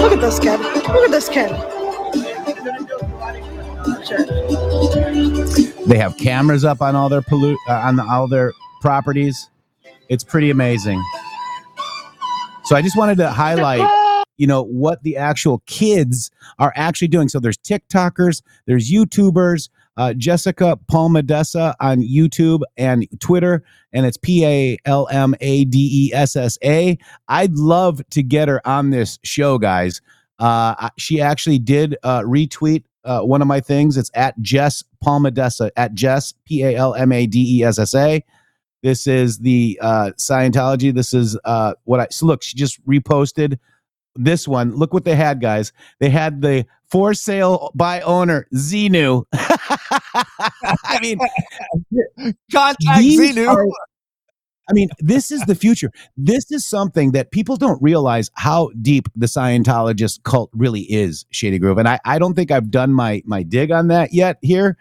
[0.00, 0.58] Look at this kid.
[0.60, 1.50] Look at this kid.
[5.86, 9.50] They have cameras up on all their pollu- uh, on all their properties.
[10.08, 11.02] It's pretty amazing.
[12.64, 13.86] So I just wanted to highlight,
[14.38, 17.28] you know, what the actual kids are actually doing.
[17.28, 24.44] So there's TikTokers, there's YouTubers, uh, Jessica Palmadessa on YouTube and Twitter, and it's P
[24.44, 26.98] A L M A D E S S A.
[27.28, 30.00] I'd love to get her on this show, guys.
[30.38, 33.96] Uh, she actually did uh, retweet uh, one of my things.
[33.96, 37.94] It's at Jess Palmadessa, at Jess, P A L M A D E S S
[37.94, 38.22] A.
[38.82, 40.94] This is the uh, Scientology.
[40.94, 42.42] This is uh, what I so look.
[42.42, 43.58] She just reposted
[44.14, 44.74] this one.
[44.76, 45.72] Look what they had, guys.
[46.00, 49.24] They had the for sale by owner Xenu.
[49.32, 51.18] I mean,
[52.52, 53.66] contact are-
[54.68, 55.92] I mean, this is the future.
[56.16, 61.58] This is something that people don't realize how deep the Scientologist cult really is, Shady
[61.58, 61.78] Groove.
[61.78, 64.76] And I, I don't think I've done my my dig on that yet here.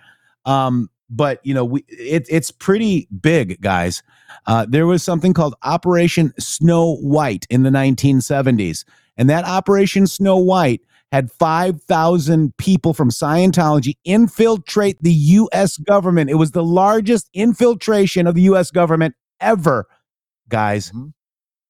[0.45, 4.01] Um, but you know, we it, it's pretty big, guys.
[4.47, 8.85] Uh, there was something called Operation Snow White in the 1970s,
[9.17, 10.81] and that Operation Snow White
[11.15, 15.77] had 5,000 people from Scientology infiltrate the U.S.
[15.77, 16.29] government.
[16.29, 18.69] It was the largest infiltration of the U.S.
[18.69, 19.87] government ever,
[20.49, 20.91] guys.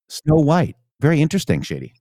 [0.09, 0.75] Snow White.
[0.99, 1.93] Very interesting, Shady.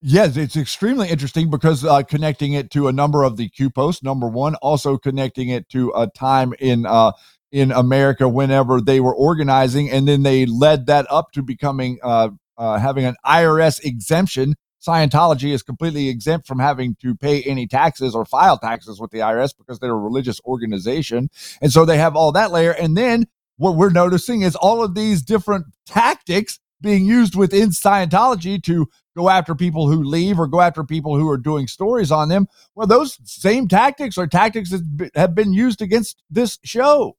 [0.00, 4.02] Yes, it's extremely interesting because uh, connecting it to a number of the Q posts,
[4.02, 7.12] number one, also connecting it to a time in uh,
[7.52, 12.28] in America whenever they were organizing, and then they led that up to becoming uh,
[12.56, 14.54] uh, having an IRS exemption.
[14.86, 19.18] Scientology is completely exempt from having to pay any taxes or file taxes with the
[19.18, 21.28] IRS because they're a religious organization,
[21.60, 22.72] and so they have all that layer.
[22.72, 23.26] And then
[23.58, 29.28] what we're noticing is all of these different tactics being used within Scientology to go
[29.28, 32.46] after people who leave or go after people who are doing stories on them.
[32.74, 37.16] Well, those same tactics are tactics that have been used against this show.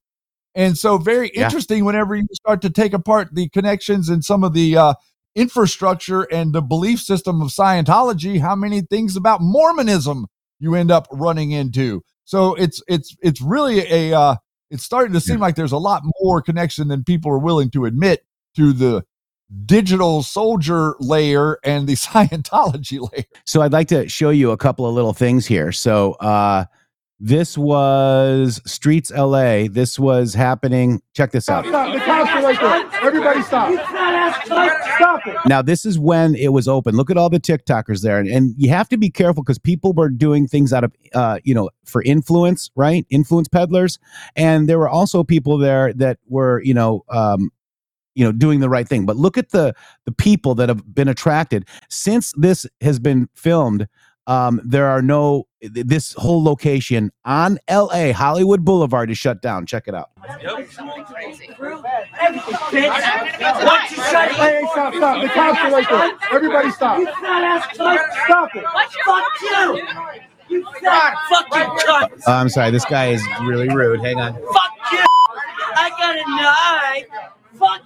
[0.56, 1.44] And so, very Yeah.
[1.46, 4.94] interesting whenever you start to take apart the connections and some of the uh,
[5.36, 10.28] infrastructure and the belief system of Scientology, how many things about Mormonism
[10.60, 12.04] you end up running into.
[12.24, 14.36] So it's it's it's really a uh,
[14.70, 17.86] it's starting to seem like there's a lot more connection than people are willing to
[17.86, 18.24] admit
[18.56, 19.04] to the
[19.66, 23.26] digital soldier layer and the Scientology layer.
[23.46, 25.72] So I'd like to show you a couple of little things here.
[25.72, 26.66] So uh
[27.24, 29.68] this was Streets LA.
[29.70, 31.04] This was happening.
[31.14, 31.66] Check this out.
[31.68, 31.94] Stop.
[31.94, 33.02] The cops are right there.
[33.08, 33.72] Everybody stop.
[34.96, 35.36] Stop it.
[35.46, 36.96] Now, this is when it was open.
[36.96, 38.18] Look at all the TikTokers there.
[38.18, 41.38] And, and you have to be careful because people were doing things out of, uh,
[41.44, 43.06] you know, for influence, right?
[43.12, 44.00] Influence peddlers.
[44.36, 47.52] And there were also people there that were, you know, um,
[48.16, 49.06] you know, doing the right thing.
[49.06, 49.74] But look at the
[50.06, 53.88] the people that have been attracted since this has been filmed.
[54.28, 59.66] Um, there are no this whole location on LA Hollywood Boulevard is shut down.
[59.66, 60.10] Check it out.
[62.72, 62.90] Hey,
[64.34, 65.22] hey, stop, stop.
[65.22, 66.12] The cops are right there.
[66.32, 67.02] Everybody stop.
[68.26, 68.66] Stop it.
[69.06, 69.88] Fuck you!
[70.50, 72.28] You fat fucking cunt!
[72.28, 74.02] Uh, I'm sorry, this guy is really rude.
[74.02, 74.34] Hang on.
[74.34, 75.06] Fuck you!
[75.76, 77.30] I got a knife!
[77.60, 77.82] Fuck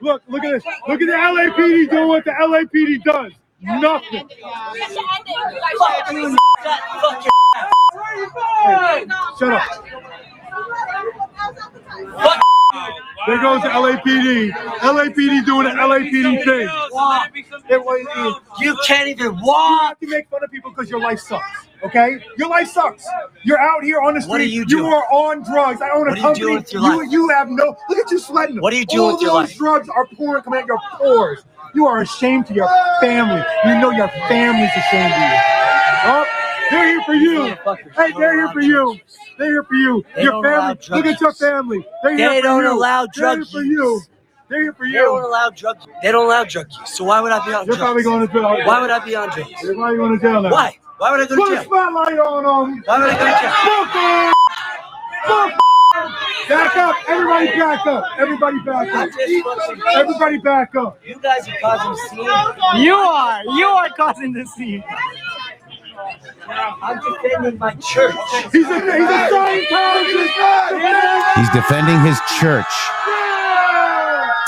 [0.00, 0.64] Look, look at this.
[0.88, 3.32] Look at the LAPD doing what the LAPD does.
[3.64, 4.28] Nothing.
[4.28, 4.78] Fuck
[5.26, 7.30] you, fat fucking
[8.64, 9.06] Hey,
[9.38, 9.84] shut up.
[13.26, 14.52] There goes the LAPD.
[14.52, 16.68] LAPD doing the LAPD thing.
[17.70, 17.82] It
[18.60, 19.98] You can't even You walk!
[20.00, 21.68] to make fun of people because your life sucks.
[21.84, 22.18] Okay?
[22.36, 23.06] Your life sucks.
[23.44, 24.30] You're out here on the street.
[24.30, 25.80] What are you You are on drugs.
[25.80, 26.44] I own a What you company.
[26.46, 27.76] doing your you, you have no.
[27.88, 28.60] Look at you sweating.
[28.60, 29.42] What are you doing All with your life?
[29.42, 31.44] All those drugs are pouring coming out your pores.
[31.74, 32.68] You are ashamed to your
[33.00, 33.42] family.
[33.64, 35.38] You know your family's ashamed of you.
[36.06, 36.24] Oh,
[36.70, 37.46] they're here for you.
[37.96, 38.98] Hey, they're here for you.
[39.38, 40.04] They're here for you.
[40.14, 40.78] They your family.
[40.90, 41.86] Look at your family.
[42.02, 42.72] They're here They for don't you.
[42.72, 44.00] allow They're here for you.
[44.48, 44.92] They're here for you.
[44.92, 46.90] They don't allow drug They don't allow drug use.
[46.96, 47.78] So why would I be on You're drugs?
[47.78, 48.42] probably going to jail.
[48.66, 49.50] Why would I be on drugs?
[49.62, 50.50] You're probably going to jail now.
[50.50, 50.78] Why?
[50.98, 51.46] Why would I go to jail?
[51.48, 52.82] Put a spotlight on them.
[52.86, 53.52] Why would I go to jail?
[53.64, 54.34] Fuck 'em.
[55.26, 55.52] Fuck
[55.96, 56.58] 'em.
[56.74, 56.96] Back up.
[57.08, 58.04] Everybody back up.
[58.18, 59.08] Everybody back up.
[59.96, 60.98] Everybody back up.
[61.04, 62.82] You guys are causing a scene.
[62.84, 63.44] You are.
[63.44, 64.82] You are causing the scene.
[66.48, 68.14] I'm defending my church.
[68.52, 71.34] He's a, he's a Scientologist.
[71.36, 72.72] He's defending his church.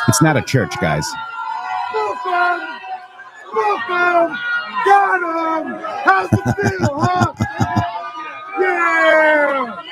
[0.08, 1.06] It's not a church, guys.
[1.92, 2.60] Fuck 'em.
[3.54, 4.38] Fuck 'em.
[4.84, 5.64] Got him.
[6.04, 7.32] How's it feel, huh?
[8.60, 9.82] Yeah.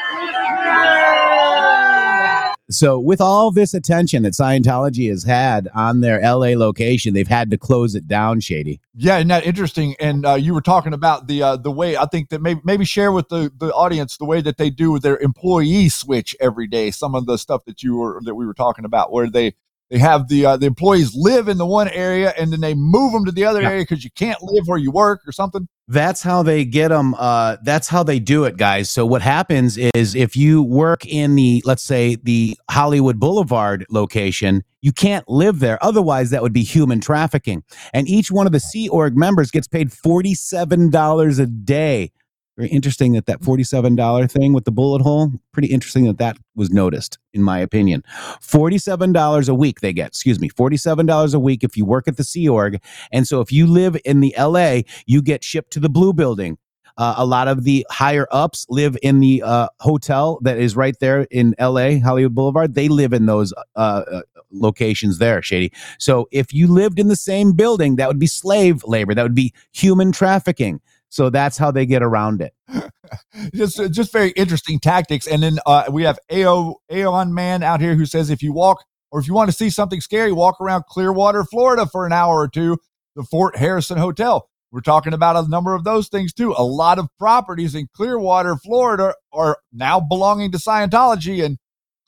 [0.65, 2.55] Yeah.
[2.75, 7.51] So, with all this attention that Scientology has had on their LA location, they've had
[7.51, 8.81] to close it down, Shady.
[8.95, 9.95] Yeah, isn't that interesting?
[10.01, 12.85] And uh, you were talking about the uh, the way I think that maybe maybe
[12.85, 16.67] share with the, the audience the way that they do with their employee switch every
[16.67, 16.91] day.
[16.91, 19.55] Some of the stuff that you were that we were talking about, where they
[19.91, 23.13] they have the uh, the employees live in the one area and then they move
[23.13, 23.69] them to the other Yeah.
[23.71, 25.69] area because you can't live where you work or something.
[25.86, 27.15] That's how they get them.
[27.15, 28.89] Uh, that's how they do it, guys.
[28.89, 34.65] So what happens is if you work in the, let's say, the Hollywood Boulevard location,
[34.81, 35.78] you can't live there.
[35.85, 37.62] Otherwise, that would be human trafficking.
[37.93, 42.12] And each one of the Sea Org members gets paid forty-seven dollars a day
[42.57, 46.71] Very interesting that that $47 thing with the bullet hole, pretty interesting that that was
[46.71, 48.05] noticed, in my opinion.
[48.41, 52.23] $47 a week they get, excuse me, $47 a week if you work at the
[52.23, 52.81] Sea Org.
[53.11, 56.57] And so if you live in the LA, you get shipped to the Blue Building.
[56.97, 60.97] Uh, a lot of the higher ups live in the uh, hotel that is right
[61.01, 62.75] there in LA, Hollywood Boulevard.
[62.75, 64.23] They live in those uh, uh,
[64.53, 65.73] locations there, Shady.
[65.99, 69.13] So if you lived in the same building, that would be slave labor.
[69.13, 70.81] That would be human trafficking.
[71.15, 72.55] So that's how they get around it.
[73.55, 75.28] just just very interesting tactics.
[75.28, 78.85] And then uh, we have AO Aeon Man out here who says if you walk
[79.12, 82.35] or if you want to see something scary, walk around Clearwater, Florida for an hour
[82.35, 82.78] or two,
[83.15, 84.49] the Fort Harrison Hotel.
[84.73, 86.53] We're talking about a number of those things too.
[86.59, 91.59] A lot of properties in Clearwater, Florida are now belonging to Scientology and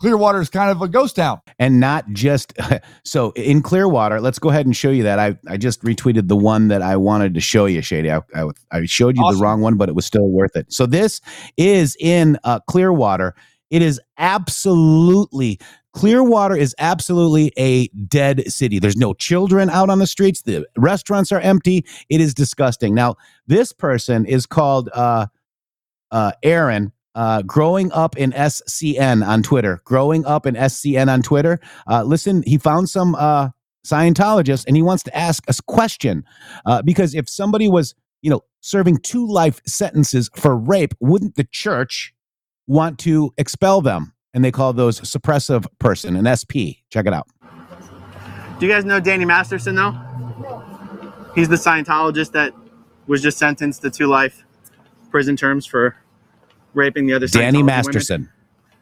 [0.00, 1.42] Clearwater is kind of a ghost town.
[1.58, 2.52] And not just
[3.04, 4.20] so in Clearwater.
[4.20, 5.18] Let's go ahead and show you that.
[5.18, 8.10] I, I just retweeted the one that I wanted to show you, Shady.
[8.10, 10.72] I, I, I showed you the wrong one, but it was still worth it.
[10.72, 11.20] So this
[11.56, 13.34] is in uh, Clearwater.
[13.70, 15.58] It is absolutely
[15.96, 18.78] Clearwater is absolutely a dead city.
[18.78, 20.42] There's no children out on the streets.
[20.42, 21.86] The restaurants are empty.
[22.10, 22.94] It is disgusting.
[22.94, 23.14] Now,
[23.46, 25.28] this person is called uh,
[26.10, 26.92] uh, Aaron.
[27.16, 31.59] Uh, growing up in SCN on Twitter, growing up in SCN on Twitter.
[31.90, 33.48] Uh, listen, he found some uh,
[33.86, 36.24] Scientologists and he wants to ask us question
[36.66, 41.47] uh, because if somebody was, you know, serving two life sentences for rape, wouldn't the
[41.51, 42.12] church
[42.66, 44.12] want to expel them?
[44.34, 46.84] And they call those suppressive person, an SP.
[46.90, 47.26] Check it out.
[48.59, 49.93] Do you guys know Danny Masterson though?
[51.34, 52.52] He's the Scientologist that
[53.06, 54.44] was just sentenced to two life
[55.10, 55.97] prison terms for
[56.76, 57.66] raping the other Danny Scientology women.
[57.66, 58.30] Masterson.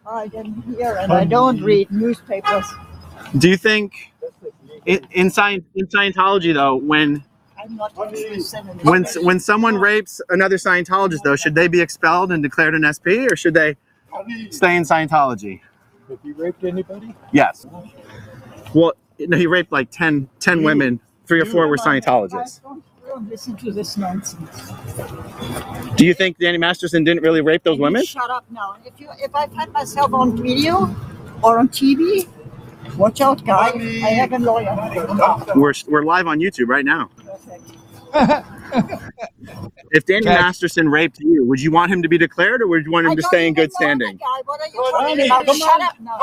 [0.06, 2.66] I didn't hear, and I don't read newspapers.
[3.38, 4.12] Do you think
[4.86, 7.24] in, in, Scient- in Scientology though, when
[7.58, 12.32] I'm not interested in when when someone rapes another Scientologist though, should they be expelled
[12.32, 13.76] and declared an SP or should they
[14.50, 15.60] stay in Scientology?
[16.10, 17.14] If you raped anybody?
[17.32, 17.66] Yes.
[18.74, 21.00] Well, no, he raped like 10, 10 women.
[21.26, 22.60] Three or four were Scientologists.
[23.14, 24.72] Don't listen to this nonsense.
[25.94, 28.04] Do you think Danny Masterson didn't really rape those women?
[28.04, 28.74] Shut up now.
[28.84, 30.92] If you if I find myself on video
[31.40, 32.26] or on TV,
[32.96, 33.68] watch out, guy.
[33.68, 34.74] I have a lawyer.
[35.54, 37.08] We're, we're live on YouTube right now.
[39.92, 40.34] If Danny Okay.
[40.34, 43.14] Masterson raped you, would you want him to be declared or would you want him
[43.14, 44.16] to stay in good standing?
[44.16, 45.56] Guy, what are you talking about?
[45.56, 46.18] Shut up now.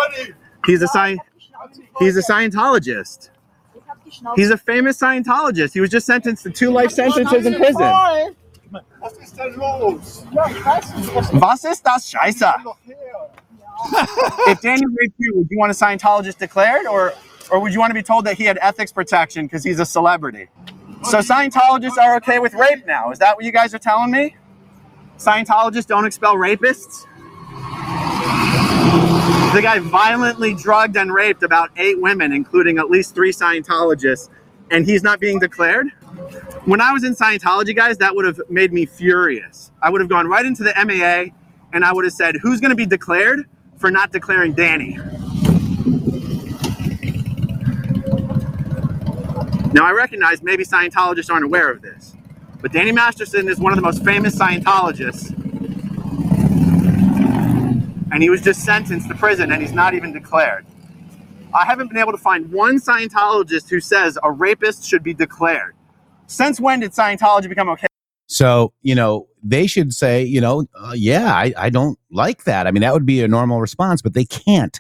[0.66, 1.18] He's a sci-
[2.00, 3.30] he's a Scientologist.
[4.36, 5.74] He's a famous Scientologist.
[5.74, 8.36] He was just sentenced to two life sentences in prison.
[9.02, 10.26] Was ist denn los?
[11.34, 12.54] Was ist das Scheiße?
[14.48, 17.14] if Daniel raped you, would you want a Scientologist declared, or
[17.52, 19.86] or would you want to be told that he had ethics protection because he's a
[19.86, 20.48] celebrity?
[21.04, 23.12] So Scientologists are okay with rape now.
[23.12, 24.36] Is that what you guys are telling me?
[25.18, 27.06] Scientologists don't expel rapists.
[29.54, 34.30] The guy violently drugged and raped about eight women, including at least three Scientologists,
[34.70, 35.88] and he's not being declared.
[36.64, 39.72] When I was in Scientology, guys, that would have made me furious.
[39.82, 41.36] I would have gone right into the MAA
[41.74, 43.46] and I would have said, Who's going to be declared
[43.78, 44.98] for not declaring Danny?
[49.74, 52.16] Now, I recognize maybe Scientologists aren't aware of this,
[52.62, 55.41] but Danny Masterson is one of the most famous Scientologists.
[58.12, 60.66] And he was just sentenced to prison and he's not even declared.
[61.54, 65.76] I haven't been able to find one Scientologist who says a rapist should be declared.
[66.28, 67.88] Since when did Scientology become okay?
[68.28, 72.66] So, you know, they should say, you know, uh, yeah, I, I don't like that.
[72.66, 74.80] I mean, that would be a normal response, but they can't.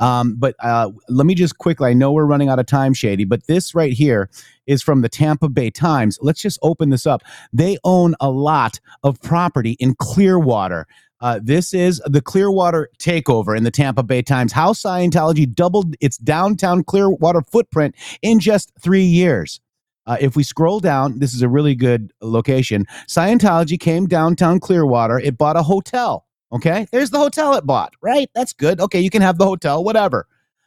[0.00, 3.24] Um, but uh, let me just quickly, I know we're running out of time, Shady,
[3.24, 4.28] but this right here
[4.66, 6.18] is from the Tampa Bay Times.
[6.20, 7.22] Let's just open this up.
[7.54, 10.86] They own a lot of property in Clearwater.
[11.20, 14.52] Uh, this is the Clearwater takeover in the Tampa Bay Times.
[14.52, 19.60] How Scientology doubled its downtown Clearwater footprint in just three years.
[20.06, 22.86] Uh, if we scroll down, this is a really good location.
[23.06, 25.18] Scientology came downtown Clearwater.
[25.18, 26.26] It bought a hotel.
[26.52, 26.86] Okay.
[26.90, 28.28] There's the hotel it bought, right?
[28.34, 28.80] That's good.
[28.80, 29.00] Okay.
[29.00, 30.26] You can have the hotel, whatever.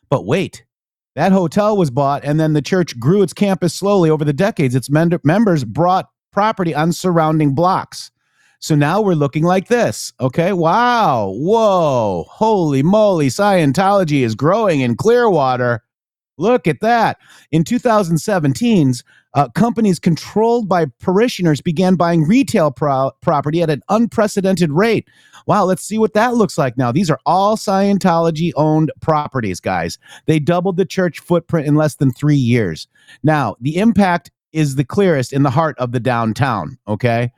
[0.09, 0.63] But wait,
[1.15, 4.75] that hotel was bought, and then the church grew its campus slowly over the decades.
[4.75, 8.11] Its members brought property on surrounding blocks.
[8.63, 10.13] So now we're looking like this.
[10.21, 10.53] Okay.
[10.53, 11.33] Wow.
[11.35, 12.23] Whoa.
[12.29, 13.27] Holy moly.
[13.27, 15.83] Scientology is growing in Clearwater.
[16.37, 17.17] Look at that.
[17.51, 19.03] In 2017's,
[19.33, 25.09] uh, companies controlled by parishioners began buying retail pro- property at an unprecedented rate.
[25.45, 26.89] Wow, let's see what that looks like now.
[26.89, 29.97] These are all Scientology owned properties, guys.
[30.25, 32.87] They doubled the church footprint in less than three years.
[33.23, 37.33] Now, the impact is the clearest in the heart of the downtown, okay?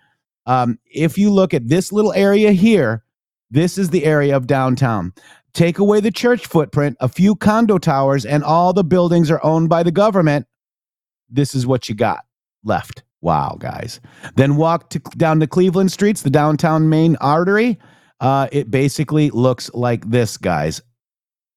[0.46, 3.04] Um, if you look at this little area here,
[3.52, 5.14] this is the area of downtown.
[5.54, 9.70] Take away the church footprint, a few condo towers, and all the buildings are owned
[9.70, 10.48] by the government.
[11.30, 12.26] This is what you got
[12.64, 13.04] left.
[13.22, 14.02] Wow, guys.
[14.36, 17.80] Then walk to, down to Cleveland streets, the downtown main artery.
[18.20, 20.82] Uh, it basically looks like this, guys.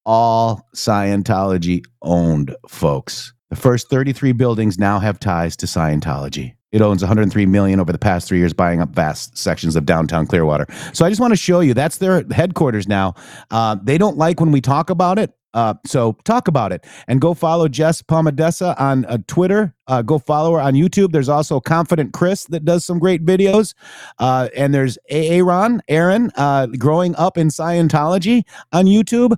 [0.06, 3.34] All Scientology owned, folks.
[3.50, 6.54] The first 33 buildings now have ties to Scientology.
[6.70, 10.26] It owns 103 million over the past three years, buying up vast sections of downtown
[10.26, 10.66] Clearwater.
[10.92, 13.14] So I just want to show you that's their headquarters now.
[13.50, 15.32] Uh, they don't like when we talk about it.
[15.54, 19.74] Uh, so talk about it and go follow Jess Palmadessa on uh, Twitter.
[19.86, 21.10] Uh, go follow her on YouTube.
[21.10, 23.74] There's also Confident Chris that does some great videos.
[24.18, 28.42] Uh, and there's Aaron, Aaron, uh, growing up in Scientology
[28.72, 29.36] on YouTube.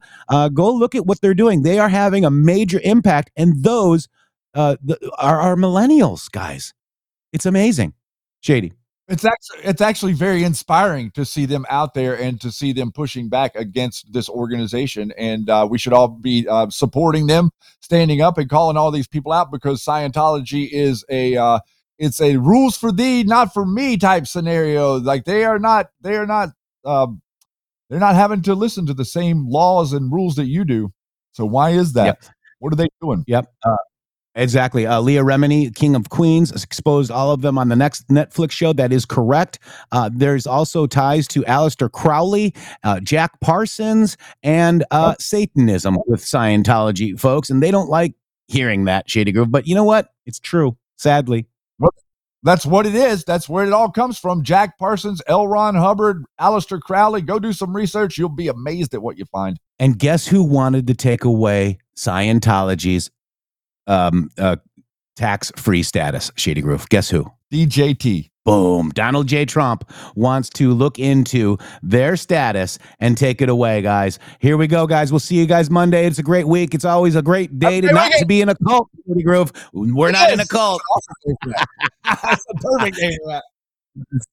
[0.53, 1.63] Go look at what they're doing.
[1.63, 4.09] They are having a major impact, and those
[4.57, 4.77] are,
[5.19, 6.75] are millennials, guys.
[7.33, 7.95] It's amazing.
[8.41, 8.73] Shady.
[9.09, 12.93] It's actually it's actually very inspiring to see them out there and to see them
[12.93, 15.13] pushing back against this organization.
[15.19, 17.51] And uh, we should all be uh, supporting them,
[17.81, 21.59] standing up and calling all these people out because Scientology is a uh,
[21.99, 25.01] it's a rules for thee, not for me type scenario.
[25.01, 26.51] Like they are not they are not
[26.85, 27.21] um,
[27.89, 30.93] they're not having to listen to the same laws and rules that you do.
[31.33, 32.07] So why is that?
[32.07, 32.25] Yep.
[32.61, 33.25] What are they doing?
[33.27, 33.53] Yep.
[33.65, 33.77] Uh,
[34.35, 34.87] exactly.
[34.87, 38.73] Uh, Leah Remini, King of Queens, exposed all of them on the next Netflix show.
[38.73, 39.59] That is correct.
[39.93, 42.55] Uh, there's also ties to Aleister Crowley,
[42.85, 47.51] uh, Jack Parsons, and uh, Satanism with Scientology, folks.
[47.51, 48.15] And they don't like
[48.49, 49.51] hearing that, Shady Groove.
[49.51, 50.09] But you know what?
[50.27, 51.47] It's true, sadly.
[52.43, 53.25] That's what it is.
[53.25, 54.43] That's where it all comes from.
[54.43, 55.47] Jack Parsons, L.
[55.47, 57.21] Ron Hubbard, Aleister Crowley.
[57.21, 58.17] Go do some research.
[58.17, 59.59] You'll be amazed at what you find.
[59.79, 63.11] And guess who wanted to take away Scientology's
[63.91, 64.57] um, uh,
[65.17, 66.89] tax free status, Shady Groove?
[66.89, 67.31] Guess who?
[67.53, 68.31] DJT.
[68.47, 68.89] Boom.
[68.91, 69.45] Donald J.
[69.45, 74.19] Trump wants to look into their status and take it away, guys.
[74.39, 75.13] Here we go, guys.
[75.13, 76.07] We'll see you guys Monday.
[76.07, 76.75] It's a great week.
[76.75, 79.53] It's always a great day to not to be in a cult, Shady Groove.
[79.75, 80.81] We're not in a cult.
[82.05, 83.45] That's a perfect day for that.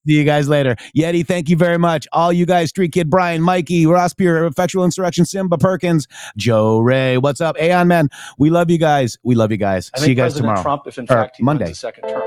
[0.06, 0.76] See you guys later.
[0.96, 2.06] Yeti, thank you very much.
[2.12, 6.06] All you guys, Street Kid, Brian, Mikey, Ross Pure, Effectual Insurrection, Simba Perkins,
[6.36, 7.18] Joe Ray.
[7.18, 7.56] What's up?
[7.60, 8.08] Aeon Man.
[8.38, 9.18] We love you guys.
[9.22, 9.90] We love you guys.
[9.94, 10.62] I See you guys President tomorrow.
[10.62, 11.66] Trump, if in fact he Monday.
[11.66, 12.22] wins a second term,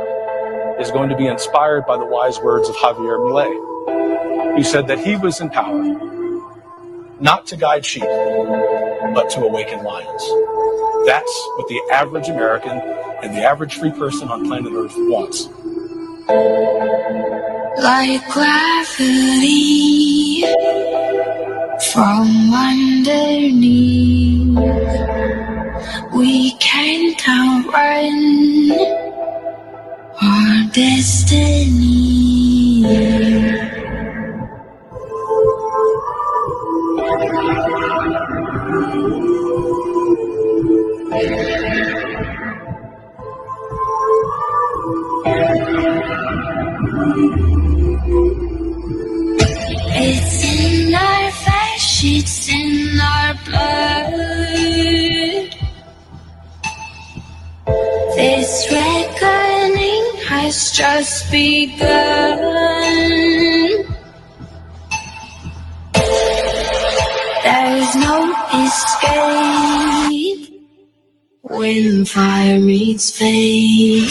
[0.80, 5.00] is going to be inspired by the wise words of Javier Milei, who said that
[5.00, 5.82] he was in power
[7.20, 10.24] not to guide sheep, but to awaken lions.
[11.06, 15.48] That's what the average American and the average free person on planet Earth wants.
[17.78, 19.62] Like gravity
[21.92, 23.82] from underneath.
[26.14, 28.72] We can't outrun
[30.22, 32.22] our destiny.
[49.94, 54.12] It's in our flesh, it's in our blood.
[58.16, 62.40] This reckoning has just begun.
[67.44, 68.34] There's no
[68.66, 70.21] escape
[71.52, 74.10] when fire meets fate.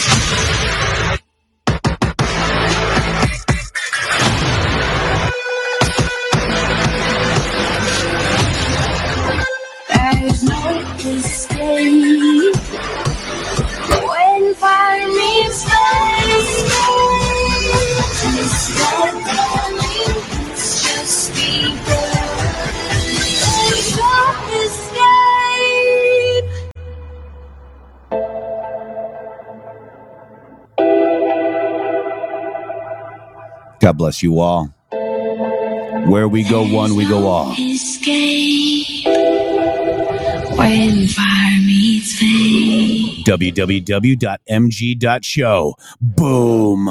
[33.81, 34.73] God bless you all.
[36.07, 37.55] Where we go one, we go all.
[37.57, 39.05] Escape
[40.57, 43.25] when fire meets fate.
[43.25, 44.15] www.mg.show.
[45.99, 46.89] Boom.